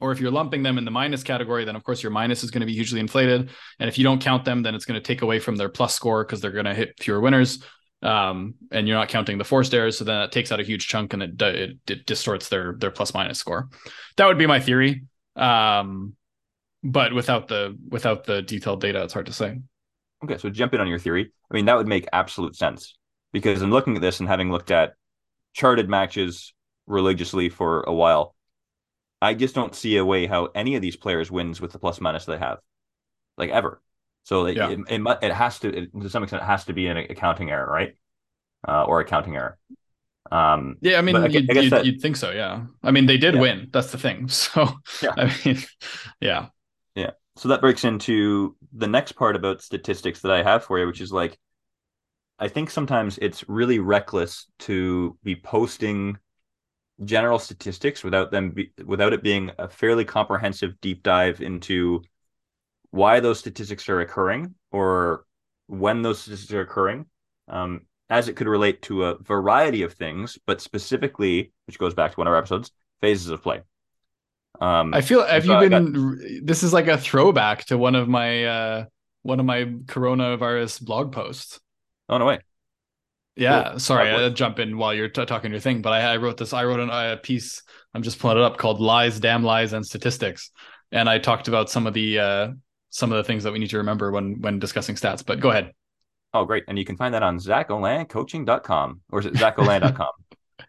or 0.00 0.10
if 0.12 0.20
you're 0.20 0.32
lumping 0.32 0.62
them 0.62 0.78
in 0.78 0.84
the 0.84 0.90
minus 0.90 1.22
category, 1.22 1.64
then 1.64 1.76
of 1.76 1.84
course 1.84 2.02
your 2.02 2.10
minus 2.10 2.42
is 2.42 2.50
going 2.50 2.60
to 2.60 2.66
be 2.66 2.74
hugely 2.74 3.00
inflated, 3.00 3.50
and 3.78 3.88
if 3.88 3.96
you 3.98 4.04
don't 4.04 4.20
count 4.20 4.44
them, 4.44 4.62
then 4.62 4.74
it's 4.74 4.84
going 4.84 5.00
to 5.00 5.06
take 5.06 5.22
away 5.22 5.38
from 5.38 5.56
their 5.56 5.68
plus 5.68 5.94
score 5.94 6.24
because 6.24 6.40
they're 6.40 6.50
going 6.50 6.64
to 6.64 6.74
hit 6.74 6.94
fewer 7.00 7.20
winners 7.20 7.60
um, 8.02 8.54
and 8.70 8.88
you're 8.88 8.96
not 8.96 9.08
counting 9.08 9.38
the 9.38 9.44
forced 9.44 9.74
errors, 9.74 9.98
so 9.98 10.04
then 10.04 10.22
it 10.22 10.32
takes 10.32 10.52
out 10.52 10.60
a 10.60 10.64
huge 10.64 10.88
chunk 10.88 11.12
and 11.12 11.22
it, 11.22 11.42
it, 11.42 11.78
it 11.86 12.06
distorts 12.06 12.48
their 12.48 12.74
their 12.78 12.90
plus 12.90 13.12
minus 13.14 13.38
score. 13.38 13.68
That 14.16 14.26
would 14.26 14.38
be 14.38 14.46
my 14.46 14.60
theory, 14.60 15.04
um, 15.36 16.14
but 16.82 17.12
without 17.12 17.48
the 17.48 17.76
without 17.88 18.24
the 18.24 18.42
detailed 18.42 18.80
data, 18.80 19.02
it's 19.02 19.12
hard 19.12 19.26
to 19.26 19.32
say. 19.32 19.58
Okay, 20.24 20.38
so 20.38 20.50
jump 20.50 20.74
in 20.74 20.80
on 20.80 20.88
your 20.88 20.98
theory. 20.98 21.32
I 21.50 21.54
mean, 21.54 21.64
that 21.66 21.76
would 21.76 21.88
make 21.88 22.06
absolute 22.12 22.56
sense 22.56 22.96
because 23.32 23.62
in 23.62 23.70
looking 23.70 23.96
at 23.96 24.02
this 24.02 24.20
and 24.20 24.28
having 24.28 24.50
looked 24.50 24.70
at 24.70 24.94
charted 25.52 25.88
matches 25.88 26.54
religiously 26.86 27.48
for 27.48 27.82
a 27.82 27.92
while, 27.92 28.34
I 29.22 29.34
just 29.34 29.54
don't 29.54 29.74
see 29.74 29.96
a 29.96 30.04
way 30.04 30.26
how 30.26 30.46
any 30.54 30.76
of 30.76 30.82
these 30.82 30.96
players 30.96 31.30
wins 31.30 31.60
with 31.60 31.72
the 31.72 31.78
plus 31.78 32.00
minus 32.00 32.24
they 32.24 32.38
have, 32.38 32.58
like 33.36 33.50
ever. 33.50 33.80
So 34.30 34.46
it, 34.46 34.56
yeah. 34.56 34.70
it, 34.70 34.78
it, 34.88 35.18
it, 35.22 35.32
has 35.32 35.58
to, 35.58 35.76
it, 35.76 36.00
to 36.00 36.08
some 36.08 36.22
extent, 36.22 36.44
it 36.44 36.46
has 36.46 36.64
to 36.66 36.72
be 36.72 36.86
an 36.86 36.96
accounting 36.96 37.50
error, 37.50 37.68
right? 37.68 37.96
Uh, 38.66 38.84
or 38.84 39.00
accounting 39.00 39.34
error. 39.34 39.58
Um, 40.30 40.76
yeah, 40.80 40.98
I 40.98 41.00
mean, 41.00 41.16
I, 41.16 41.26
you'd, 41.26 41.50
I 41.50 41.60
you'd, 41.60 41.72
that, 41.72 41.84
you'd, 41.84 42.00
think 42.00 42.14
so. 42.14 42.30
Yeah. 42.30 42.66
I 42.80 42.92
mean, 42.92 43.06
they 43.06 43.16
did 43.16 43.34
yeah. 43.34 43.40
win. 43.40 43.70
That's 43.72 43.90
the 43.90 43.98
thing. 43.98 44.28
So, 44.28 44.68
yeah. 45.02 45.14
I 45.16 45.36
mean, 45.44 45.58
yeah. 46.20 46.46
Yeah. 46.94 47.10
So 47.34 47.48
that 47.48 47.60
breaks 47.60 47.82
into 47.82 48.54
the 48.72 48.86
next 48.86 49.12
part 49.12 49.34
about 49.34 49.62
statistics 49.62 50.20
that 50.20 50.30
I 50.30 50.44
have 50.44 50.62
for 50.62 50.78
you, 50.78 50.86
which 50.86 51.00
is 51.00 51.12
like, 51.12 51.36
I 52.38 52.46
think 52.46 52.70
sometimes 52.70 53.18
it's 53.18 53.42
really 53.48 53.80
reckless 53.80 54.46
to 54.60 55.18
be 55.24 55.34
posting 55.34 56.18
general 57.04 57.40
statistics 57.40 58.04
without 58.04 58.30
them 58.30 58.52
be, 58.52 58.70
without 58.86 59.12
it 59.12 59.24
being 59.24 59.50
a 59.58 59.68
fairly 59.68 60.04
comprehensive 60.04 60.80
deep 60.80 61.02
dive 61.02 61.40
into 61.40 62.04
why 62.90 63.20
those 63.20 63.38
statistics 63.38 63.88
are 63.88 64.00
occurring 64.00 64.54
or 64.72 65.24
when 65.66 66.02
those 66.02 66.20
statistics 66.20 66.52
are 66.52 66.60
occurring, 66.60 67.06
um, 67.48 67.82
as 68.08 68.28
it 68.28 68.34
could 68.34 68.48
relate 68.48 68.82
to 68.82 69.04
a 69.04 69.18
variety 69.18 69.82
of 69.82 69.92
things, 69.92 70.38
but 70.46 70.60
specifically, 70.60 71.52
which 71.66 71.78
goes 71.78 71.94
back 71.94 72.12
to 72.12 72.16
one 72.16 72.26
of 72.26 72.32
our 72.32 72.38
episodes, 72.38 72.72
phases 73.00 73.30
of 73.30 73.42
play. 73.42 73.62
Um, 74.60 74.92
I 74.92 75.00
feel 75.00 75.24
have 75.24 75.44
so 75.44 75.60
you 75.60 75.68
been? 75.68 75.92
Got, 75.92 76.46
this 76.46 76.62
is 76.62 76.72
like 76.72 76.88
a 76.88 76.98
throwback 76.98 77.64
to 77.66 77.78
one 77.78 77.94
of 77.94 78.08
my 78.08 78.44
uh, 78.44 78.84
one 79.22 79.40
of 79.40 79.46
my 79.46 79.64
coronavirus 79.64 80.82
blog 80.82 81.12
posts. 81.12 81.60
Oh 82.08 82.18
no 82.18 82.26
way! 82.26 82.40
Yeah, 83.36 83.70
cool. 83.70 83.78
sorry, 83.78 84.10
I 84.10 84.28
jump 84.30 84.58
in 84.58 84.76
while 84.76 84.92
you're 84.92 85.08
t- 85.08 85.24
talking 85.24 85.52
your 85.52 85.60
thing, 85.60 85.80
but 85.80 85.92
I, 85.92 86.14
I 86.14 86.16
wrote 86.16 86.36
this. 86.36 86.52
I 86.52 86.64
wrote 86.64 86.80
an, 86.80 86.90
a 86.90 87.16
piece. 87.16 87.62
I'm 87.94 88.02
just 88.02 88.18
pulling 88.18 88.36
it 88.36 88.42
up 88.42 88.58
called 88.58 88.80
"Lies, 88.80 89.20
Damn 89.20 89.44
Lies, 89.44 89.72
and 89.72 89.86
Statistics," 89.86 90.50
and 90.92 91.08
I 91.08 91.18
talked 91.18 91.48
about 91.48 91.70
some 91.70 91.86
of 91.86 91.94
the 91.94 92.18
uh, 92.18 92.48
some 92.90 93.12
of 93.12 93.16
the 93.16 93.24
things 93.24 93.44
that 93.44 93.52
we 93.52 93.58
need 93.58 93.70
to 93.70 93.78
remember 93.78 94.10
when 94.10 94.40
when 94.40 94.58
discussing 94.58 94.96
stats. 94.96 95.24
But 95.24 95.40
go 95.40 95.50
ahead. 95.50 95.72
Oh, 96.32 96.44
great. 96.44 96.64
And 96.68 96.78
you 96.78 96.84
can 96.84 96.96
find 96.96 97.14
that 97.14 97.22
on 97.22 97.38
zacholancoaching.com 97.38 99.00
or 99.10 99.20
is 99.20 99.26
it 99.26 99.34
zacholan.com? 99.34 100.10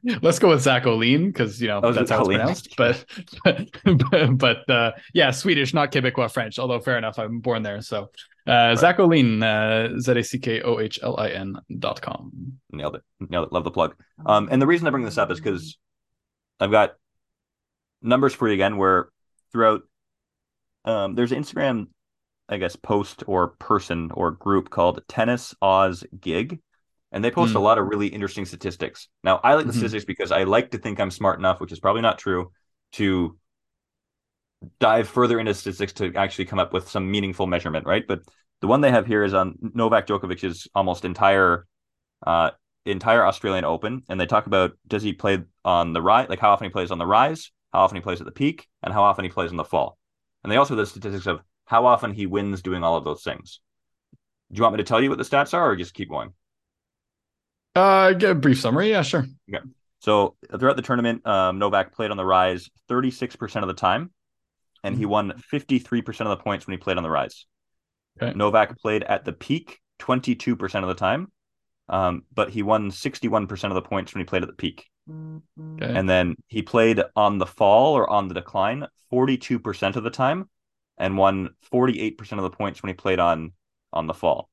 Let's 0.22 0.40
go 0.40 0.50
with 0.50 0.62
Zack 0.62 0.84
Ohlin 0.84 1.28
because 1.28 1.62
you 1.62 1.68
know 1.68 1.80
oh, 1.84 1.92
that's 1.92 2.10
how 2.10 2.22
it's 2.22 2.28
pronounced. 2.28 2.76
But 2.78 3.06
but, 3.44 3.68
but 4.38 4.70
uh, 4.70 4.94
yeah, 5.14 5.32
Swedish, 5.32 5.74
not 5.74 5.92
Quebecois 5.92 6.32
French. 6.32 6.58
Although 6.58 6.80
fair 6.80 6.98
enough, 6.98 7.20
I'm 7.20 7.40
born 7.40 7.62
there. 7.62 7.82
So 7.82 8.10
uh, 8.48 8.52
right. 8.52 8.78
Zack 8.78 8.98
Ohlin, 8.98 9.44
uh, 9.44 10.00
Z 10.00 10.12
A 10.12 10.24
C 10.24 10.40
K 10.40 10.62
O 10.62 10.80
H 10.80 11.00
L 11.04 11.20
I 11.20 11.30
N 11.30 11.58
dot 11.78 12.02
com. 12.02 12.54
Nailed 12.72 12.96
it. 12.96 13.02
Nailed 13.20 13.48
it. 13.48 13.54
Love 13.54 13.64
the 13.64 13.72
plug. 13.72 13.96
Um, 14.26 14.50
and 14.52 14.62
the 14.62 14.68
reason 14.68 14.88
I 14.88 14.92
bring 14.92 15.04
this 15.04 15.18
up 15.18 15.30
is 15.30 15.40
because 15.40 15.78
I've 16.60 16.72
got 16.72 16.96
numbers 18.02 18.34
for 18.34 18.48
you 18.48 18.56
again. 18.56 18.78
Where 18.78 19.10
throughout, 19.52 19.82
um, 20.86 21.16
there's 21.16 21.32
an 21.32 21.44
Instagram 21.44 21.88
I 22.52 22.58
guess, 22.58 22.76
post 22.76 23.24
or 23.28 23.50
person 23.50 24.12
or 24.14 24.32
group 24.32 24.70
called 24.70 25.02
Tennis 25.08 25.56
Oz 25.62 26.04
Gig. 26.20 26.60
And 27.14 27.24
they 27.24 27.32
post 27.32 27.54
mm. 27.54 27.58
a 27.58 27.60
lot 27.60 27.78
of 27.78 27.88
really 27.88 28.08
interesting 28.08 28.46
statistics. 28.46 29.08
Now, 29.24 29.40
I 29.44 29.56
like 29.56 29.66
the 29.66 29.72
mm-hmm. 29.72 29.80
statistics 29.80 30.06
because 30.06 30.32
I 30.32 30.44
like 30.44 30.72
to 30.72 30.78
think 30.78 31.00
I'm 31.00 31.12
smart 31.12 31.40
enough, 31.40 31.60
which 31.60 31.72
is 31.72 31.80
probably 31.80 32.02
not 32.02 32.20
true, 32.20 32.52
to 32.94 33.38
dive 34.80 35.10
further 35.10 35.40
into 35.40 35.54
statistics 35.54 35.94
to 35.94 36.14
actually 36.16 36.46
come 36.46 36.60
up 36.60 36.74
with 36.74 36.90
some 36.90 37.10
meaningful 37.10 37.48
measurement, 37.48 37.86
right? 37.86 38.06
But 38.08 38.22
the 38.62 38.68
one 38.68 38.82
they 38.82 38.92
have 38.92 39.08
here 39.08 39.24
is 39.24 39.34
on 39.34 39.56
Novak 39.74 40.08
Djokovic's 40.08 40.68
almost 40.76 41.04
entire 41.04 41.66
uh, 42.26 42.52
entire 42.86 43.26
Australian 43.26 43.66
Open, 43.66 44.04
and 44.10 44.20
they 44.20 44.26
talk 44.26 44.46
about 44.46 44.72
does 44.88 45.04
he 45.04 45.14
play 45.14 45.40
on 45.66 45.94
the 45.94 46.02
rise, 46.02 46.30
like 46.30 46.40
how 46.40 46.52
often 46.52 46.66
he 46.66 46.72
plays 46.72 46.92
on 46.92 46.98
the 46.98 47.06
rise, 47.06 47.52
how 47.74 47.80
often 47.80 47.96
he 47.96 48.02
plays 48.02 48.22
at 48.22 48.26
the 48.26 48.32
peak, 48.32 48.68
and 48.84 48.94
how 48.94 49.04
often 49.04 49.26
he 49.26 49.30
plays 49.30 49.52
in 49.52 49.58
the 49.58 49.66
fall. 49.66 49.98
And 50.44 50.52
they 50.52 50.58
also 50.58 50.76
have 50.76 50.86
the 50.86 50.86
statistics 50.86 51.28
of 51.28 51.42
how 51.72 51.86
often 51.86 52.12
he 52.12 52.26
wins 52.26 52.62
doing 52.62 52.84
all 52.84 52.98
of 52.98 53.06
those 53.06 53.24
things. 53.24 53.62
Do 54.52 54.58
you 54.58 54.64
want 54.64 54.74
me 54.74 54.80
to 54.80 54.84
tell 54.84 55.02
you 55.02 55.08
what 55.08 55.18
the 55.18 55.24
stats 55.24 55.54
are 55.54 55.72
or 55.72 55.78
just 55.78 55.94
keep 55.94 56.10
going? 56.10 56.34
Uh, 57.74 58.12
get 58.12 58.32
a 58.32 58.36
brief 58.36 58.60
summary. 58.60 58.90
Yeah, 58.90 59.04
sure. 59.04 59.26
Okay. 59.50 59.64
So 60.00 60.36
throughout 60.60 60.76
the 60.76 60.82
tournament, 60.82 61.26
um, 61.26 61.60
Novak 61.60 61.94
played 61.94 62.12
on 62.12 62.18
the 62.18 62.26
rise 62.26 62.70
36% 62.90 63.62
of 63.62 63.70
the 63.70 63.74
time, 63.74 64.12
and 64.84 64.98
he 64.98 65.04
mm-hmm. 65.04 65.12
won 65.12 65.44
53% 65.50 66.08
of 66.20 66.38
the 66.38 66.44
points 66.44 66.68
when 66.68 66.74
he 66.74 66.78
played 66.78 66.98
on 66.98 67.04
the 67.04 67.10
rise. 67.10 67.46
Okay. 68.22 68.38
Novak 68.38 68.78
played 68.78 69.04
at 69.04 69.24
the 69.24 69.32
peak 69.32 69.80
22% 70.00 70.82
of 70.82 70.90
the 70.90 70.94
time, 70.94 71.32
um, 71.88 72.24
but 72.34 72.50
he 72.50 72.64
won 72.64 72.92
61% 72.92 73.64
of 73.64 73.76
the 73.76 73.82
points 73.82 74.14
when 74.14 74.20
he 74.20 74.26
played 74.26 74.44
at 74.44 74.50
the 74.50 74.56
peak. 74.56 74.88
Okay. 75.10 75.94
And 75.94 76.10
then 76.10 76.36
he 76.48 76.64
played 76.64 77.02
on 77.16 77.38
the 77.38 77.46
fall 77.46 77.94
or 77.94 78.10
on 78.10 78.28
the 78.28 78.34
decline 78.34 78.88
42% 79.14 79.96
of 79.96 80.04
the 80.04 80.10
time 80.10 80.50
and 80.98 81.18
won 81.18 81.50
48% 81.72 82.20
of 82.34 82.44
the 82.44 82.50
points 82.50 82.82
when 82.82 82.90
he 82.90 82.94
played 82.94 83.20
on 83.20 83.54
on 83.94 84.08
the 84.08 84.14
fall. 84.14 84.50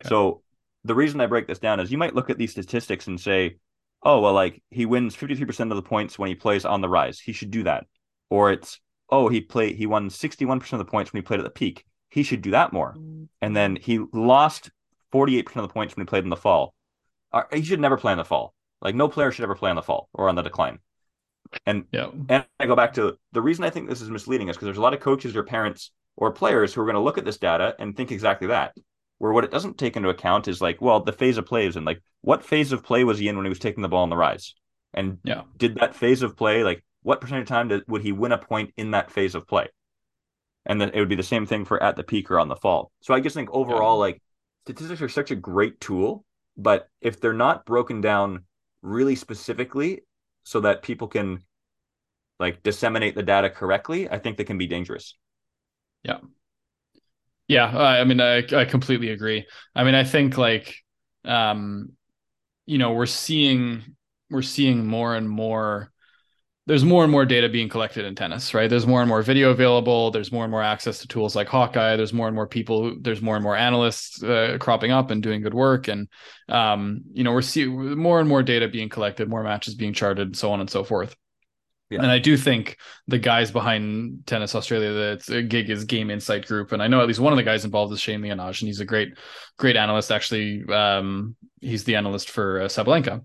Okay. 0.00 0.08
So 0.08 0.42
the 0.84 0.94
reason 0.94 1.20
I 1.20 1.26
break 1.26 1.46
this 1.46 1.58
down 1.58 1.80
is 1.80 1.90
you 1.90 1.98
might 1.98 2.14
look 2.14 2.30
at 2.30 2.38
these 2.38 2.52
statistics 2.52 3.06
and 3.06 3.20
say, 3.20 3.56
oh, 4.02 4.20
well, 4.20 4.32
like 4.32 4.62
he 4.70 4.86
wins 4.86 5.16
53% 5.16 5.70
of 5.70 5.76
the 5.76 5.82
points 5.82 6.18
when 6.18 6.28
he 6.28 6.34
plays 6.34 6.64
on 6.64 6.80
the 6.80 6.88
rise. 6.88 7.18
He 7.18 7.32
should 7.32 7.50
do 7.50 7.64
that. 7.64 7.86
Or 8.30 8.52
it's, 8.52 8.80
oh, 9.10 9.28
he 9.28 9.40
played, 9.40 9.76
he 9.76 9.86
won 9.86 10.08
61% 10.08 10.72
of 10.72 10.78
the 10.78 10.84
points 10.84 11.12
when 11.12 11.22
he 11.22 11.26
played 11.26 11.40
at 11.40 11.44
the 11.44 11.50
peak. 11.50 11.84
He 12.10 12.22
should 12.22 12.42
do 12.42 12.52
that 12.52 12.72
more. 12.72 12.92
Mm-hmm. 12.92 13.24
And 13.42 13.56
then 13.56 13.76
he 13.76 14.00
lost 14.12 14.70
48% 15.12 15.56
of 15.56 15.62
the 15.62 15.68
points 15.68 15.96
when 15.96 16.06
he 16.06 16.08
played 16.08 16.24
in 16.24 16.30
the 16.30 16.36
fall. 16.36 16.74
He 17.52 17.62
should 17.62 17.80
never 17.80 17.96
play 17.96 18.12
in 18.12 18.18
the 18.18 18.24
fall. 18.24 18.54
Like 18.80 18.94
no 18.94 19.08
player 19.08 19.32
should 19.32 19.42
ever 19.42 19.54
play 19.54 19.70
in 19.70 19.76
the 19.76 19.82
fall 19.82 20.08
or 20.14 20.28
on 20.28 20.36
the 20.36 20.42
decline. 20.42 20.78
And 21.66 21.84
yeah. 21.92 22.10
and 22.28 22.44
I 22.60 22.66
go 22.66 22.76
back 22.76 22.94
to 22.94 23.16
the 23.32 23.42
reason 23.42 23.64
I 23.64 23.70
think 23.70 23.88
this 23.88 24.00
is 24.00 24.10
misleading 24.10 24.48
is 24.48 24.56
because 24.56 24.66
there's 24.66 24.78
a 24.78 24.82
lot 24.82 24.94
of 24.94 25.00
coaches 25.00 25.36
or 25.36 25.42
parents 25.42 25.90
or 26.16 26.32
players 26.32 26.74
who 26.74 26.80
are 26.80 26.84
going 26.84 26.94
to 26.94 27.00
look 27.00 27.18
at 27.18 27.24
this 27.24 27.38
data 27.38 27.74
and 27.78 27.96
think 27.96 28.10
exactly 28.10 28.48
that. 28.48 28.74
Where 29.18 29.32
what 29.32 29.44
it 29.44 29.50
doesn't 29.50 29.78
take 29.78 29.96
into 29.96 30.10
account 30.10 30.46
is 30.46 30.60
like, 30.60 30.80
well, 30.80 31.00
the 31.00 31.12
phase 31.12 31.38
of 31.38 31.46
play 31.46 31.66
is 31.66 31.76
in 31.76 31.84
like 31.84 32.02
what 32.20 32.44
phase 32.44 32.72
of 32.72 32.84
play 32.84 33.04
was 33.04 33.18
he 33.18 33.28
in 33.28 33.36
when 33.36 33.44
he 33.44 33.50
was 33.50 33.58
taking 33.58 33.82
the 33.82 33.88
ball 33.88 34.02
on 34.02 34.10
the 34.10 34.16
rise? 34.16 34.54
And 34.94 35.18
yeah. 35.24 35.42
did 35.56 35.76
that 35.76 35.94
phase 35.94 36.22
of 36.22 36.36
play 36.36 36.62
like 36.62 36.84
what 37.02 37.20
percentage 37.20 37.42
of 37.42 37.48
time 37.48 37.68
did, 37.68 37.82
would 37.88 38.02
he 38.02 38.12
win 38.12 38.32
a 38.32 38.38
point 38.38 38.72
in 38.76 38.92
that 38.92 39.10
phase 39.10 39.34
of 39.34 39.46
play? 39.46 39.68
And 40.66 40.80
then 40.80 40.90
it 40.92 41.00
would 41.00 41.08
be 41.08 41.14
the 41.14 41.22
same 41.22 41.46
thing 41.46 41.64
for 41.64 41.82
at 41.82 41.96
the 41.96 42.04
peak 42.04 42.30
or 42.30 42.38
on 42.38 42.48
the 42.48 42.56
fall. 42.56 42.90
So 43.00 43.14
I 43.14 43.20
just 43.20 43.34
think 43.34 43.48
overall, 43.50 43.96
yeah. 43.96 44.00
like 44.00 44.22
statistics 44.66 45.00
are 45.00 45.08
such 45.08 45.30
a 45.30 45.36
great 45.36 45.80
tool, 45.80 46.24
but 46.56 46.88
if 47.00 47.20
they're 47.20 47.32
not 47.32 47.64
broken 47.64 48.00
down 48.00 48.44
really 48.82 49.14
specifically 49.14 50.02
so 50.48 50.60
that 50.60 50.82
people 50.82 51.08
can 51.08 51.42
like 52.40 52.62
disseminate 52.62 53.14
the 53.14 53.22
data 53.22 53.50
correctly, 53.50 54.08
I 54.08 54.18
think 54.18 54.38
that 54.38 54.46
can 54.46 54.56
be 54.56 54.66
dangerous. 54.66 55.14
Yeah. 56.02 56.20
Yeah, 57.48 57.66
I 57.66 58.04
mean, 58.04 58.20
I, 58.20 58.38
I 58.54 58.64
completely 58.64 59.10
agree. 59.10 59.46
I 59.74 59.84
mean, 59.84 59.94
I 59.94 60.04
think 60.04 60.36
like, 60.36 60.74
um, 61.24 61.92
you 62.66 62.78
know, 62.78 62.92
we're 62.92 63.06
seeing 63.06 63.96
we're 64.30 64.42
seeing 64.42 64.86
more 64.86 65.16
and 65.16 65.28
more. 65.28 65.92
There's 66.68 66.84
more 66.84 67.02
and 67.02 67.10
more 67.10 67.24
data 67.24 67.48
being 67.48 67.70
collected 67.70 68.04
in 68.04 68.14
tennis, 68.14 68.52
right? 68.52 68.68
There's 68.68 68.86
more 68.86 69.00
and 69.00 69.08
more 69.08 69.22
video 69.22 69.50
available. 69.50 70.10
There's 70.10 70.30
more 70.30 70.44
and 70.44 70.50
more 70.50 70.62
access 70.62 70.98
to 70.98 71.08
tools 71.08 71.34
like 71.34 71.48
Hawkeye. 71.48 71.96
There's 71.96 72.12
more 72.12 72.26
and 72.26 72.34
more 72.34 72.46
people. 72.46 72.94
There's 73.00 73.22
more 73.22 73.36
and 73.36 73.42
more 73.42 73.56
analysts 73.56 74.22
uh, 74.22 74.58
cropping 74.60 74.92
up 74.92 75.10
and 75.10 75.22
doing 75.22 75.40
good 75.40 75.54
work. 75.54 75.88
And 75.88 76.08
um, 76.50 77.00
you 77.14 77.24
know, 77.24 77.32
we're 77.32 77.40
seeing 77.40 77.98
more 77.98 78.20
and 78.20 78.28
more 78.28 78.42
data 78.42 78.68
being 78.68 78.90
collected, 78.90 79.30
more 79.30 79.42
matches 79.42 79.76
being 79.76 79.94
charted, 79.94 80.28
and 80.28 80.36
so 80.36 80.52
on 80.52 80.60
and 80.60 80.68
so 80.68 80.84
forth. 80.84 81.16
Yeah. 81.90 82.02
And 82.02 82.10
I 82.10 82.18
do 82.18 82.36
think 82.36 82.76
the 83.06 83.18
guys 83.18 83.50
behind 83.50 84.26
Tennis 84.26 84.54
Australia, 84.54 85.16
the 85.26 85.42
gig 85.42 85.70
is 85.70 85.86
Game 85.86 86.10
Insight 86.10 86.46
Group, 86.46 86.72
and 86.72 86.82
I 86.82 86.86
know 86.86 87.00
at 87.00 87.08
least 87.08 87.18
one 87.18 87.32
of 87.32 87.38
the 87.38 87.42
guys 87.42 87.64
involved 87.64 87.94
is 87.94 88.00
Shane 88.00 88.20
Liyanage, 88.20 88.60
and 88.60 88.68
he's 88.68 88.80
a 88.80 88.84
great, 88.84 89.16
great 89.56 89.76
analyst. 89.76 90.12
Actually, 90.12 90.64
um, 90.68 91.34
he's 91.62 91.84
the 91.84 91.96
analyst 91.96 92.28
for 92.28 92.60
uh, 92.60 92.64
Sabalenka, 92.66 93.22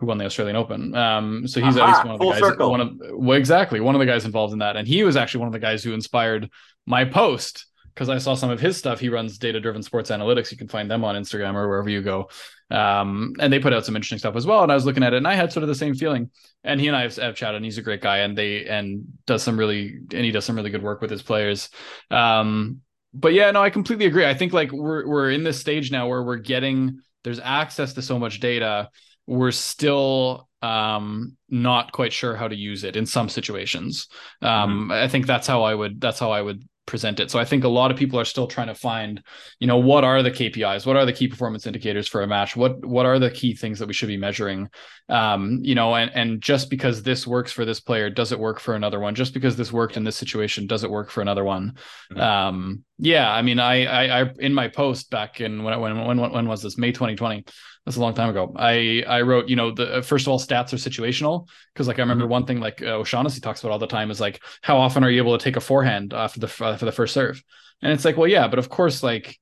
who 0.00 0.06
won 0.06 0.18
the 0.18 0.24
Australian 0.24 0.56
Open. 0.56 0.94
Um, 0.94 1.46
so 1.46 1.60
he's 1.60 1.76
Aha, 1.76 1.84
at 1.84 1.88
least 1.88 2.04
one 2.04 2.14
of 2.14 2.20
the 2.20 2.30
guys. 2.30 2.40
Circle. 2.40 2.70
One 2.70 2.80
of 2.80 2.90
well, 3.12 3.38
exactly 3.38 3.80
one 3.80 3.94
of 3.94 3.98
the 3.98 4.06
guys 4.06 4.24
involved 4.24 4.52
in 4.52 4.58
that, 4.60 4.76
and 4.76 4.86
he 4.86 5.02
was 5.04 5.16
actually 5.16 5.40
one 5.40 5.48
of 5.48 5.52
the 5.52 5.58
guys 5.60 5.84
who 5.84 5.92
inspired 5.92 6.50
my 6.86 7.04
post 7.04 7.66
because 7.94 8.08
I 8.08 8.18
saw 8.18 8.34
some 8.34 8.50
of 8.50 8.60
his 8.60 8.76
stuff. 8.76 8.98
He 8.98 9.08
runs 9.08 9.38
data 9.38 9.60
driven 9.60 9.82
sports 9.82 10.10
analytics. 10.10 10.50
You 10.50 10.56
can 10.56 10.66
find 10.66 10.90
them 10.90 11.04
on 11.04 11.14
Instagram 11.14 11.54
or 11.54 11.68
wherever 11.68 11.88
you 11.88 12.02
go. 12.02 12.28
Um, 12.70 13.34
and 13.38 13.52
they 13.52 13.60
put 13.60 13.72
out 13.72 13.86
some 13.86 13.94
interesting 13.94 14.18
stuff 14.18 14.34
as 14.34 14.46
well. 14.46 14.64
And 14.64 14.72
I 14.72 14.74
was 14.74 14.84
looking 14.84 15.04
at 15.04 15.14
it 15.14 15.18
and 15.18 15.28
I 15.28 15.34
had 15.34 15.52
sort 15.52 15.62
of 15.62 15.68
the 15.68 15.76
same 15.76 15.94
feeling. 15.94 16.30
And 16.64 16.80
he 16.80 16.88
and 16.88 16.96
I 16.96 17.02
have, 17.02 17.14
have 17.16 17.36
chatted 17.36 17.56
and 17.56 17.64
he's 17.64 17.78
a 17.78 17.82
great 17.82 18.00
guy 18.00 18.18
and 18.18 18.36
they, 18.36 18.66
and 18.66 19.04
does 19.26 19.44
some 19.44 19.56
really, 19.56 19.94
and 20.12 20.24
he 20.24 20.32
does 20.32 20.44
some 20.44 20.56
really 20.56 20.70
good 20.70 20.82
work 20.82 21.00
with 21.00 21.10
his 21.10 21.22
players. 21.22 21.68
Um, 22.10 22.80
but 23.12 23.32
yeah, 23.32 23.52
no, 23.52 23.62
I 23.62 23.70
completely 23.70 24.06
agree. 24.06 24.26
I 24.26 24.34
think 24.34 24.52
like 24.52 24.72
we're, 24.72 25.06
we're 25.06 25.30
in 25.30 25.44
this 25.44 25.60
stage 25.60 25.92
now 25.92 26.08
where 26.08 26.24
we're 26.24 26.36
getting, 26.36 27.00
there's 27.22 27.38
access 27.38 27.92
to 27.92 28.02
so 28.02 28.18
much 28.18 28.40
data. 28.40 28.90
We're 29.26 29.52
still 29.52 30.48
um 30.62 31.36
not 31.50 31.92
quite 31.92 32.12
sure 32.12 32.34
how 32.36 32.48
to 32.48 32.56
use 32.56 32.84
it 32.84 32.96
in 32.96 33.04
some 33.04 33.28
situations 33.28 34.08
um 34.40 34.88
mm-hmm. 34.88 34.92
i 34.92 35.06
think 35.06 35.26
that's 35.26 35.46
how 35.46 35.62
i 35.62 35.74
would 35.74 36.00
that's 36.00 36.18
how 36.18 36.30
i 36.30 36.40
would 36.40 36.66
present 36.86 37.20
it. 37.20 37.30
So 37.30 37.38
I 37.38 37.44
think 37.44 37.64
a 37.64 37.68
lot 37.68 37.90
of 37.90 37.96
people 37.96 38.18
are 38.20 38.24
still 38.24 38.46
trying 38.46 38.66
to 38.66 38.74
find, 38.74 39.22
you 39.58 39.66
know, 39.66 39.78
what 39.78 40.04
are 40.04 40.22
the 40.22 40.30
KPIs? 40.30 40.86
What 40.86 40.96
are 40.96 41.06
the 41.06 41.12
key 41.12 41.28
performance 41.28 41.66
indicators 41.66 42.06
for 42.08 42.22
a 42.22 42.26
match? 42.26 42.56
What 42.56 42.84
what 42.84 43.06
are 43.06 43.18
the 43.18 43.30
key 43.30 43.54
things 43.54 43.78
that 43.78 43.88
we 43.88 43.94
should 43.94 44.08
be 44.08 44.16
measuring? 44.16 44.68
Um, 45.08 45.60
you 45.62 45.74
know, 45.74 45.94
and 45.94 46.10
and 46.14 46.40
just 46.40 46.70
because 46.70 47.02
this 47.02 47.26
works 47.26 47.52
for 47.52 47.64
this 47.64 47.80
player, 47.80 48.10
does 48.10 48.32
it 48.32 48.38
work 48.38 48.60
for 48.60 48.74
another 48.74 49.00
one? 49.00 49.14
Just 49.14 49.34
because 49.34 49.56
this 49.56 49.72
worked 49.72 49.96
in 49.96 50.04
this 50.04 50.16
situation, 50.16 50.66
does 50.66 50.84
it 50.84 50.90
work 50.90 51.10
for 51.10 51.22
another 51.22 51.44
one? 51.44 51.76
Mm-hmm. 52.12 52.20
Um, 52.20 52.84
yeah, 52.98 53.30
I 53.30 53.42
mean, 53.42 53.58
I, 53.58 53.84
I 53.84 54.22
I 54.22 54.30
in 54.38 54.54
my 54.54 54.68
post 54.68 55.10
back 55.10 55.40
in 55.40 55.62
when 55.62 55.78
when 55.80 56.06
when 56.06 56.32
when 56.32 56.48
was 56.48 56.62
this? 56.62 56.78
May 56.78 56.92
2020 56.92 57.44
that's 57.84 57.96
a 57.96 58.00
long 58.00 58.14
time 58.14 58.30
ago. 58.30 58.52
I 58.56 59.04
I 59.06 59.20
wrote, 59.22 59.48
you 59.48 59.56
know, 59.56 59.70
the 59.70 59.96
uh, 59.96 60.02
first 60.02 60.26
of 60.26 60.30
all, 60.30 60.38
stats 60.38 60.72
are 60.72 60.76
situational 60.76 61.48
because 61.72 61.86
like 61.86 61.98
I 61.98 62.02
remember 62.02 62.24
mm-hmm. 62.24 62.32
one 62.32 62.46
thing 62.46 62.60
like 62.60 62.82
uh, 62.82 62.96
O'Shaughnessy 62.96 63.40
talks 63.40 63.60
about 63.60 63.72
all 63.72 63.78
the 63.78 63.86
time 63.86 64.10
is 64.10 64.20
like 64.20 64.42
how 64.62 64.78
often 64.78 65.04
are 65.04 65.10
you 65.10 65.22
able 65.22 65.36
to 65.36 65.42
take 65.42 65.56
a 65.56 65.60
forehand 65.60 66.14
after 66.14 66.40
the 66.40 66.64
uh, 66.64 66.76
for 66.76 66.84
the 66.84 66.92
first 66.92 67.14
serve, 67.14 67.42
and 67.82 67.92
it's 67.92 68.04
like, 68.04 68.16
well, 68.16 68.28
yeah, 68.28 68.48
but 68.48 68.58
of 68.58 68.68
course, 68.68 69.02
like 69.02 69.38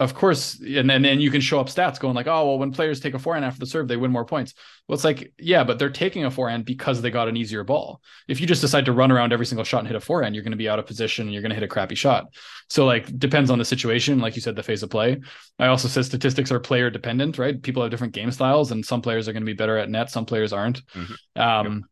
of 0.00 0.14
course, 0.14 0.60
and 0.60 0.88
then 0.88 1.04
and 1.04 1.20
you 1.20 1.30
can 1.30 1.40
show 1.40 1.58
up 1.58 1.66
stats 1.66 1.98
going 1.98 2.14
like, 2.14 2.28
oh 2.28 2.46
well, 2.46 2.58
when 2.58 2.70
players 2.70 3.00
take 3.00 3.14
a 3.14 3.18
forehand 3.18 3.44
after 3.44 3.58
the 3.58 3.66
serve, 3.66 3.88
they 3.88 3.96
win 3.96 4.12
more 4.12 4.24
points. 4.24 4.54
Well, 4.86 4.94
it's 4.94 5.04
like, 5.04 5.32
yeah, 5.38 5.64
but 5.64 5.80
they're 5.80 5.90
taking 5.90 6.24
a 6.24 6.30
forehand 6.30 6.64
because 6.64 7.02
they 7.02 7.10
got 7.10 7.26
an 7.26 7.36
easier 7.36 7.64
ball. 7.64 8.00
If 8.28 8.40
you 8.40 8.46
just 8.46 8.60
decide 8.60 8.84
to 8.84 8.92
run 8.92 9.10
around 9.10 9.32
every 9.32 9.44
single 9.44 9.64
shot 9.64 9.80
and 9.80 9.88
hit 9.88 9.96
a 9.96 10.00
forehand, 10.00 10.36
you're 10.36 10.44
going 10.44 10.52
to 10.52 10.56
be 10.56 10.68
out 10.68 10.78
of 10.78 10.86
position 10.86 11.26
and 11.26 11.32
you're 11.32 11.42
going 11.42 11.50
to 11.50 11.56
hit 11.56 11.64
a 11.64 11.68
crappy 11.68 11.96
shot. 11.96 12.28
So 12.70 12.86
like 12.86 13.18
depends 13.18 13.50
on 13.50 13.58
the 13.58 13.64
situation, 13.64 14.20
like 14.20 14.36
you 14.36 14.42
said, 14.42 14.54
the 14.54 14.62
phase 14.62 14.84
of 14.84 14.90
play. 14.90 15.20
I 15.58 15.66
also 15.66 15.88
said 15.88 16.04
statistics 16.04 16.52
are 16.52 16.60
player 16.60 16.90
dependent, 16.90 17.36
right? 17.36 17.60
People 17.60 17.82
have 17.82 17.90
different 17.90 18.14
game 18.14 18.30
styles, 18.30 18.70
and 18.70 18.86
some 18.86 19.02
players 19.02 19.26
are 19.26 19.32
going 19.32 19.42
to 19.42 19.46
be 19.46 19.54
better 19.54 19.78
at 19.78 19.90
net, 19.90 20.10
some 20.10 20.26
players 20.26 20.52
aren't. 20.52 20.86
Mm-hmm. 20.86 21.40
Um, 21.40 21.72
yep. 21.72 21.82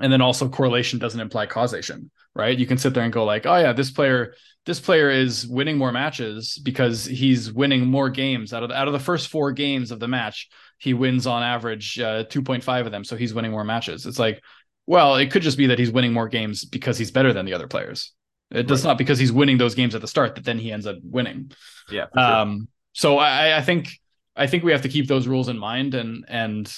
And 0.00 0.12
then 0.12 0.20
also 0.20 0.48
correlation 0.48 0.98
doesn't 0.98 1.20
imply 1.20 1.46
causation, 1.46 2.10
right? 2.38 2.56
You 2.56 2.66
can 2.66 2.78
sit 2.78 2.94
there 2.94 3.02
and 3.02 3.12
go 3.12 3.24
like, 3.24 3.44
oh 3.44 3.56
yeah, 3.58 3.72
this 3.72 3.90
player 3.90 4.34
this 4.64 4.80
player 4.80 5.10
is 5.10 5.46
winning 5.46 5.78
more 5.78 5.92
matches 5.92 6.58
because 6.62 7.04
he's 7.04 7.50
winning 7.50 7.86
more 7.86 8.10
games 8.10 8.52
out 8.52 8.62
of 8.62 8.68
the, 8.68 8.76
out 8.76 8.86
of 8.86 8.92
the 8.92 8.98
first 8.98 9.28
four 9.28 9.50
games 9.50 9.90
of 9.90 9.98
the 9.98 10.08
match. 10.08 10.48
He 10.76 10.92
wins 10.92 11.26
on 11.26 11.42
average 11.42 11.98
uh, 11.98 12.24
2.5 12.24 12.84
of 12.84 12.92
them, 12.92 13.02
so 13.02 13.16
he's 13.16 13.32
winning 13.32 13.50
more 13.50 13.64
matches. 13.64 14.04
It's 14.04 14.18
like, 14.18 14.42
well, 14.86 15.16
it 15.16 15.30
could 15.30 15.40
just 15.40 15.56
be 15.56 15.68
that 15.68 15.78
he's 15.78 15.90
winning 15.90 16.12
more 16.12 16.28
games 16.28 16.66
because 16.66 16.98
he's 16.98 17.10
better 17.10 17.32
than 17.32 17.46
the 17.46 17.54
other 17.54 17.66
players. 17.66 18.12
It 18.50 18.66
does 18.66 18.84
right. 18.84 18.90
not 18.90 18.98
because 18.98 19.18
he's 19.18 19.32
winning 19.32 19.56
those 19.56 19.74
games 19.74 19.94
at 19.94 20.02
the 20.02 20.06
start 20.06 20.34
that 20.34 20.44
then 20.44 20.58
he 20.58 20.70
ends 20.70 20.86
up 20.86 20.96
winning. 21.02 21.50
Yeah. 21.90 22.06
Um. 22.14 22.68
So 22.92 23.18
I, 23.18 23.56
I 23.56 23.62
think 23.62 23.88
I 24.36 24.46
think 24.46 24.64
we 24.64 24.72
have 24.72 24.82
to 24.82 24.88
keep 24.88 25.08
those 25.08 25.26
rules 25.26 25.48
in 25.48 25.58
mind 25.58 25.94
and 25.94 26.24
and 26.28 26.72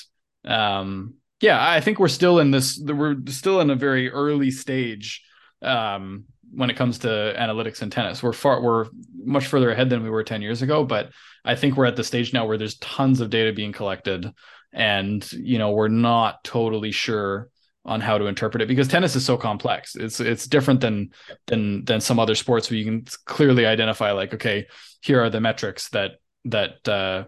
um 0.45 1.15
yeah 1.41 1.59
I 1.61 1.81
think 1.81 1.99
we're 1.99 2.09
still 2.09 2.39
in 2.39 2.51
this 2.51 2.81
we're 2.83 3.17
still 3.29 3.61
in 3.61 3.71
a 3.71 3.77
very 3.77 4.11
early 4.11 4.51
stage 4.51 5.23
um 5.63 6.25
when 6.53 6.71
it 6.71 6.77
comes 6.77 6.99
to 6.99 7.35
analytics 7.39 7.81
and 7.83 7.93
tennis. 7.93 8.23
We're 8.23 8.33
far 8.33 8.61
we're 8.61 8.87
much 9.17 9.47
further 9.47 9.71
ahead 9.71 9.91
than 9.91 10.03
we 10.03 10.11
were 10.11 10.25
10 10.25 10.43
years 10.43 10.63
ago, 10.63 10.85
but 10.85 11.11
I 11.45 11.55
think 11.55 11.77
we're 11.77 11.87
at 11.87 11.97
the 11.97 12.05
stage 12.05 12.33
now 12.33 12.47
where 12.47 12.59
there's 12.59 12.77
tons 12.79 13.21
of 13.21 13.31
data 13.31 13.53
being 13.53 13.73
collected 13.73 14.33
and 14.73 15.31
you 15.33 15.59
know, 15.59 15.73
we're 15.73 15.89
not 15.89 16.43
totally 16.45 16.93
sure 16.93 17.49
on 17.85 18.01
how 18.01 18.19
to 18.19 18.27
interpret 18.27 18.63
it 18.63 18.69
because 18.69 18.89
tennis 18.89 19.17
is 19.17 19.25
so 19.25 19.37
complex. 19.37 19.97
It's 19.97 20.21
it's 20.21 20.47
different 20.47 20.81
than 20.81 21.11
than 21.47 21.85
than 21.85 22.01
some 22.01 22.19
other 22.19 22.35
sports 22.35 22.71
where 22.71 22.79
you 22.79 22.85
can 22.85 23.05
clearly 23.25 23.67
identify 23.67 24.13
like 24.13 24.35
okay, 24.35 24.67
here 25.01 25.23
are 25.23 25.31
the 25.31 25.41
metrics 25.41 25.89
that 25.91 26.13
that 26.47 26.87
uh 26.89 27.25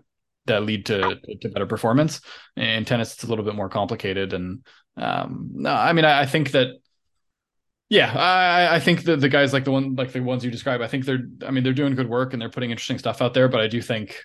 that 0.46 0.64
lead 0.64 0.86
to 0.86 1.18
to 1.40 1.48
better 1.48 1.66
performance. 1.66 2.20
In 2.56 2.84
tennis 2.84 3.14
it's 3.14 3.24
a 3.24 3.28
little 3.28 3.44
bit 3.44 3.54
more 3.54 3.68
complicated 3.68 4.34
and 4.34 4.64
um 4.96 5.50
no, 5.54 5.72
I 5.72 5.92
mean 5.94 6.04
I, 6.04 6.22
I 6.22 6.26
think 6.26 6.50
that 6.52 6.68
yeah, 7.92 8.10
I, 8.10 8.76
I 8.76 8.80
think 8.80 9.04
the 9.04 9.18
the 9.18 9.28
guys 9.28 9.52
like 9.52 9.64
the 9.64 9.70
one 9.70 9.96
like 9.96 10.12
the 10.12 10.20
ones 10.20 10.42
you 10.42 10.50
describe, 10.50 10.80
I 10.80 10.88
think 10.88 11.04
they're 11.04 11.26
I 11.46 11.50
mean 11.50 11.62
they're 11.62 11.74
doing 11.74 11.94
good 11.94 12.08
work 12.08 12.32
and 12.32 12.40
they're 12.40 12.48
putting 12.48 12.70
interesting 12.70 12.98
stuff 12.98 13.20
out 13.20 13.34
there, 13.34 13.48
but 13.48 13.60
I 13.60 13.68
do 13.68 13.82
think 13.82 14.24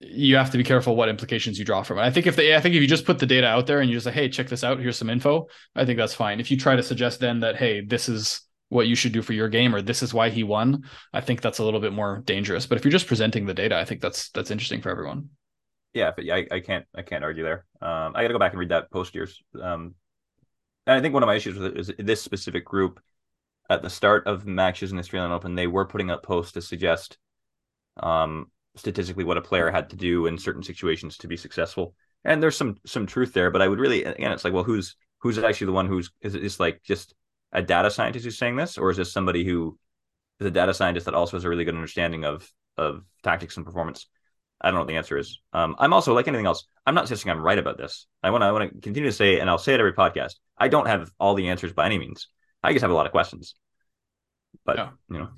you 0.00 0.36
have 0.36 0.50
to 0.50 0.58
be 0.58 0.64
careful 0.64 0.94
what 0.94 1.08
implications 1.08 1.58
you 1.58 1.64
draw 1.64 1.82
from 1.82 1.96
it. 1.96 2.02
I 2.02 2.10
think 2.10 2.26
if 2.26 2.36
they 2.36 2.54
I 2.54 2.60
think 2.60 2.74
if 2.74 2.82
you 2.82 2.86
just 2.86 3.06
put 3.06 3.20
the 3.20 3.24
data 3.24 3.46
out 3.46 3.66
there 3.66 3.80
and 3.80 3.88
you 3.88 3.96
just 3.96 4.04
say, 4.04 4.12
hey, 4.12 4.28
check 4.28 4.48
this 4.48 4.62
out, 4.62 4.80
here's 4.80 4.98
some 4.98 5.08
info, 5.08 5.46
I 5.74 5.86
think 5.86 5.96
that's 5.96 6.12
fine. 6.12 6.40
If 6.40 6.50
you 6.50 6.58
try 6.58 6.76
to 6.76 6.82
suggest 6.82 7.20
then 7.20 7.40
that, 7.40 7.56
hey, 7.56 7.80
this 7.80 8.06
is 8.06 8.42
what 8.68 8.86
you 8.86 8.94
should 8.94 9.12
do 9.12 9.22
for 9.22 9.32
your 9.32 9.48
game 9.48 9.74
or 9.74 9.80
this 9.80 10.02
is 10.02 10.12
why 10.12 10.28
he 10.28 10.44
won, 10.44 10.84
I 11.14 11.22
think 11.22 11.40
that's 11.40 11.60
a 11.60 11.64
little 11.64 11.80
bit 11.80 11.94
more 11.94 12.20
dangerous. 12.26 12.66
But 12.66 12.76
if 12.76 12.84
you're 12.84 12.92
just 12.92 13.06
presenting 13.06 13.46
the 13.46 13.54
data, 13.54 13.78
I 13.78 13.86
think 13.86 14.02
that's 14.02 14.28
that's 14.32 14.50
interesting 14.50 14.82
for 14.82 14.90
everyone. 14.90 15.30
Yeah, 15.94 16.10
but 16.14 16.26
I, 16.30 16.46
I 16.50 16.60
can't 16.60 16.84
I 16.94 17.00
can't 17.00 17.24
argue 17.24 17.44
there. 17.44 17.64
Um, 17.80 18.12
I 18.14 18.20
got 18.20 18.28
to 18.28 18.34
go 18.34 18.38
back 18.38 18.52
and 18.52 18.60
read 18.60 18.72
that 18.72 18.90
post 18.90 19.14
yours. 19.14 19.42
Um, 19.58 19.94
and 20.88 20.96
I 20.96 21.00
think 21.02 21.12
one 21.12 21.22
of 21.22 21.26
my 21.26 21.34
issues 21.34 21.58
with 21.58 21.76
it 21.76 21.78
is 21.78 21.92
this 21.98 22.22
specific 22.22 22.64
group 22.64 22.98
at 23.68 23.82
the 23.82 23.90
start 23.90 24.26
of 24.26 24.46
matches 24.46 24.90
in 24.90 24.96
the 24.96 25.02
Australian 25.02 25.32
Open, 25.32 25.54
they 25.54 25.66
were 25.66 25.84
putting 25.84 26.10
up 26.10 26.22
posts 26.22 26.52
to 26.52 26.62
suggest 26.62 27.18
um, 27.98 28.50
statistically 28.74 29.24
what 29.24 29.36
a 29.36 29.42
player 29.42 29.70
had 29.70 29.90
to 29.90 29.96
do 29.96 30.26
in 30.26 30.38
certain 30.38 30.62
situations 30.62 31.18
to 31.18 31.28
be 31.28 31.36
successful. 31.36 31.94
And 32.24 32.42
there's 32.42 32.56
some 32.56 32.76
some 32.86 33.06
truth 33.06 33.34
there, 33.34 33.50
but 33.50 33.60
I 33.60 33.68
would 33.68 33.78
really 33.78 34.04
again, 34.04 34.32
it's 34.32 34.44
like, 34.44 34.54
well, 34.54 34.64
who's 34.64 34.96
who's 35.18 35.38
actually 35.38 35.66
the 35.66 35.72
one 35.72 35.86
who's 35.86 36.10
is 36.22 36.34
it 36.34 36.60
like 36.60 36.82
just 36.82 37.14
a 37.52 37.60
data 37.60 37.90
scientist 37.90 38.24
who's 38.24 38.38
saying 38.38 38.56
this, 38.56 38.78
or 38.78 38.90
is 38.90 38.96
this 38.96 39.12
somebody 39.12 39.44
who 39.44 39.78
is 40.40 40.46
a 40.46 40.50
data 40.50 40.72
scientist 40.72 41.04
that 41.04 41.14
also 41.14 41.36
has 41.36 41.44
a 41.44 41.50
really 41.50 41.64
good 41.64 41.74
understanding 41.74 42.24
of 42.24 42.50
of 42.78 43.04
tactics 43.22 43.58
and 43.58 43.66
performance? 43.66 44.06
I 44.60 44.68
don't 44.68 44.74
know 44.74 44.80
what 44.80 44.88
the 44.88 44.96
answer 44.96 45.16
is. 45.16 45.40
Um, 45.52 45.76
I'm 45.78 45.92
also 45.92 46.14
like 46.14 46.28
anything 46.28 46.46
else. 46.46 46.66
I'm 46.84 46.94
not 46.94 47.06
suggesting 47.06 47.30
I'm 47.30 47.40
right 47.40 47.58
about 47.58 47.78
this. 47.78 48.06
I 48.22 48.30
want 48.30 48.42
to 48.42 48.46
I 48.46 48.52
want 48.52 48.72
to 48.72 48.80
continue 48.80 49.08
to 49.08 49.14
say, 49.14 49.40
and 49.40 49.48
I'll 49.48 49.58
say 49.58 49.74
it 49.74 49.80
every 49.80 49.92
podcast. 49.92 50.34
I 50.56 50.68
don't 50.68 50.86
have 50.86 51.10
all 51.20 51.34
the 51.34 51.48
answers 51.48 51.72
by 51.72 51.86
any 51.86 51.98
means. 51.98 52.28
I 52.62 52.72
just 52.72 52.82
have 52.82 52.90
a 52.90 52.94
lot 52.94 53.06
of 53.06 53.12
questions. 53.12 53.54
But 54.64 54.76
yeah. 54.76 54.88
you 55.10 55.18
know, 55.18 55.28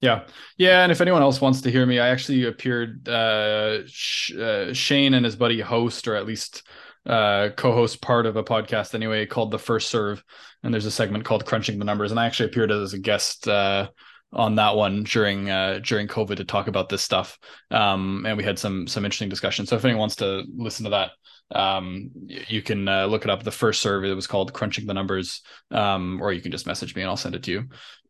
yeah, 0.00 0.24
yeah. 0.58 0.82
And 0.82 0.92
if 0.92 1.00
anyone 1.00 1.22
else 1.22 1.40
wants 1.40 1.62
to 1.62 1.70
hear 1.70 1.86
me, 1.86 1.98
I 1.98 2.08
actually 2.08 2.44
appeared. 2.44 3.08
Uh, 3.08 3.86
Sh- 3.86 4.34
uh, 4.34 4.74
Shane 4.74 5.14
and 5.14 5.24
his 5.24 5.36
buddy 5.36 5.60
host, 5.60 6.06
or 6.06 6.14
at 6.14 6.26
least 6.26 6.62
uh, 7.06 7.50
co-host 7.56 8.02
part 8.02 8.26
of 8.26 8.36
a 8.36 8.44
podcast 8.44 8.94
anyway, 8.94 9.24
called 9.26 9.50
the 9.50 9.58
First 9.58 9.88
Serve, 9.90 10.22
and 10.62 10.74
there's 10.74 10.86
a 10.86 10.90
segment 10.90 11.24
called 11.24 11.46
Crunching 11.46 11.78
the 11.78 11.84
Numbers, 11.84 12.10
and 12.10 12.20
I 12.20 12.26
actually 12.26 12.50
appeared 12.50 12.72
as 12.72 12.92
a 12.92 12.98
guest 12.98 13.48
uh, 13.48 13.88
on 14.36 14.56
that 14.56 14.76
one 14.76 15.02
during 15.02 15.50
uh, 15.50 15.80
during 15.82 16.06
COVID 16.06 16.36
to 16.36 16.44
talk 16.44 16.68
about 16.68 16.88
this 16.88 17.02
stuff. 17.02 17.38
Um, 17.70 18.24
and 18.26 18.36
we 18.36 18.44
had 18.44 18.58
some 18.58 18.86
some 18.86 19.04
interesting 19.04 19.30
discussions. 19.30 19.68
So 19.68 19.76
if 19.76 19.84
anyone 19.84 20.00
wants 20.00 20.16
to 20.16 20.44
listen 20.54 20.84
to 20.84 20.90
that, 20.90 21.10
um, 21.58 22.10
you 22.26 22.62
can 22.62 22.86
uh, 22.86 23.06
look 23.06 23.24
it 23.24 23.30
up. 23.30 23.42
The 23.42 23.50
first 23.50 23.80
survey 23.80 24.12
was 24.12 24.26
called 24.26 24.52
"Crunching 24.52 24.86
the 24.86 24.94
Numbers," 24.94 25.42
um, 25.70 26.20
or 26.22 26.32
you 26.32 26.42
can 26.42 26.52
just 26.52 26.66
message 26.66 26.94
me 26.94 27.02
and 27.02 27.08
I'll 27.08 27.16
send 27.16 27.34
it 27.34 27.42
to 27.44 27.50
you. 27.50 27.64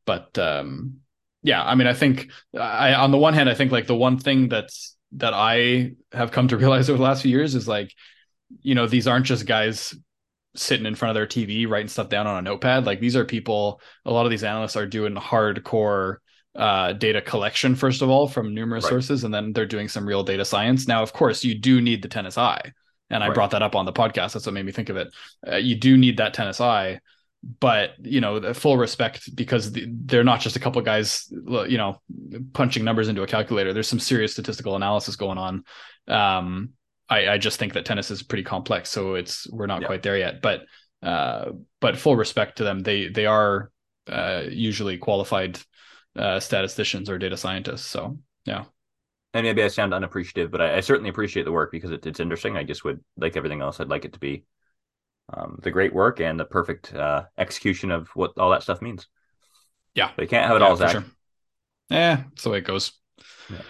But 0.04 0.36
um, 0.38 0.96
yeah, 1.42 1.64
I 1.64 1.76
mean, 1.76 1.86
I 1.86 1.94
think 1.94 2.30
I 2.58 2.94
on 2.94 3.12
the 3.12 3.18
one 3.18 3.34
hand, 3.34 3.48
I 3.48 3.54
think 3.54 3.70
like 3.70 3.86
the 3.86 3.96
one 3.96 4.18
thing 4.18 4.48
that's 4.48 4.96
that 5.12 5.32
I 5.32 5.92
have 6.12 6.32
come 6.32 6.48
to 6.48 6.56
realize 6.58 6.90
over 6.90 6.98
the 6.98 7.04
last 7.04 7.22
few 7.22 7.30
years 7.30 7.54
is 7.54 7.68
like, 7.68 7.92
you 8.62 8.74
know, 8.74 8.88
these 8.88 9.06
aren't 9.06 9.26
just 9.26 9.46
guys 9.46 9.94
sitting 10.56 10.86
in 10.86 10.94
front 10.94 11.10
of 11.10 11.14
their 11.14 11.26
TV 11.26 11.68
writing 11.68 11.88
stuff 11.88 12.08
down 12.08 12.26
on 12.26 12.38
a 12.38 12.42
notepad. 12.42 12.86
Like 12.86 13.00
these 13.00 13.16
are 13.16 13.24
people, 13.24 13.80
a 14.04 14.12
lot 14.12 14.26
of 14.26 14.30
these 14.30 14.44
analysts 14.44 14.76
are 14.76 14.86
doing 14.86 15.14
hardcore 15.14 16.16
uh, 16.54 16.92
data 16.92 17.20
collection, 17.20 17.74
first 17.74 18.02
of 18.02 18.08
all, 18.08 18.26
from 18.26 18.54
numerous 18.54 18.84
right. 18.84 18.90
sources, 18.90 19.24
and 19.24 19.32
then 19.32 19.52
they're 19.52 19.66
doing 19.66 19.88
some 19.88 20.06
real 20.06 20.22
data 20.22 20.44
science. 20.44 20.88
Now, 20.88 21.02
of 21.02 21.12
course, 21.12 21.44
you 21.44 21.54
do 21.54 21.80
need 21.80 22.02
the 22.02 22.08
tennis 22.08 22.38
eye. 22.38 22.72
And 23.08 23.22
I 23.22 23.28
right. 23.28 23.34
brought 23.34 23.52
that 23.52 23.62
up 23.62 23.76
on 23.76 23.84
the 23.84 23.92
podcast. 23.92 24.32
That's 24.32 24.46
what 24.46 24.54
made 24.54 24.66
me 24.66 24.72
think 24.72 24.88
of 24.88 24.96
it. 24.96 25.14
Uh, 25.46 25.56
you 25.56 25.76
do 25.76 25.96
need 25.96 26.16
that 26.16 26.34
tennis 26.34 26.60
eye, 26.60 27.00
but 27.60 27.90
you 28.02 28.20
know, 28.20 28.52
full 28.52 28.76
respect 28.76 29.34
because 29.36 29.70
they're 29.72 30.24
not 30.24 30.40
just 30.40 30.56
a 30.56 30.60
couple 30.60 30.82
guys, 30.82 31.28
you 31.30 31.78
know, 31.78 32.00
punching 32.52 32.84
numbers 32.84 33.08
into 33.08 33.22
a 33.22 33.26
calculator. 33.26 33.72
There's 33.72 33.88
some 33.88 34.00
serious 34.00 34.32
statistical 34.32 34.74
analysis 34.74 35.14
going 35.14 35.38
on. 35.38 35.64
Um, 36.08 36.70
I, 37.08 37.28
I 37.28 37.38
just 37.38 37.58
think 37.58 37.74
that 37.74 37.84
tennis 37.84 38.10
is 38.10 38.22
pretty 38.22 38.42
complex, 38.42 38.90
so 38.90 39.14
it's 39.14 39.48
we're 39.50 39.66
not 39.66 39.82
yeah. 39.82 39.86
quite 39.86 40.02
there 40.02 40.18
yet. 40.18 40.42
But 40.42 40.62
uh, 41.02 41.52
but 41.80 41.98
full 41.98 42.16
respect 42.16 42.58
to 42.58 42.64
them, 42.64 42.80
they 42.80 43.08
they 43.08 43.26
are 43.26 43.70
uh, 44.08 44.44
usually 44.48 44.98
qualified 44.98 45.58
uh, 46.16 46.40
statisticians 46.40 47.08
or 47.08 47.18
data 47.18 47.36
scientists. 47.36 47.86
So 47.86 48.18
yeah. 48.44 48.64
And 49.34 49.44
maybe 49.44 49.62
I 49.62 49.68
sound 49.68 49.92
unappreciative, 49.92 50.50
but 50.50 50.62
I, 50.62 50.76
I 50.76 50.80
certainly 50.80 51.10
appreciate 51.10 51.44
the 51.44 51.52
work 51.52 51.70
because 51.70 51.90
it, 51.90 52.06
it's 52.06 52.20
interesting. 52.20 52.56
I 52.56 52.64
just 52.64 52.84
would 52.84 53.04
like 53.18 53.36
everything 53.36 53.60
else. 53.60 53.80
I'd 53.80 53.88
like 53.88 54.06
it 54.06 54.14
to 54.14 54.18
be 54.18 54.44
um, 55.32 55.58
the 55.62 55.70
great 55.70 55.92
work 55.92 56.20
and 56.20 56.40
the 56.40 56.44
perfect 56.44 56.94
uh, 56.94 57.24
execution 57.36 57.90
of 57.90 58.08
what 58.14 58.38
all 58.38 58.50
that 58.50 58.62
stuff 58.62 58.80
means. 58.80 59.06
Yeah, 59.94 60.10
but 60.16 60.22
you 60.22 60.28
can't 60.28 60.46
have 60.46 60.56
it 60.56 60.60
yeah, 60.60 60.68
all, 60.68 60.76
Zack. 60.76 60.92
Sure. 60.92 61.04
Yeah, 61.90 62.16
that's 62.16 62.42
the 62.44 62.50
way 62.50 62.58
it 62.58 62.64
goes. 62.64 62.92
Yeah. 63.50 63.62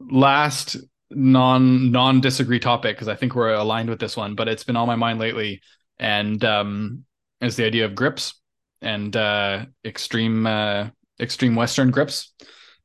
Last 0.00 0.76
non 1.10 1.90
non 1.90 2.20
disagree 2.20 2.58
topic 2.58 2.96
because 2.96 3.08
I 3.08 3.14
think 3.14 3.34
we're 3.34 3.54
aligned 3.54 3.88
with 3.88 3.98
this 3.98 4.16
one, 4.16 4.34
but 4.34 4.48
it's 4.48 4.64
been 4.64 4.76
on 4.76 4.86
my 4.86 4.96
mind 4.96 5.18
lately, 5.18 5.60
and 5.98 6.42
um, 6.44 7.04
is 7.40 7.56
the 7.56 7.64
idea 7.64 7.84
of 7.84 7.94
grips 7.94 8.34
and 8.82 9.14
uh, 9.16 9.66
extreme 9.84 10.46
uh, 10.46 10.88
extreme 11.20 11.54
Western 11.54 11.90
grips 11.90 12.32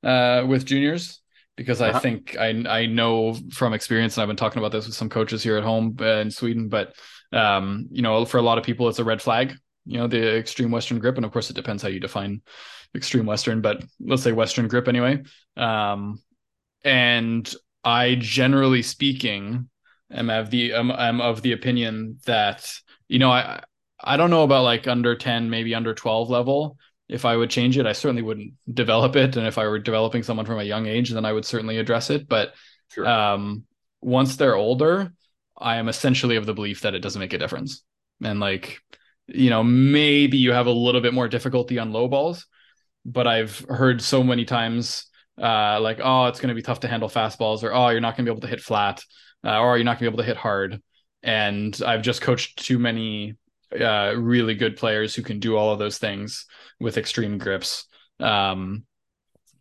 uh, 0.03 0.43
with 0.47 0.65
juniors 0.65 1.21
because 1.55 1.81
uh-huh. 1.81 1.97
I 1.97 1.99
think 1.99 2.37
I 2.37 2.49
I 2.67 2.85
know 2.85 3.35
from 3.51 3.73
experience, 3.73 4.15
and 4.15 4.21
I've 4.21 4.29
been 4.29 4.37
talking 4.37 4.59
about 4.59 4.71
this 4.71 4.85
with 4.85 4.95
some 4.95 5.09
coaches 5.09 5.43
here 5.43 5.57
at 5.57 5.63
home 5.63 5.97
uh, 5.99 6.19
in 6.19 6.31
Sweden, 6.31 6.69
but 6.69 6.95
um, 7.31 7.87
you 7.91 8.01
know, 8.01 8.25
for 8.25 8.37
a 8.37 8.41
lot 8.41 8.57
of 8.57 8.63
people, 8.63 8.87
it's 8.89 8.99
a 8.99 9.03
red 9.03 9.21
flag. 9.21 9.53
You 9.85 9.97
know, 9.97 10.07
the 10.07 10.37
extreme 10.37 10.71
Western 10.71 10.99
grip, 10.99 11.17
and 11.17 11.25
of 11.25 11.31
course, 11.31 11.49
it 11.49 11.55
depends 11.55 11.83
how 11.83 11.89
you 11.89 11.99
define 11.99 12.41
extreme 12.95 13.25
Western, 13.25 13.61
but 13.61 13.83
let's 13.99 14.23
say 14.23 14.31
Western 14.31 14.67
grip 14.67 14.87
anyway. 14.87 15.23
Um, 15.57 16.21
and 16.83 17.53
I 17.83 18.15
generally 18.15 18.81
speaking 18.81 19.69
am 20.11 20.29
of 20.29 20.49
the 20.49 20.73
am, 20.73 20.91
am 20.91 21.21
of 21.21 21.41
the 21.41 21.51
opinion 21.51 22.19
that 22.25 22.71
you 23.07 23.19
know 23.19 23.31
I 23.31 23.63
I 24.01 24.17
don't 24.17 24.29
know 24.29 24.43
about 24.43 24.63
like 24.63 24.87
under 24.87 25.15
10 25.15 25.49
maybe 25.49 25.75
under 25.75 25.93
12 25.93 26.29
level. 26.29 26.77
If 27.09 27.25
I 27.25 27.35
would 27.35 27.49
change 27.49 27.77
it 27.77 27.85
I 27.85 27.93
certainly 27.93 28.21
wouldn't 28.21 28.53
develop 28.73 29.15
it. 29.15 29.35
And 29.35 29.47
if 29.47 29.57
I 29.57 29.67
were 29.67 29.79
developing 29.79 30.23
someone 30.23 30.45
from 30.45 30.59
a 30.59 30.63
young 30.63 30.85
age 30.85 31.09
then 31.09 31.25
I 31.25 31.33
would 31.33 31.45
certainly 31.45 31.77
address 31.77 32.09
it. 32.09 32.27
But 32.27 32.53
sure. 32.91 33.07
um 33.07 33.63
once 34.01 34.35
they're 34.35 34.55
older 34.55 35.13
I 35.57 35.77
am 35.77 35.87
essentially 35.87 36.35
of 36.35 36.45
the 36.45 36.53
belief 36.53 36.81
that 36.81 36.95
it 36.95 36.99
doesn't 36.99 37.19
make 37.19 37.33
a 37.33 37.37
difference. 37.37 37.83
And 38.23 38.39
like 38.39 38.79
you 39.27 39.49
know 39.49 39.63
maybe 39.63 40.37
you 40.37 40.51
have 40.51 40.67
a 40.67 40.71
little 40.71 41.01
bit 41.01 41.13
more 41.13 41.27
difficulty 41.27 41.79
on 41.79 41.93
low 41.93 42.07
balls 42.07 42.45
but 43.05 43.27
I've 43.27 43.59
heard 43.69 44.01
so 44.01 44.23
many 44.23 44.45
times 44.45 45.05
uh, 45.41 45.79
like 45.81 45.99
oh 46.03 46.25
it's 46.25 46.39
going 46.39 46.49
to 46.49 46.55
be 46.55 46.61
tough 46.61 46.81
to 46.81 46.87
handle 46.87 47.09
fastballs 47.09 47.63
or 47.63 47.73
oh 47.73 47.89
you're 47.89 48.01
not 48.01 48.15
going 48.15 48.25
to 48.25 48.31
be 48.31 48.33
able 48.33 48.41
to 48.41 48.47
hit 48.47 48.61
flat 48.61 49.03
uh, 49.43 49.59
or 49.59 49.77
you're 49.77 49.85
not 49.85 49.99
going 49.99 50.05
to 50.05 50.11
be 50.11 50.13
able 50.13 50.23
to 50.23 50.27
hit 50.27 50.37
hard. 50.37 50.81
And 51.23 51.79
i've 51.85 52.01
just 52.01 52.21
coached 52.21 52.63
too 52.65 52.77
many 52.77 53.35
uh, 53.79 54.13
really 54.15 54.55
good 54.55 54.75
players 54.75 55.15
who 55.15 55.23
can 55.23 55.39
do 55.39 55.55
all 55.55 55.71
of 55.71 55.79
those 55.79 55.97
things 55.97 56.45
with 56.79 56.97
extreme 56.97 57.37
grips 57.37 57.87
um, 58.19 58.85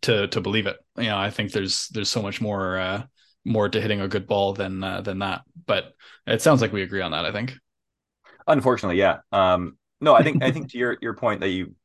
to 0.01 0.27
to 0.27 0.41
believe 0.41 0.67
it. 0.67 0.77
You 0.97 1.05
know 1.05 1.17
i 1.17 1.29
think 1.29 1.51
there's 1.51 1.87
there's 1.89 2.09
so 2.09 2.21
much 2.21 2.41
more 2.41 2.77
uh, 2.77 3.03
more 3.45 3.69
to 3.69 3.81
hitting 3.81 4.01
a 4.01 4.07
good 4.07 4.27
ball 4.27 4.53
than 4.53 4.83
uh, 4.83 5.01
than 5.01 5.19
that. 5.19 5.41
But 5.65 5.93
it 6.27 6.41
sounds 6.41 6.61
like 6.61 6.73
we 6.73 6.83
agree 6.83 7.01
on 7.01 7.11
that 7.11 7.25
i 7.25 7.31
think. 7.31 7.53
Unfortunately 8.45 8.99
yeah. 8.99 9.19
Um, 9.31 9.77
no 10.01 10.13
i 10.13 10.21
think 10.21 10.43
i 10.43 10.51
think 10.51 10.69
to 10.71 10.77
your 10.77 10.97
your 11.01 11.13
point 11.15 11.39
that 11.39 11.49
you 11.49 11.75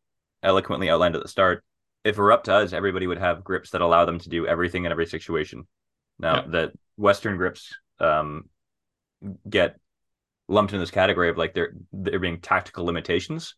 eloquently 0.43 0.91
outlined 0.91 1.16
at 1.16 1.22
the 1.22 1.28
start 1.28 1.64
if 2.09 2.18
it 2.18 2.20
were 2.20 2.32
up 2.32 2.44
to 2.44 2.54
us, 2.54 2.72
everybody 2.72 3.06
would 3.06 3.18
have 3.18 3.44
grips 3.44 3.70
that 3.70 3.80
allow 3.80 4.04
them 4.04 4.18
to 4.18 4.28
do 4.28 4.46
everything 4.46 4.84
in 4.84 4.92
every 4.92 5.06
situation. 5.06 5.66
Now 6.18 6.36
yeah. 6.36 6.44
that 6.48 6.72
Western 6.96 7.36
grips 7.36 7.74
um, 8.00 8.48
get 9.48 9.76
lumped 10.48 10.72
in 10.72 10.80
this 10.80 10.90
category 10.90 11.28
of 11.28 11.36
like 11.36 11.54
there 11.54 11.74
there 11.92 12.18
being 12.18 12.40
tactical 12.40 12.84
limitations. 12.84 13.54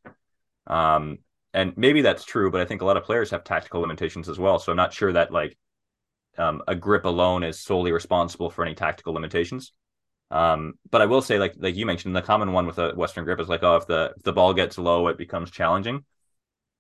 Um, 0.66 1.18
and 1.54 1.76
maybe 1.76 2.02
that's 2.02 2.24
true, 2.24 2.50
but 2.50 2.60
I 2.60 2.64
think 2.64 2.82
a 2.82 2.84
lot 2.84 2.96
of 2.96 3.04
players 3.04 3.30
have 3.30 3.44
tactical 3.44 3.80
limitations 3.80 4.28
as 4.28 4.38
well. 4.38 4.58
So 4.58 4.72
I'm 4.72 4.76
not 4.76 4.92
sure 4.92 5.12
that 5.12 5.32
like 5.32 5.56
um, 6.38 6.62
a 6.68 6.74
grip 6.74 7.04
alone 7.04 7.42
is 7.42 7.60
solely 7.60 7.92
responsible 7.92 8.50
for 8.50 8.64
any 8.64 8.74
tactical 8.74 9.14
limitations. 9.14 9.72
Um, 10.30 10.74
but 10.90 11.02
I 11.02 11.06
will 11.06 11.22
say, 11.22 11.38
like 11.38 11.54
like 11.58 11.76
you 11.76 11.86
mentioned, 11.86 12.14
the 12.14 12.22
common 12.22 12.52
one 12.52 12.66
with 12.66 12.78
a 12.78 12.92
Western 12.94 13.24
grip 13.24 13.40
is 13.40 13.48
like, 13.48 13.62
oh, 13.62 13.76
if 13.76 13.86
the 13.86 14.12
if 14.16 14.22
the 14.22 14.32
ball 14.32 14.54
gets 14.54 14.78
low, 14.78 15.08
it 15.08 15.18
becomes 15.18 15.50
challenging. 15.50 16.04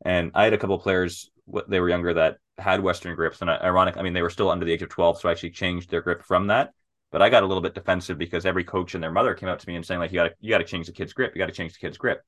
And 0.04 0.30
I 0.34 0.44
had 0.44 0.54
a 0.54 0.58
couple 0.58 0.78
players 0.78 1.30
they 1.68 1.80
were 1.80 1.88
younger 1.88 2.14
that 2.14 2.38
had 2.58 2.80
Western 2.80 3.14
grips, 3.14 3.40
and 3.40 3.50
uh, 3.50 3.58
ironic, 3.62 3.96
I 3.96 4.02
mean, 4.02 4.12
they 4.12 4.22
were 4.22 4.30
still 4.30 4.50
under 4.50 4.64
the 4.64 4.72
age 4.72 4.82
of 4.82 4.88
12, 4.88 5.20
so 5.20 5.28
I 5.28 5.32
actually 5.32 5.50
changed 5.50 5.90
their 5.90 6.02
grip 6.02 6.22
from 6.22 6.48
that. 6.48 6.72
But 7.12 7.22
I 7.22 7.28
got 7.28 7.42
a 7.42 7.46
little 7.46 7.62
bit 7.62 7.74
defensive 7.74 8.18
because 8.18 8.46
every 8.46 8.62
coach 8.62 8.94
and 8.94 9.02
their 9.02 9.10
mother 9.10 9.34
came 9.34 9.48
up 9.48 9.58
to 9.58 9.68
me 9.68 9.74
and 9.74 9.84
saying 9.84 9.98
like, 9.98 10.12
you 10.12 10.16
got 10.16 10.28
to 10.28 10.34
you 10.40 10.50
got 10.50 10.58
to 10.58 10.64
change 10.64 10.86
the 10.86 10.92
kid's 10.92 11.12
grip, 11.12 11.32
you 11.34 11.40
got 11.40 11.46
to 11.46 11.52
change 11.52 11.72
the 11.72 11.78
kid's 11.78 11.98
grip, 11.98 12.22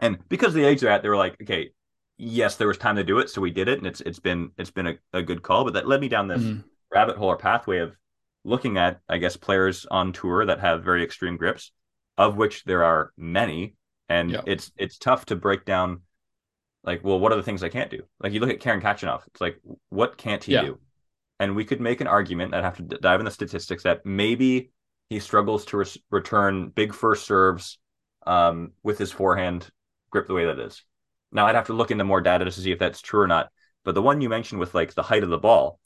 and 0.00 0.18
because 0.28 0.48
of 0.48 0.54
the 0.54 0.64
age 0.64 0.80
they're 0.80 0.90
at, 0.90 1.02
they 1.02 1.08
were 1.08 1.16
like, 1.16 1.36
okay, 1.40 1.70
yes, 2.16 2.56
there 2.56 2.68
was 2.68 2.78
time 2.78 2.96
to 2.96 3.04
do 3.04 3.18
it, 3.18 3.30
so 3.30 3.40
we 3.40 3.50
did 3.50 3.68
it, 3.68 3.78
and 3.78 3.86
it's 3.86 4.00
it's 4.00 4.18
been 4.18 4.50
it's 4.58 4.70
been 4.70 4.86
a, 4.88 4.98
a 5.12 5.22
good 5.22 5.42
call. 5.42 5.64
But 5.64 5.74
that 5.74 5.86
led 5.86 6.00
me 6.00 6.08
down 6.08 6.28
this 6.28 6.42
mm-hmm. 6.42 6.60
rabbit 6.90 7.16
hole 7.16 7.28
or 7.28 7.36
pathway 7.36 7.78
of 7.78 7.96
looking 8.44 8.78
at, 8.78 9.00
I 9.08 9.18
guess, 9.18 9.36
players 9.36 9.86
on 9.90 10.12
tour 10.12 10.46
that 10.46 10.60
have 10.60 10.84
very 10.84 11.02
extreme 11.02 11.36
grips, 11.36 11.72
of 12.16 12.36
which 12.36 12.64
there 12.64 12.84
are 12.84 13.12
many, 13.16 13.74
and 14.08 14.30
yeah. 14.30 14.42
it's 14.46 14.72
it's 14.76 14.98
tough 14.98 15.26
to 15.26 15.36
break 15.36 15.64
down 15.64 16.02
like, 16.86 17.04
well, 17.04 17.18
what 17.18 17.32
are 17.32 17.36
the 17.36 17.42
things 17.42 17.62
I 17.62 17.68
can't 17.68 17.90
do? 17.90 18.02
Like 18.20 18.32
you 18.32 18.40
look 18.40 18.50
at 18.50 18.60
Karen 18.60 18.80
Khachanov, 18.80 19.26
it's 19.26 19.40
like, 19.40 19.60
what 19.90 20.16
can't 20.16 20.42
he 20.42 20.52
yeah. 20.52 20.62
do? 20.62 20.78
And 21.38 21.54
we 21.54 21.64
could 21.64 21.80
make 21.80 22.00
an 22.00 22.06
argument. 22.06 22.54
I'd 22.54 22.64
have 22.64 22.76
to 22.76 22.82
dive 22.82 23.20
in 23.20 23.26
the 23.26 23.30
statistics 23.30 23.82
that 23.82 24.06
maybe 24.06 24.70
he 25.10 25.18
struggles 25.18 25.66
to 25.66 25.78
re- 25.78 26.02
return 26.10 26.68
big 26.68 26.94
first 26.94 27.26
serves 27.26 27.78
um, 28.26 28.72
with 28.82 28.98
his 28.98 29.12
forehand 29.12 29.68
grip 30.10 30.26
the 30.26 30.34
way 30.34 30.46
that 30.46 30.58
is. 30.58 30.82
Now 31.32 31.46
I'd 31.46 31.56
have 31.56 31.66
to 31.66 31.72
look 31.74 31.90
into 31.90 32.04
more 32.04 32.20
data 32.20 32.44
to 32.44 32.52
see 32.52 32.72
if 32.72 32.78
that's 32.78 33.02
true 33.02 33.20
or 33.20 33.26
not. 33.26 33.50
But 33.84 33.94
the 33.94 34.02
one 34.02 34.20
you 34.20 34.28
mentioned 34.28 34.60
with 34.60 34.74
like 34.74 34.94
the 34.94 35.02
height 35.02 35.22
of 35.22 35.28
the 35.28 35.38
ball, 35.38 35.78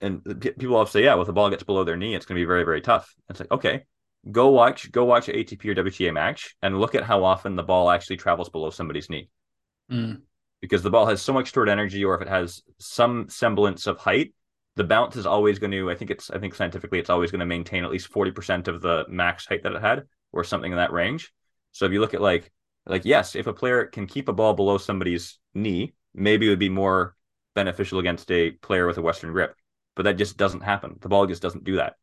and 0.00 0.22
people 0.58 0.84
to 0.84 0.90
say, 0.90 1.04
yeah, 1.04 1.14
well, 1.14 1.22
if 1.22 1.26
the 1.26 1.32
ball 1.32 1.50
gets 1.50 1.62
below 1.62 1.84
their 1.84 1.96
knee, 1.96 2.14
it's 2.14 2.26
going 2.26 2.36
to 2.36 2.42
be 2.42 2.46
very, 2.46 2.64
very 2.64 2.80
tough. 2.80 3.14
It's 3.30 3.40
like, 3.40 3.50
okay, 3.50 3.84
go 4.30 4.48
watch 4.48 4.90
go 4.90 5.04
watch 5.04 5.28
an 5.28 5.36
ATP 5.36 5.64
or 5.66 5.74
WTA 5.74 6.12
match 6.12 6.56
and 6.62 6.78
look 6.78 6.94
at 6.94 7.04
how 7.04 7.24
often 7.24 7.56
the 7.56 7.62
ball 7.62 7.90
actually 7.90 8.16
travels 8.16 8.48
below 8.48 8.70
somebody's 8.70 9.10
knee. 9.10 9.28
Mm. 9.90 10.22
Because 10.60 10.82
the 10.82 10.90
ball 10.90 11.06
has 11.06 11.20
so 11.20 11.32
much 11.32 11.48
stored 11.48 11.68
energy, 11.68 12.04
or 12.04 12.14
if 12.14 12.22
it 12.22 12.28
has 12.28 12.62
some 12.78 13.28
semblance 13.28 13.86
of 13.86 13.98
height, 13.98 14.32
the 14.76 14.84
bounce 14.84 15.14
is 15.16 15.26
always 15.26 15.58
going 15.58 15.72
to. 15.72 15.90
I 15.90 15.94
think 15.94 16.10
it's. 16.10 16.30
I 16.30 16.38
think 16.38 16.54
scientifically, 16.54 16.98
it's 16.98 17.10
always 17.10 17.30
going 17.30 17.40
to 17.40 17.46
maintain 17.46 17.84
at 17.84 17.90
least 17.90 18.08
forty 18.08 18.30
percent 18.30 18.66
of 18.66 18.80
the 18.80 19.04
max 19.08 19.46
height 19.46 19.62
that 19.62 19.72
it 19.72 19.82
had, 19.82 20.04
or 20.32 20.42
something 20.42 20.72
in 20.72 20.78
that 20.78 20.92
range. 20.92 21.32
So 21.72 21.84
if 21.84 21.92
you 21.92 22.00
look 22.00 22.14
at 22.14 22.22
like 22.22 22.50
like 22.86 23.04
yes, 23.04 23.36
if 23.36 23.46
a 23.46 23.52
player 23.52 23.84
can 23.86 24.06
keep 24.06 24.28
a 24.28 24.32
ball 24.32 24.54
below 24.54 24.78
somebody's 24.78 25.38
knee, 25.54 25.92
maybe 26.14 26.46
it 26.46 26.50
would 26.50 26.58
be 26.58 26.70
more 26.70 27.14
beneficial 27.54 27.98
against 27.98 28.30
a 28.30 28.52
player 28.52 28.86
with 28.86 28.98
a 28.98 29.02
Western 29.02 29.32
grip. 29.32 29.54
But 29.96 30.04
that 30.04 30.16
just 30.16 30.36
doesn't 30.36 30.62
happen. 30.62 30.96
The 31.00 31.08
ball 31.08 31.26
just 31.26 31.42
doesn't 31.42 31.64
do 31.64 31.76
that. 31.76 31.94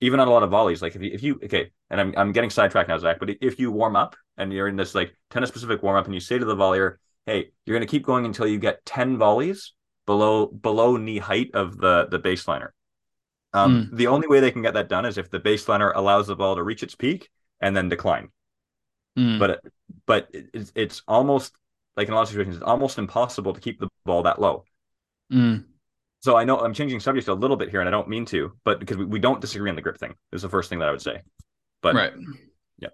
Even 0.00 0.18
on 0.20 0.28
a 0.28 0.30
lot 0.30 0.42
of 0.42 0.50
volleys, 0.50 0.80
like 0.80 0.96
if 0.96 1.02
you, 1.02 1.10
if 1.12 1.22
you 1.22 1.40
okay, 1.44 1.70
and 1.90 2.00
I'm 2.00 2.14
I'm 2.16 2.32
getting 2.32 2.50
sidetracked 2.50 2.88
now, 2.88 2.98
Zack. 2.98 3.18
But 3.20 3.30
if 3.40 3.58
you 3.58 3.70
warm 3.70 3.96
up 3.96 4.16
and 4.38 4.52
you're 4.52 4.68
in 4.68 4.76
this 4.76 4.94
like 4.94 5.14
tennis 5.28 5.50
specific 5.50 5.82
warm 5.82 5.96
up, 5.96 6.06
and 6.06 6.14
you 6.14 6.20
say 6.20 6.38
to 6.38 6.44
the 6.44 6.56
volleyer, 6.56 6.96
"Hey, 7.26 7.50
you're 7.66 7.76
going 7.76 7.86
to 7.86 7.90
keep 7.90 8.04
going 8.04 8.24
until 8.24 8.46
you 8.46 8.58
get 8.58 8.84
ten 8.86 9.18
volleys 9.18 9.72
below 10.06 10.46
below 10.46 10.96
knee 10.96 11.18
height 11.18 11.50
of 11.54 11.76
the 11.76 12.08
the 12.10 12.18
baseliner." 12.18 12.68
Um, 13.52 13.90
mm. 13.90 13.96
The 13.96 14.06
only 14.06 14.28
way 14.28 14.40
they 14.40 14.50
can 14.50 14.62
get 14.62 14.74
that 14.74 14.88
done 14.88 15.04
is 15.04 15.18
if 15.18 15.30
the 15.30 15.40
baseliner 15.40 15.92
allows 15.94 16.28
the 16.28 16.36
ball 16.36 16.56
to 16.56 16.62
reach 16.62 16.82
its 16.82 16.94
peak 16.94 17.28
and 17.60 17.76
then 17.76 17.88
decline. 17.88 18.30
Mm. 19.18 19.38
But 19.38 19.60
but 20.06 20.28
it's, 20.32 20.72
it's 20.74 21.02
almost 21.06 21.52
like 21.96 22.08
in 22.08 22.14
a 22.14 22.16
lot 22.16 22.22
of 22.22 22.28
situations, 22.28 22.56
it's 22.56 22.64
almost 22.64 22.98
impossible 22.98 23.52
to 23.52 23.60
keep 23.60 23.80
the 23.80 23.88
ball 24.04 24.22
that 24.22 24.40
low. 24.40 24.64
Mm. 25.32 25.64
So 26.20 26.36
I 26.36 26.44
know 26.44 26.58
I'm 26.58 26.74
changing 26.74 27.00
subjects 27.00 27.28
a 27.28 27.34
little 27.34 27.56
bit 27.56 27.70
here, 27.70 27.80
and 27.80 27.88
I 27.88 27.90
don't 27.90 28.08
mean 28.08 28.26
to, 28.26 28.52
but 28.64 28.78
because 28.78 28.96
we, 28.96 29.04
we 29.06 29.18
don't 29.18 29.40
disagree 29.40 29.70
on 29.70 29.76
the 29.76 29.82
grip 29.82 29.98
thing 29.98 30.14
is 30.32 30.42
the 30.42 30.48
first 30.48 30.68
thing 30.68 30.78
that 30.80 30.88
I 30.88 30.90
would 30.90 31.02
say. 31.02 31.22
But 31.82 31.94
right, 31.94 32.12
yeah, 32.78 32.88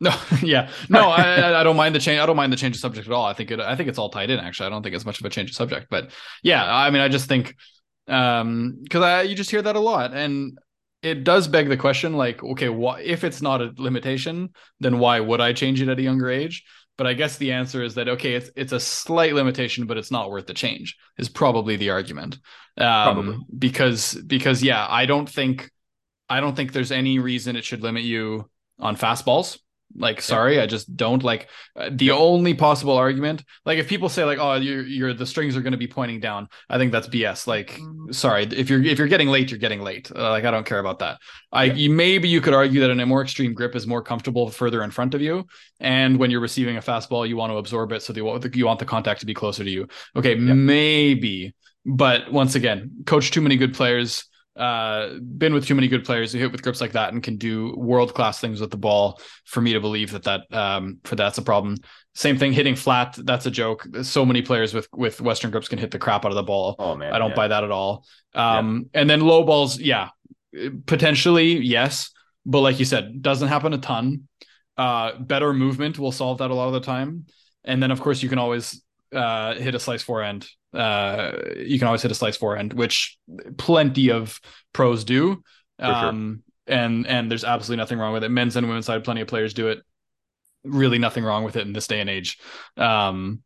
no, 0.00 0.14
yeah, 0.42 0.70
no, 0.88 1.08
I, 1.10 1.60
I 1.60 1.62
don't 1.62 1.76
mind 1.76 1.94
the 1.94 2.00
change. 2.00 2.20
I 2.20 2.26
don't 2.26 2.36
mind 2.36 2.52
the 2.52 2.56
change 2.56 2.74
of 2.74 2.80
subject 2.80 3.06
at 3.06 3.12
all. 3.12 3.24
I 3.24 3.32
think 3.32 3.50
it. 3.50 3.60
I 3.60 3.76
think 3.76 3.88
it's 3.88 3.98
all 3.98 4.10
tied 4.10 4.30
in. 4.30 4.40
Actually, 4.40 4.66
I 4.66 4.70
don't 4.70 4.82
think 4.82 4.94
it's 4.94 5.06
much 5.06 5.20
of 5.20 5.26
a 5.26 5.30
change 5.30 5.50
of 5.50 5.56
subject. 5.56 5.86
But 5.88 6.10
yeah, 6.42 6.64
I 6.64 6.90
mean, 6.90 7.02
I 7.02 7.08
just 7.08 7.28
think 7.28 7.54
um 8.08 8.78
because 8.82 9.02
I 9.02 9.22
you 9.22 9.34
just 9.34 9.50
hear 9.50 9.62
that 9.62 9.76
a 9.76 9.80
lot, 9.80 10.12
and 10.12 10.58
it 11.02 11.24
does 11.24 11.46
beg 11.46 11.68
the 11.68 11.76
question 11.76 12.14
like 12.14 12.42
okay 12.42 12.68
why 12.68 13.00
if 13.00 13.22
it's 13.22 13.40
not 13.40 13.60
a 13.60 13.72
limitation 13.76 14.50
then 14.80 14.98
why 14.98 15.20
would 15.20 15.40
i 15.40 15.52
change 15.52 15.80
it 15.80 15.88
at 15.88 15.98
a 15.98 16.02
younger 16.02 16.28
age 16.30 16.64
but 16.96 17.06
i 17.06 17.14
guess 17.14 17.36
the 17.36 17.52
answer 17.52 17.82
is 17.82 17.94
that 17.94 18.08
okay 18.08 18.34
it's 18.34 18.50
it's 18.56 18.72
a 18.72 18.80
slight 18.80 19.34
limitation 19.34 19.86
but 19.86 19.96
it's 19.96 20.10
not 20.10 20.30
worth 20.30 20.46
the 20.46 20.54
change 20.54 20.96
is 21.18 21.28
probably 21.28 21.76
the 21.76 21.90
argument 21.90 22.34
um 22.78 23.14
probably. 23.14 23.38
because 23.58 24.14
because 24.26 24.62
yeah 24.62 24.86
i 24.88 25.06
don't 25.06 25.28
think 25.28 25.70
i 26.28 26.40
don't 26.40 26.56
think 26.56 26.72
there's 26.72 26.92
any 26.92 27.18
reason 27.18 27.56
it 27.56 27.64
should 27.64 27.82
limit 27.82 28.02
you 28.02 28.48
on 28.78 28.96
fastballs 28.96 29.58
like, 29.94 30.20
sorry, 30.20 30.56
yeah. 30.56 30.62
I 30.62 30.66
just 30.66 30.96
don't 30.96 31.22
like 31.22 31.48
uh, 31.74 31.90
the 31.92 32.06
yeah. 32.06 32.14
only 32.14 32.54
possible 32.54 32.96
argument. 32.96 33.44
Like, 33.64 33.78
if 33.78 33.88
people 33.88 34.08
say 34.08 34.24
like, 34.24 34.38
"Oh, 34.38 34.54
you're, 34.54 34.82
you're 34.82 35.14
the 35.14 35.26
strings 35.26 35.56
are 35.56 35.62
going 35.62 35.72
to 35.72 35.78
be 35.78 35.86
pointing 35.86 36.20
down," 36.20 36.48
I 36.68 36.78
think 36.78 36.92
that's 36.92 37.08
BS. 37.08 37.46
Like, 37.46 37.72
mm. 37.72 38.14
sorry, 38.14 38.44
if 38.44 38.68
you're 38.68 38.82
if 38.82 38.98
you're 38.98 39.08
getting 39.08 39.28
late, 39.28 39.50
you're 39.50 39.58
getting 39.60 39.80
late. 39.80 40.10
Uh, 40.14 40.30
like, 40.30 40.44
I 40.44 40.50
don't 40.50 40.66
care 40.66 40.78
about 40.78 40.98
that. 41.00 41.18
I 41.52 41.64
yeah. 41.64 41.74
you, 41.74 41.90
maybe 41.90 42.28
you 42.28 42.40
could 42.40 42.54
argue 42.54 42.80
that 42.80 42.90
in 42.90 43.00
a 43.00 43.06
more 43.06 43.22
extreme 43.22 43.54
grip 43.54 43.74
is 43.74 43.86
more 43.86 44.02
comfortable 44.02 44.50
further 44.50 44.82
in 44.82 44.90
front 44.90 45.14
of 45.14 45.20
you, 45.20 45.46
and 45.80 46.18
when 46.18 46.30
you're 46.30 46.40
receiving 46.40 46.76
a 46.76 46.82
fastball, 46.82 47.28
you 47.28 47.36
want 47.36 47.52
to 47.52 47.56
absorb 47.56 47.92
it, 47.92 48.02
so 48.02 48.12
the, 48.12 48.50
you 48.54 48.66
want 48.66 48.78
the 48.78 48.84
contact 48.84 49.20
to 49.20 49.26
be 49.26 49.34
closer 49.34 49.64
to 49.64 49.70
you. 49.70 49.88
Okay, 50.14 50.34
maybe, 50.34 51.54
but 51.84 52.30
once 52.32 52.54
again, 52.54 52.90
coach 53.06 53.30
too 53.30 53.40
many 53.40 53.56
good 53.56 53.74
players 53.74 54.24
uh, 54.56 55.18
been 55.18 55.52
with 55.52 55.66
too 55.66 55.74
many 55.74 55.86
good 55.86 56.04
players 56.04 56.32
who 56.32 56.38
hit 56.38 56.50
with 56.50 56.62
grips 56.62 56.80
like 56.80 56.92
that 56.92 57.12
and 57.12 57.22
can 57.22 57.36
do 57.36 57.74
world 57.76 58.14
class 58.14 58.40
things 58.40 58.60
with 58.60 58.70
the 58.70 58.76
ball 58.76 59.20
for 59.44 59.60
me 59.60 59.74
to 59.74 59.80
believe 59.80 60.12
that 60.12 60.22
that 60.24 60.52
um, 60.52 60.98
for 61.04 61.14
that's 61.14 61.38
a 61.38 61.42
problem. 61.42 61.76
Same 62.14 62.38
thing 62.38 62.52
hitting 62.52 62.74
flat. 62.74 63.18
That's 63.18 63.44
a 63.46 63.50
joke. 63.50 63.86
So 64.02 64.24
many 64.24 64.42
players 64.42 64.72
with 64.72 64.88
with 64.92 65.20
Western 65.20 65.50
grips 65.50 65.68
can 65.68 65.78
hit 65.78 65.90
the 65.90 65.98
crap 65.98 66.24
out 66.24 66.30
of 66.30 66.36
the 66.36 66.42
ball. 66.42 66.76
Oh 66.78 66.96
man, 66.96 67.12
I 67.12 67.18
don't 67.18 67.30
yeah. 67.30 67.36
buy 67.36 67.48
that 67.48 67.64
at 67.64 67.70
all. 67.70 68.04
Um, 68.34 68.88
yeah. 68.92 69.00
and 69.00 69.10
then 69.10 69.20
low 69.20 69.44
balls, 69.44 69.78
yeah, 69.78 70.08
potentially 70.86 71.58
yes, 71.58 72.10
but 72.46 72.60
like 72.60 72.78
you 72.78 72.84
said, 72.84 73.20
doesn't 73.20 73.48
happen 73.48 73.72
a 73.72 73.78
ton. 73.78 74.28
Uh, 74.76 75.18
better 75.18 75.52
movement 75.52 75.98
will 75.98 76.12
solve 76.12 76.38
that 76.38 76.50
a 76.50 76.54
lot 76.54 76.68
of 76.68 76.74
the 76.74 76.80
time. 76.80 77.26
And 77.64 77.82
then 77.82 77.90
of 77.90 78.00
course 78.00 78.22
you 78.22 78.28
can 78.28 78.38
always 78.38 78.82
uh, 79.12 79.54
hit 79.54 79.74
a 79.74 79.80
slice 79.80 80.02
forehand 80.02 80.48
uh, 80.76 81.32
you 81.56 81.78
can 81.78 81.86
always 81.86 82.02
hit 82.02 82.10
a 82.10 82.14
slice 82.14 82.36
forehand, 82.36 82.72
which 82.72 83.18
plenty 83.56 84.10
of 84.10 84.40
pros 84.72 85.04
do. 85.04 85.42
Um, 85.78 86.42
sure. 86.66 86.76
and 86.76 87.06
and 87.06 87.30
there's 87.30 87.44
absolutely 87.44 87.80
nothing 87.80 87.98
wrong 87.98 88.12
with 88.12 88.24
it. 88.24 88.28
Men's 88.30 88.56
and 88.56 88.66
women's 88.66 88.86
side, 88.86 89.04
plenty 89.04 89.22
of 89.22 89.28
players 89.28 89.54
do 89.54 89.68
it. 89.68 89.80
Really 90.64 90.98
nothing 90.98 91.24
wrong 91.24 91.44
with 91.44 91.56
it 91.56 91.66
in 91.66 91.72
this 91.72 91.86
day 91.86 92.00
and 92.00 92.10
age. 92.10 92.38
Um, 92.76 93.42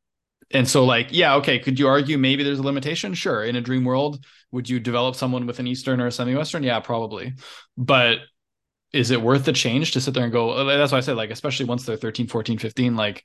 and 0.50 0.68
so 0.68 0.84
like, 0.84 1.08
yeah, 1.10 1.36
okay, 1.36 1.60
could 1.60 1.78
you 1.78 1.86
argue 1.86 2.18
maybe 2.18 2.42
there's 2.42 2.58
a 2.58 2.64
limitation? 2.64 3.14
Sure. 3.14 3.44
In 3.44 3.56
a 3.56 3.60
dream 3.60 3.84
world, 3.84 4.24
would 4.50 4.68
you 4.68 4.80
develop 4.80 5.14
someone 5.14 5.46
with 5.46 5.60
an 5.60 5.68
Eastern 5.68 6.00
or 6.00 6.08
a 6.08 6.12
semi-Western? 6.12 6.64
Yeah, 6.64 6.80
probably. 6.80 7.34
But 7.76 8.18
is 8.92 9.12
it 9.12 9.22
worth 9.22 9.44
the 9.44 9.52
change 9.52 9.92
to 9.92 10.00
sit 10.00 10.14
there 10.14 10.24
and 10.24 10.32
go, 10.32 10.64
that's 10.64 10.90
why 10.90 10.98
I 10.98 11.02
said 11.02 11.16
like, 11.16 11.30
especially 11.30 11.66
once 11.66 11.84
they're 11.86 11.96
13, 11.96 12.26
14, 12.26 12.58
15, 12.58 12.96
like 12.96 13.22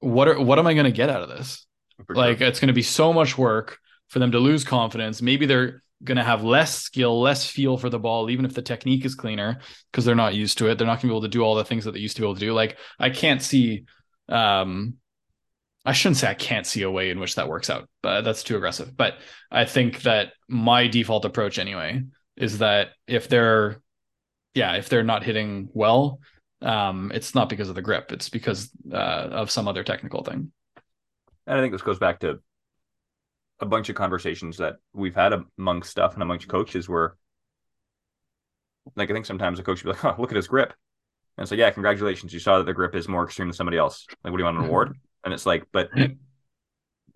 what 0.00 0.28
are, 0.28 0.40
what 0.40 0.58
am 0.58 0.66
I 0.66 0.74
going 0.74 0.84
to 0.84 0.92
get 0.92 1.10
out 1.10 1.22
of 1.22 1.28
this? 1.28 1.66
like 2.08 2.38
sure. 2.38 2.46
it's 2.46 2.60
going 2.60 2.68
to 2.68 2.74
be 2.74 2.82
so 2.82 3.12
much 3.12 3.38
work 3.38 3.78
for 4.08 4.18
them 4.18 4.32
to 4.32 4.38
lose 4.38 4.64
confidence. 4.64 5.22
Maybe 5.22 5.46
they're 5.46 5.82
going 6.04 6.18
to 6.18 6.24
have 6.24 6.44
less 6.44 6.78
skill, 6.78 7.20
less 7.20 7.46
feel 7.48 7.78
for 7.78 7.88
the 7.88 7.98
ball, 7.98 8.30
even 8.30 8.44
if 8.44 8.54
the 8.54 8.62
technique 8.62 9.04
is 9.04 9.14
cleaner 9.14 9.60
because 9.90 10.04
they're 10.04 10.14
not 10.14 10.34
used 10.34 10.58
to 10.58 10.68
it. 10.68 10.76
They're 10.76 10.86
not 10.86 11.00
going 11.00 11.02
to 11.02 11.06
be 11.06 11.12
able 11.12 11.22
to 11.22 11.28
do 11.28 11.42
all 11.42 11.54
the 11.54 11.64
things 11.64 11.84
that 11.84 11.92
they 11.92 12.00
used 12.00 12.16
to 12.16 12.22
be 12.22 12.26
able 12.26 12.34
to 12.34 12.40
do. 12.40 12.52
Like 12.52 12.76
I 12.98 13.10
can't 13.10 13.42
see, 13.42 13.84
um, 14.28 14.94
I 15.84 15.92
shouldn't 15.92 16.18
say 16.18 16.28
I 16.28 16.34
can't 16.34 16.66
see 16.66 16.82
a 16.82 16.90
way 16.90 17.10
in 17.10 17.20
which 17.20 17.36
that 17.36 17.48
works 17.48 17.70
out, 17.70 17.88
but 18.02 18.22
that's 18.22 18.42
too 18.42 18.56
aggressive. 18.56 18.96
But 18.96 19.14
I 19.50 19.64
think 19.64 20.02
that 20.02 20.32
my 20.48 20.88
default 20.88 21.24
approach 21.24 21.58
anyway 21.58 22.02
is 22.36 22.58
that 22.58 22.90
if 23.06 23.28
they're, 23.28 23.80
yeah, 24.52 24.74
if 24.74 24.88
they're 24.88 25.04
not 25.04 25.22
hitting 25.22 25.68
well, 25.72 26.20
um, 26.66 27.12
it's 27.14 27.34
not 27.34 27.48
because 27.48 27.68
of 27.68 27.76
the 27.76 27.82
grip. 27.82 28.10
It's 28.10 28.28
because 28.28 28.70
uh, 28.92 28.96
of 28.96 29.50
some 29.50 29.68
other 29.68 29.84
technical 29.84 30.24
thing. 30.24 30.50
And 31.46 31.58
I 31.58 31.62
think 31.62 31.72
this 31.72 31.82
goes 31.82 32.00
back 32.00 32.20
to 32.20 32.40
a 33.60 33.66
bunch 33.66 33.88
of 33.88 33.94
conversations 33.94 34.56
that 34.58 34.76
we've 34.92 35.14
had 35.14 35.32
among 35.58 35.84
stuff 35.84 36.14
and 36.14 36.22
amongst 36.22 36.48
coaches 36.48 36.88
where 36.88 37.16
like 38.96 39.10
I 39.10 39.14
think 39.14 39.26
sometimes 39.26 39.58
a 39.58 39.62
coach 39.62 39.84
will 39.84 39.92
be 39.92 39.98
like, 39.98 40.04
oh, 40.04 40.20
look 40.20 40.32
at 40.32 40.36
his 40.36 40.48
grip. 40.48 40.74
And 41.38 41.48
so 41.48 41.54
yeah, 41.54 41.70
congratulations. 41.70 42.32
You 42.32 42.40
saw 42.40 42.58
that 42.58 42.64
the 42.64 42.74
grip 42.74 42.94
is 42.94 43.08
more 43.08 43.24
extreme 43.24 43.48
than 43.48 43.54
somebody 43.54 43.78
else. 43.78 44.06
Like, 44.24 44.32
what 44.32 44.38
do 44.38 44.42
you 44.42 44.44
want 44.44 44.58
an 44.58 44.64
award? 44.64 44.98
And 45.24 45.32
it's 45.32 45.46
like, 45.46 45.66
but 45.72 45.90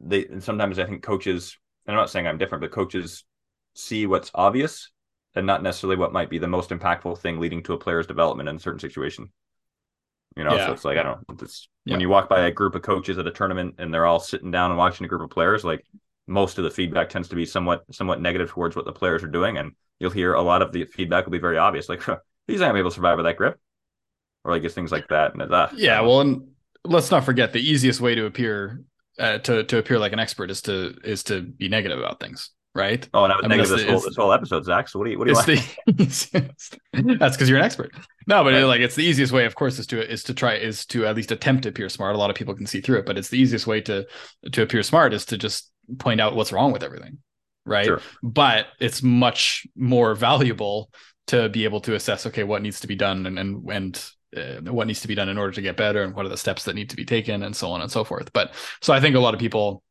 they 0.00 0.26
sometimes 0.38 0.78
I 0.78 0.84
think 0.84 1.02
coaches, 1.02 1.58
and 1.86 1.94
I'm 1.94 2.00
not 2.00 2.10
saying 2.10 2.26
I'm 2.26 2.38
different, 2.38 2.62
but 2.62 2.70
coaches 2.70 3.24
see 3.74 4.06
what's 4.06 4.30
obvious 4.34 4.90
and 5.34 5.46
not 5.46 5.62
necessarily 5.62 5.96
what 5.96 6.12
might 6.12 6.30
be 6.30 6.38
the 6.38 6.48
most 6.48 6.70
impactful 6.70 7.18
thing 7.18 7.38
leading 7.38 7.62
to 7.64 7.72
a 7.72 7.78
player's 7.78 8.06
development 8.06 8.48
in 8.48 8.56
a 8.56 8.60
certain 8.60 8.80
situation. 8.80 9.30
You 10.36 10.44
know, 10.44 10.54
yeah. 10.54 10.66
so 10.66 10.72
it's 10.72 10.84
like 10.84 10.98
I 10.98 11.02
don't 11.02 11.28
know. 11.28 11.36
It's 11.42 11.68
yeah. 11.84 11.94
when 11.94 12.00
you 12.00 12.08
walk 12.08 12.28
by 12.28 12.46
a 12.46 12.50
group 12.52 12.74
of 12.74 12.82
coaches 12.82 13.18
at 13.18 13.26
a 13.26 13.32
tournament 13.32 13.76
and 13.78 13.92
they're 13.92 14.06
all 14.06 14.20
sitting 14.20 14.50
down 14.50 14.70
and 14.70 14.78
watching 14.78 15.04
a 15.04 15.08
group 15.08 15.22
of 15.22 15.30
players, 15.30 15.64
like 15.64 15.84
most 16.28 16.58
of 16.58 16.64
the 16.64 16.70
feedback 16.70 17.08
tends 17.08 17.28
to 17.28 17.36
be 17.36 17.44
somewhat 17.44 17.84
somewhat 17.90 18.20
negative 18.20 18.50
towards 18.50 18.76
what 18.76 18.84
the 18.84 18.92
players 18.92 19.24
are 19.24 19.28
doing, 19.28 19.58
and 19.58 19.72
you'll 19.98 20.10
hear 20.10 20.34
a 20.34 20.42
lot 20.42 20.62
of 20.62 20.72
the 20.72 20.84
feedback 20.84 21.24
will 21.24 21.32
be 21.32 21.38
very 21.38 21.58
obvious, 21.58 21.88
like 21.88 22.02
he's 22.46 22.60
not 22.60 22.76
able 22.76 22.90
to 22.90 22.94
survive 22.94 23.16
with 23.16 23.26
that 23.26 23.36
grip, 23.36 23.58
or 24.44 24.52
like 24.52 24.62
just 24.62 24.74
things 24.74 24.92
like 24.92 25.08
that. 25.08 25.34
And 25.34 25.50
that 25.50 25.76
yeah, 25.76 26.00
well, 26.00 26.20
and 26.20 26.48
let's 26.84 27.10
not 27.10 27.24
forget 27.24 27.52
the 27.52 27.60
easiest 27.60 28.00
way 28.00 28.14
to 28.14 28.26
appear 28.26 28.84
uh, 29.18 29.38
to 29.38 29.64
to 29.64 29.78
appear 29.78 29.98
like 29.98 30.12
an 30.12 30.20
expert 30.20 30.50
is 30.50 30.62
to 30.62 30.96
is 31.02 31.24
to 31.24 31.42
be 31.42 31.68
negative 31.68 31.98
about 31.98 32.20
things 32.20 32.50
right? 32.74 33.08
Oh, 33.12 33.24
and 33.24 33.32
I 33.32 33.36
was 33.36 33.44
I 33.44 33.48
mean, 33.48 33.58
negative 33.58 33.78
this, 33.78 33.88
whole, 33.88 34.00
this 34.00 34.16
whole 34.16 34.32
episode, 34.32 34.64
Zack. 34.64 34.88
So 34.88 34.98
what 34.98 35.06
do 35.06 35.10
you 35.12 35.18
what 35.18 35.26
do 35.26 35.52
you? 35.52 35.62
The, 35.86 36.54
that's 37.18 37.36
because 37.36 37.48
you're 37.48 37.58
an 37.58 37.64
expert. 37.64 37.92
No, 38.26 38.44
but 38.44 38.52
right. 38.52 38.62
like 38.62 38.80
it's 38.80 38.94
the 38.94 39.04
easiest 39.04 39.32
way, 39.32 39.44
of 39.44 39.54
course, 39.54 39.78
is 39.78 39.86
to 39.88 40.10
is 40.10 40.22
to 40.24 40.34
try 40.34 40.54
is 40.54 40.86
to 40.86 41.06
at 41.06 41.16
least 41.16 41.32
attempt 41.32 41.64
to 41.64 41.70
appear 41.70 41.88
smart. 41.88 42.14
A 42.14 42.18
lot 42.18 42.30
of 42.30 42.36
people 42.36 42.54
can 42.54 42.66
see 42.66 42.80
through 42.80 42.98
it, 42.98 43.06
but 43.06 43.18
it's 43.18 43.28
the 43.28 43.38
easiest 43.38 43.66
way 43.66 43.80
to 43.82 44.06
to 44.52 44.62
appear 44.62 44.82
smart 44.82 45.12
is 45.12 45.24
to 45.26 45.38
just 45.38 45.70
point 45.98 46.20
out 46.20 46.36
what's 46.36 46.52
wrong 46.52 46.72
with 46.72 46.82
everything, 46.82 47.18
right? 47.66 47.86
Sure. 47.86 48.00
But 48.22 48.66
it's 48.78 49.02
much 49.02 49.66
more 49.74 50.14
valuable 50.14 50.90
to 51.28 51.48
be 51.48 51.64
able 51.64 51.80
to 51.80 51.94
assess, 51.94 52.26
okay, 52.26 52.44
what 52.44 52.62
needs 52.62 52.80
to 52.80 52.86
be 52.86 52.96
done 52.96 53.26
and 53.26 53.38
and 53.38 53.70
and 53.70 54.10
uh, 54.36 54.72
what 54.72 54.86
needs 54.86 55.00
to 55.00 55.08
be 55.08 55.14
done 55.14 55.28
in 55.28 55.38
order 55.38 55.52
to 55.52 55.62
get 55.62 55.76
better 55.76 56.02
and 56.02 56.14
what 56.14 56.24
are 56.24 56.28
the 56.30 56.36
steps 56.36 56.64
that 56.64 56.76
need 56.76 56.90
to 56.90 56.96
be 56.96 57.04
taken 57.04 57.42
and 57.42 57.56
so 57.56 57.72
on 57.72 57.80
and 57.80 57.90
so 57.90 58.04
forth. 58.04 58.32
But 58.32 58.52
so 58.80 58.92
I 58.92 59.00
think 59.00 59.16
a 59.16 59.20
lot 59.20 59.34
of 59.34 59.40
people 59.40 59.82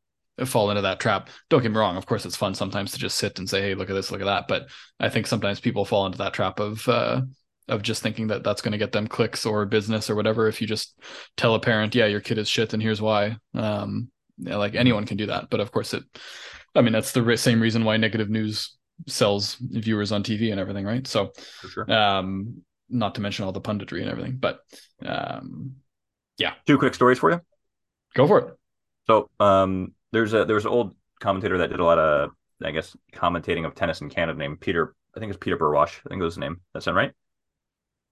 fall 0.45 0.69
into 0.69 0.81
that 0.81 0.99
trap. 0.99 1.29
Don't 1.49 1.61
get 1.61 1.71
me 1.71 1.77
wrong. 1.77 1.97
Of 1.97 2.05
course, 2.05 2.25
it's 2.25 2.35
fun 2.35 2.55
sometimes 2.55 2.91
to 2.91 2.99
just 2.99 3.17
sit 3.17 3.39
and 3.39 3.49
say, 3.49 3.61
"Hey, 3.61 3.75
look 3.75 3.89
at 3.89 3.93
this, 3.93 4.11
look 4.11 4.21
at 4.21 4.25
that." 4.25 4.47
But 4.47 4.67
I 4.99 5.09
think 5.09 5.27
sometimes 5.27 5.59
people 5.59 5.85
fall 5.85 6.05
into 6.05 6.17
that 6.19 6.33
trap 6.33 6.59
of 6.59 6.87
uh, 6.87 7.21
of 7.67 7.81
just 7.81 8.01
thinking 8.01 8.27
that 8.27 8.43
that's 8.43 8.61
going 8.61 8.71
to 8.71 8.77
get 8.77 8.91
them 8.91 9.07
clicks 9.07 9.45
or 9.45 9.65
business 9.65 10.09
or 10.09 10.15
whatever. 10.15 10.47
If 10.47 10.61
you 10.61 10.67
just 10.67 10.99
tell 11.37 11.55
a 11.55 11.59
parent, 11.59 11.95
"Yeah, 11.95 12.05
your 12.05 12.21
kid 12.21 12.37
is 12.37 12.49
shit, 12.49 12.73
and 12.73 12.81
here's 12.81 13.01
why," 13.01 13.37
um, 13.53 14.09
yeah, 14.37 14.57
like 14.57 14.75
anyone 14.75 15.05
can 15.05 15.17
do 15.17 15.27
that. 15.27 15.49
But 15.49 15.59
of 15.59 15.71
course, 15.71 15.93
it. 15.93 16.03
I 16.75 16.81
mean, 16.81 16.93
that's 16.93 17.11
the 17.11 17.37
same 17.37 17.61
reason 17.61 17.83
why 17.83 17.97
negative 17.97 18.29
news 18.29 18.77
sells 19.07 19.55
viewers 19.59 20.11
on 20.11 20.23
TV 20.23 20.51
and 20.51 20.59
everything, 20.59 20.85
right? 20.85 21.05
So, 21.07 21.31
sure. 21.69 21.91
um, 21.91 22.61
not 22.89 23.15
to 23.15 23.21
mention 23.21 23.45
all 23.45 23.51
the 23.51 23.61
punditry 23.61 24.01
and 24.01 24.09
everything, 24.09 24.37
but 24.39 24.59
um, 25.05 25.75
yeah. 26.37 26.53
Two 26.65 26.77
quick 26.77 26.93
stories 26.93 27.19
for 27.19 27.31
you. 27.31 27.41
Go 28.15 28.27
for 28.27 28.39
it. 28.39 28.53
So, 29.07 29.29
um, 29.39 29.93
there's 30.11 30.33
a 30.33 30.45
there 30.45 30.55
was 30.55 30.65
an 30.65 30.71
old 30.71 30.95
commentator 31.19 31.57
that 31.59 31.69
did 31.69 31.79
a 31.79 31.83
lot 31.83 31.99
of 31.99 32.31
I 32.63 32.71
guess, 32.71 32.95
commentating 33.13 33.65
of 33.65 33.75
tennis 33.75 34.01
in 34.01 34.09
Canada 34.09 34.37
named 34.37 34.59
Peter. 34.59 34.95
I 35.15 35.19
think 35.19 35.31
it's 35.31 35.39
Peter 35.39 35.57
Burwash. 35.57 35.99
I 36.05 36.09
think 36.09 36.21
it 36.21 36.25
was 36.25 36.35
his 36.35 36.39
name. 36.39 36.61
That 36.73 36.83
sound 36.83 36.97
right? 36.97 37.11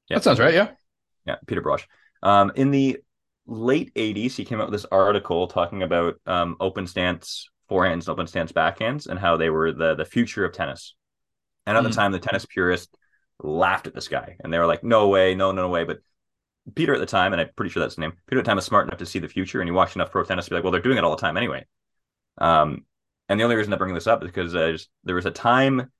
Yeah, 0.09 0.17
that 0.17 0.23
sounds 0.23 0.39
right. 0.39 0.53
Yeah. 0.53 0.69
Yeah, 1.25 1.35
Peter 1.45 1.61
Burwash. 1.61 1.83
Um, 2.23 2.51
in 2.55 2.71
the 2.71 2.97
late 3.45 3.93
80s, 3.93 4.35
he 4.35 4.45
came 4.45 4.61
out 4.61 4.71
with 4.71 4.81
this 4.81 4.89
article 4.91 5.47
talking 5.47 5.83
about 5.83 6.15
um, 6.25 6.55
open 6.59 6.87
stance 6.87 7.49
forehands 7.69 8.07
and 8.07 8.09
open 8.09 8.27
stance 8.27 8.51
backhands 8.51 9.07
and 9.07 9.19
how 9.19 9.35
they 9.35 9.49
were 9.49 9.73
the 9.73 9.95
the 9.95 10.05
future 10.05 10.45
of 10.45 10.53
tennis. 10.53 10.95
And 11.65 11.77
at 11.77 11.83
mm. 11.83 11.87
the 11.87 11.93
time, 11.93 12.13
the 12.13 12.19
tennis 12.19 12.45
purists 12.45 12.95
laughed 13.43 13.87
at 13.87 13.93
this 13.93 14.07
guy 14.07 14.37
and 14.39 14.53
they 14.53 14.57
were 14.57 14.65
like, 14.65 14.83
no 14.83 15.09
way, 15.09 15.35
no, 15.35 15.51
no 15.51 15.67
way. 15.67 15.83
But 15.83 15.99
Peter 16.73 16.93
at 16.93 16.99
the 16.99 17.05
time, 17.05 17.33
and 17.33 17.41
I'm 17.41 17.49
pretty 17.55 17.71
sure 17.71 17.81
that's 17.81 17.95
the 17.95 18.01
name, 18.01 18.13
Peter 18.27 18.39
at 18.39 18.45
the 18.45 18.49
time 18.49 18.55
was 18.55 18.65
smart 18.65 18.87
enough 18.87 18.99
to 18.99 19.05
see 19.05 19.19
the 19.19 19.27
future 19.27 19.59
and 19.59 19.67
he 19.67 19.73
watched 19.73 19.95
enough 19.95 20.11
pro 20.11 20.23
tennis 20.23 20.45
to 20.45 20.51
be 20.51 20.55
like, 20.55 20.63
well, 20.63 20.71
they're 20.71 20.81
doing 20.81 20.97
it 20.97 21.03
all 21.03 21.15
the 21.15 21.21
time 21.21 21.35
anyway. 21.35 21.65
Um, 22.37 22.85
and 23.29 23.39
the 23.39 23.43
only 23.43 23.55
reason 23.55 23.73
I 23.73 23.77
bring 23.77 23.93
this 23.93 24.07
up 24.07 24.23
is 24.23 24.29
because 24.29 24.55
uh, 24.55 24.77
there 25.03 25.15
was 25.15 25.25
a 25.25 25.31
time 25.31 25.91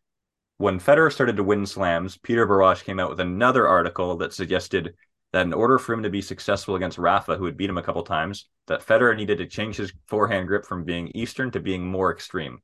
when 0.58 0.80
Federer 0.80 1.12
started 1.12 1.38
to 1.38 1.44
win 1.44 1.66
slams, 1.66 2.18
Peter 2.18 2.48
Burwash 2.48 2.84
came 2.84 3.00
out 3.00 3.10
with 3.10 3.20
another 3.20 3.68
article 3.68 4.18
that 4.18 4.34
suggested 4.34 4.96
that 5.34 5.46
in 5.46 5.54
order 5.54 5.78
for 5.78 5.94
him 5.94 6.04
to 6.04 6.10
be 6.10 6.22
successful 6.22 6.76
against 6.76 6.98
Rafa, 6.98 7.38
who 7.38 7.46
had 7.46 7.58
beat 7.58 7.70
him 7.70 7.78
a 7.78 7.84
couple 7.84 8.02
times, 8.04 8.48
that 8.68 8.86
Federer 8.86 9.16
needed 9.16 9.38
to 9.38 9.46
change 9.46 9.76
his 9.76 9.94
forehand 10.08 10.48
grip 10.48 10.66
from 10.66 10.84
being 10.84 11.12
Eastern 11.14 11.52
to 11.52 11.60
being 11.60 11.86
more 11.86 12.12
extreme. 12.12 12.60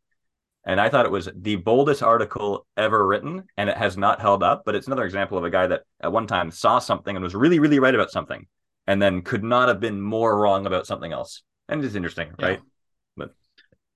And 0.65 0.79
I 0.79 0.89
thought 0.89 1.05
it 1.05 1.11
was 1.11 1.29
the 1.35 1.57
boldest 1.57 2.01
article 2.01 2.65
ever 2.77 3.05
written, 3.05 3.43
and 3.57 3.69
it 3.69 3.77
has 3.77 3.97
not 3.97 4.21
held 4.21 4.43
up. 4.43 4.63
But 4.65 4.75
it's 4.75 4.87
another 4.87 5.03
example 5.03 5.37
of 5.37 5.43
a 5.43 5.49
guy 5.49 5.67
that 5.67 5.83
at 6.01 6.11
one 6.11 6.25
time 6.25 6.51
saw 6.51 6.79
something 6.79 7.15
and 7.15 7.23
was 7.23 7.35
really, 7.35 7.59
really 7.59 7.79
right 7.79 7.93
about 7.93 8.11
something, 8.11 8.47
and 8.87 9.01
then 9.01 9.21
could 9.21 9.43
not 9.43 9.67
have 9.67 9.81
been 9.81 10.01
more 10.01 10.39
wrong 10.39 10.65
about 10.65 10.87
something 10.87 11.11
else. 11.11 11.43
And 11.67 11.83
it's 11.83 11.95
interesting, 11.95 12.31
yeah. 12.39 12.45
right? 12.45 12.61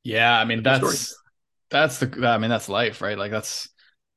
Yeah, 0.08 0.40
I 0.40 0.46
mean 0.46 0.64
that's 0.64 1.22
that's 1.70 2.00
the 2.00 2.26
I 2.26 2.38
mean 2.38 2.50
that's 2.50 2.70
life, 2.70 3.02
right? 3.02 3.18
Like 3.18 3.30
that's 3.30 3.68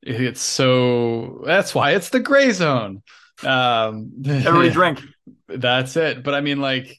it's 0.03 0.41
so 0.41 1.43
that's 1.45 1.75
why 1.75 1.95
it's 1.95 2.11
the 2.11 2.21
gray 2.21 2.53
zone. 2.53 3.03
Um 3.43 4.13
everybody 4.25 4.71
drink. 4.71 5.01
That's 5.49 5.97
it. 5.97 6.23
But 6.23 6.35
I 6.35 6.43
mean, 6.43 6.61
like, 6.61 6.97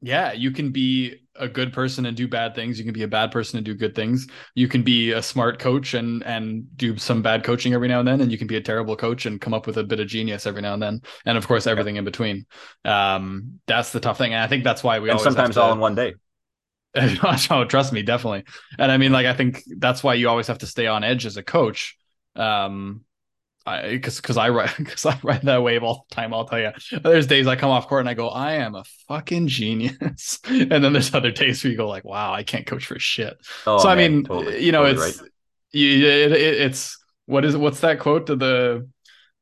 yeah, 0.00 0.32
you 0.32 0.50
can 0.50 0.72
be 0.72 1.26
a 1.38 1.46
good 1.46 1.74
person 1.74 2.06
and 2.06 2.16
do 2.16 2.26
bad 2.26 2.54
things. 2.54 2.78
You 2.78 2.86
can 2.86 2.94
be 2.94 3.02
a 3.02 3.08
bad 3.08 3.32
person 3.32 3.58
and 3.58 3.66
do 3.66 3.74
good 3.74 3.94
things. 3.94 4.26
You 4.54 4.66
can 4.66 4.82
be 4.82 5.12
a 5.12 5.20
smart 5.20 5.58
coach 5.58 5.92
and 5.92 6.22
and 6.24 6.64
do 6.74 6.96
some 6.96 7.20
bad 7.20 7.44
coaching 7.44 7.74
every 7.74 7.88
now 7.88 7.98
and 7.98 8.08
then, 8.08 8.22
and 8.22 8.32
you 8.32 8.38
can 8.38 8.46
be 8.46 8.56
a 8.56 8.62
terrible 8.62 8.96
coach 8.96 9.26
and 9.26 9.38
come 9.42 9.52
up 9.52 9.66
with 9.66 9.76
a 9.76 9.84
bit 9.84 10.00
of 10.00 10.06
genius 10.06 10.46
every 10.46 10.62
now 10.62 10.72
and 10.72 10.82
then. 10.82 11.02
And 11.26 11.36
of 11.36 11.46
course, 11.46 11.66
everything 11.66 11.96
yeah. 11.96 11.98
in 11.98 12.04
between. 12.06 12.46
Um, 12.82 13.60
that's 13.66 13.92
the 13.92 14.00
tough 14.00 14.16
thing, 14.16 14.32
and 14.32 14.42
I 14.42 14.46
think 14.46 14.64
that's 14.64 14.82
why 14.82 15.00
we 15.00 15.10
and 15.10 15.20
sometimes 15.20 15.56
to, 15.56 15.60
all 15.60 15.72
in 15.74 15.80
one 15.80 15.94
day. 15.94 16.14
oh, 17.50 17.64
trust 17.64 17.92
me, 17.92 18.02
definitely. 18.02 18.44
And 18.78 18.90
I 18.90 18.96
mean, 18.96 19.12
like, 19.12 19.26
I 19.26 19.34
think 19.34 19.62
that's 19.78 20.02
why 20.02 20.14
you 20.14 20.28
always 20.28 20.46
have 20.46 20.58
to 20.58 20.66
stay 20.66 20.86
on 20.86 21.04
edge 21.04 21.26
as 21.26 21.36
a 21.36 21.42
coach. 21.42 21.96
Um, 22.34 23.04
I 23.66 23.90
because 23.90 24.16
because 24.16 24.36
I 24.36 24.50
ride 24.50 24.72
because 24.76 25.04
I 25.06 25.18
ride 25.22 25.42
that 25.42 25.62
wave 25.62 25.82
all 25.82 26.06
the 26.08 26.14
time. 26.14 26.32
I'll 26.32 26.44
tell 26.44 26.60
you. 26.60 26.70
There's 27.02 27.26
days 27.26 27.46
I 27.46 27.56
come 27.56 27.70
off 27.70 27.88
court 27.88 28.00
and 28.00 28.08
I 28.08 28.14
go, 28.14 28.28
I 28.28 28.54
am 28.54 28.74
a 28.74 28.84
fucking 29.08 29.48
genius, 29.48 30.38
and 30.44 30.70
then 30.70 30.92
there's 30.92 31.12
other 31.14 31.32
days 31.32 31.62
where 31.62 31.72
you 31.72 31.76
go 31.76 31.88
like, 31.88 32.04
Wow, 32.04 32.32
I 32.32 32.44
can't 32.44 32.66
coach 32.66 32.86
for 32.86 32.98
shit. 32.98 33.36
Oh, 33.66 33.78
so 33.78 33.88
man, 33.88 33.98
I 33.98 34.08
mean, 34.08 34.24
totally, 34.24 34.64
you 34.64 34.72
know, 34.72 34.84
totally 34.84 35.08
it's 35.08 35.20
right. 35.20 35.30
you, 35.72 36.06
it, 36.06 36.32
it, 36.32 36.60
it's 36.60 36.96
what 37.26 37.44
is 37.44 37.56
what's 37.56 37.80
that 37.80 37.98
quote 37.98 38.26
to 38.28 38.36
the 38.36 38.88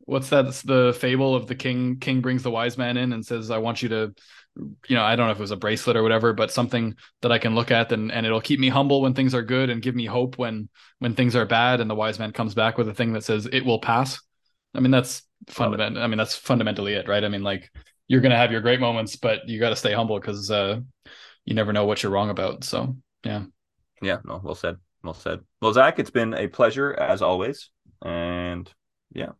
what's 0.00 0.30
that 0.30 0.46
the 0.64 0.96
fable 0.98 1.34
of 1.34 1.46
the 1.46 1.54
king 1.54 1.98
king 1.98 2.20
brings 2.20 2.42
the 2.42 2.50
wise 2.50 2.78
man 2.78 2.96
in 2.96 3.12
and 3.12 3.24
says, 3.24 3.50
I 3.50 3.58
want 3.58 3.82
you 3.82 3.90
to 3.90 4.14
you 4.56 4.96
know, 4.96 5.02
I 5.02 5.16
don't 5.16 5.26
know 5.26 5.32
if 5.32 5.38
it 5.38 5.42
was 5.42 5.50
a 5.50 5.56
bracelet 5.56 5.96
or 5.96 6.02
whatever, 6.02 6.32
but 6.32 6.52
something 6.52 6.94
that 7.22 7.32
I 7.32 7.38
can 7.38 7.54
look 7.54 7.70
at 7.70 7.90
and, 7.92 8.12
and 8.12 8.24
it'll 8.24 8.40
keep 8.40 8.60
me 8.60 8.68
humble 8.68 9.02
when 9.02 9.14
things 9.14 9.34
are 9.34 9.42
good 9.42 9.68
and 9.68 9.82
give 9.82 9.94
me 9.94 10.06
hope 10.06 10.38
when 10.38 10.68
when 11.00 11.14
things 11.14 11.34
are 11.34 11.46
bad. 11.46 11.80
And 11.80 11.90
the 11.90 11.94
wise 11.94 12.18
man 12.18 12.32
comes 12.32 12.54
back 12.54 12.78
with 12.78 12.88
a 12.88 12.94
thing 12.94 13.12
that 13.14 13.24
says 13.24 13.48
it 13.50 13.64
will 13.64 13.80
pass. 13.80 14.20
I 14.74 14.80
mean, 14.80 14.90
that's 14.90 15.22
fundamental. 15.48 16.02
I 16.02 16.06
mean, 16.06 16.18
that's 16.18 16.36
fundamentally 16.36 16.94
it, 16.94 17.08
right? 17.08 17.24
I 17.24 17.28
mean, 17.28 17.42
like 17.42 17.70
you're 18.06 18.20
gonna 18.20 18.36
have 18.36 18.52
your 18.52 18.60
great 18.60 18.80
moments, 18.80 19.16
but 19.16 19.48
you 19.48 19.58
got 19.58 19.70
to 19.70 19.76
stay 19.76 19.92
humble 19.92 20.20
because 20.20 20.50
uh, 20.50 20.80
you 21.44 21.54
never 21.54 21.72
know 21.72 21.86
what 21.86 22.02
you're 22.02 22.12
wrong 22.12 22.30
about. 22.30 22.64
So 22.64 22.96
yeah, 23.24 23.44
yeah, 24.02 24.18
no, 24.24 24.40
well 24.42 24.54
said, 24.54 24.76
well 25.02 25.14
said. 25.14 25.40
Well, 25.60 25.72
Zack, 25.72 25.98
it's 25.98 26.10
been 26.10 26.34
a 26.34 26.48
pleasure 26.48 26.92
as 26.92 27.22
always, 27.22 27.70
and 28.04 28.70
yeah, 29.12 29.32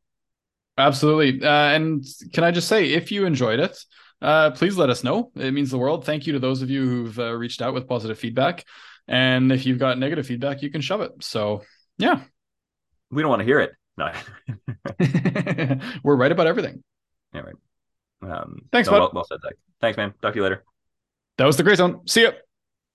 absolutely. 0.78 1.46
Uh, 1.46 1.70
and 1.70 2.04
can 2.32 2.44
I 2.44 2.50
just 2.50 2.68
say, 2.68 2.92
if 2.92 3.12
you 3.12 3.26
enjoyed 3.26 3.60
it 3.60 3.78
uh, 4.24 4.50
please 4.52 4.76
let 4.78 4.88
us 4.88 5.04
know. 5.04 5.30
It 5.36 5.52
means 5.52 5.70
the 5.70 5.78
world. 5.78 6.06
Thank 6.06 6.26
you 6.26 6.32
to 6.32 6.38
those 6.38 6.62
of 6.62 6.70
you 6.70 6.88
who've 6.88 7.18
uh, 7.18 7.32
reached 7.34 7.60
out 7.60 7.74
with 7.74 7.86
positive 7.86 8.18
feedback. 8.18 8.64
And 9.06 9.52
if 9.52 9.66
you've 9.66 9.78
got 9.78 9.98
negative 9.98 10.26
feedback, 10.26 10.62
you 10.62 10.70
can 10.70 10.80
shove 10.80 11.02
it. 11.02 11.12
So, 11.20 11.62
yeah. 11.98 12.22
We 13.10 13.20
don't 13.20 13.28
want 13.28 13.40
to 13.40 13.46
hear 13.46 13.60
it. 13.60 13.72
No. 13.98 14.10
We're 16.02 16.16
right 16.16 16.32
about 16.32 16.46
everything. 16.46 16.82
Yeah, 17.34 17.42
right. 17.42 17.54
Um, 18.22 18.62
Thanks, 18.72 18.88
no, 18.88 18.98
well, 18.98 19.10
well, 19.12 19.24
said, 19.24 19.40
Zack. 19.42 19.54
Thanks, 19.80 19.98
man. 19.98 20.14
Talk 20.22 20.32
to 20.32 20.38
you 20.38 20.42
later. 20.42 20.64
That 21.36 21.44
was 21.44 21.58
the 21.58 21.62
Gray 21.62 21.74
Zone. 21.74 22.00
See 22.06 22.22
ya. 22.22 22.30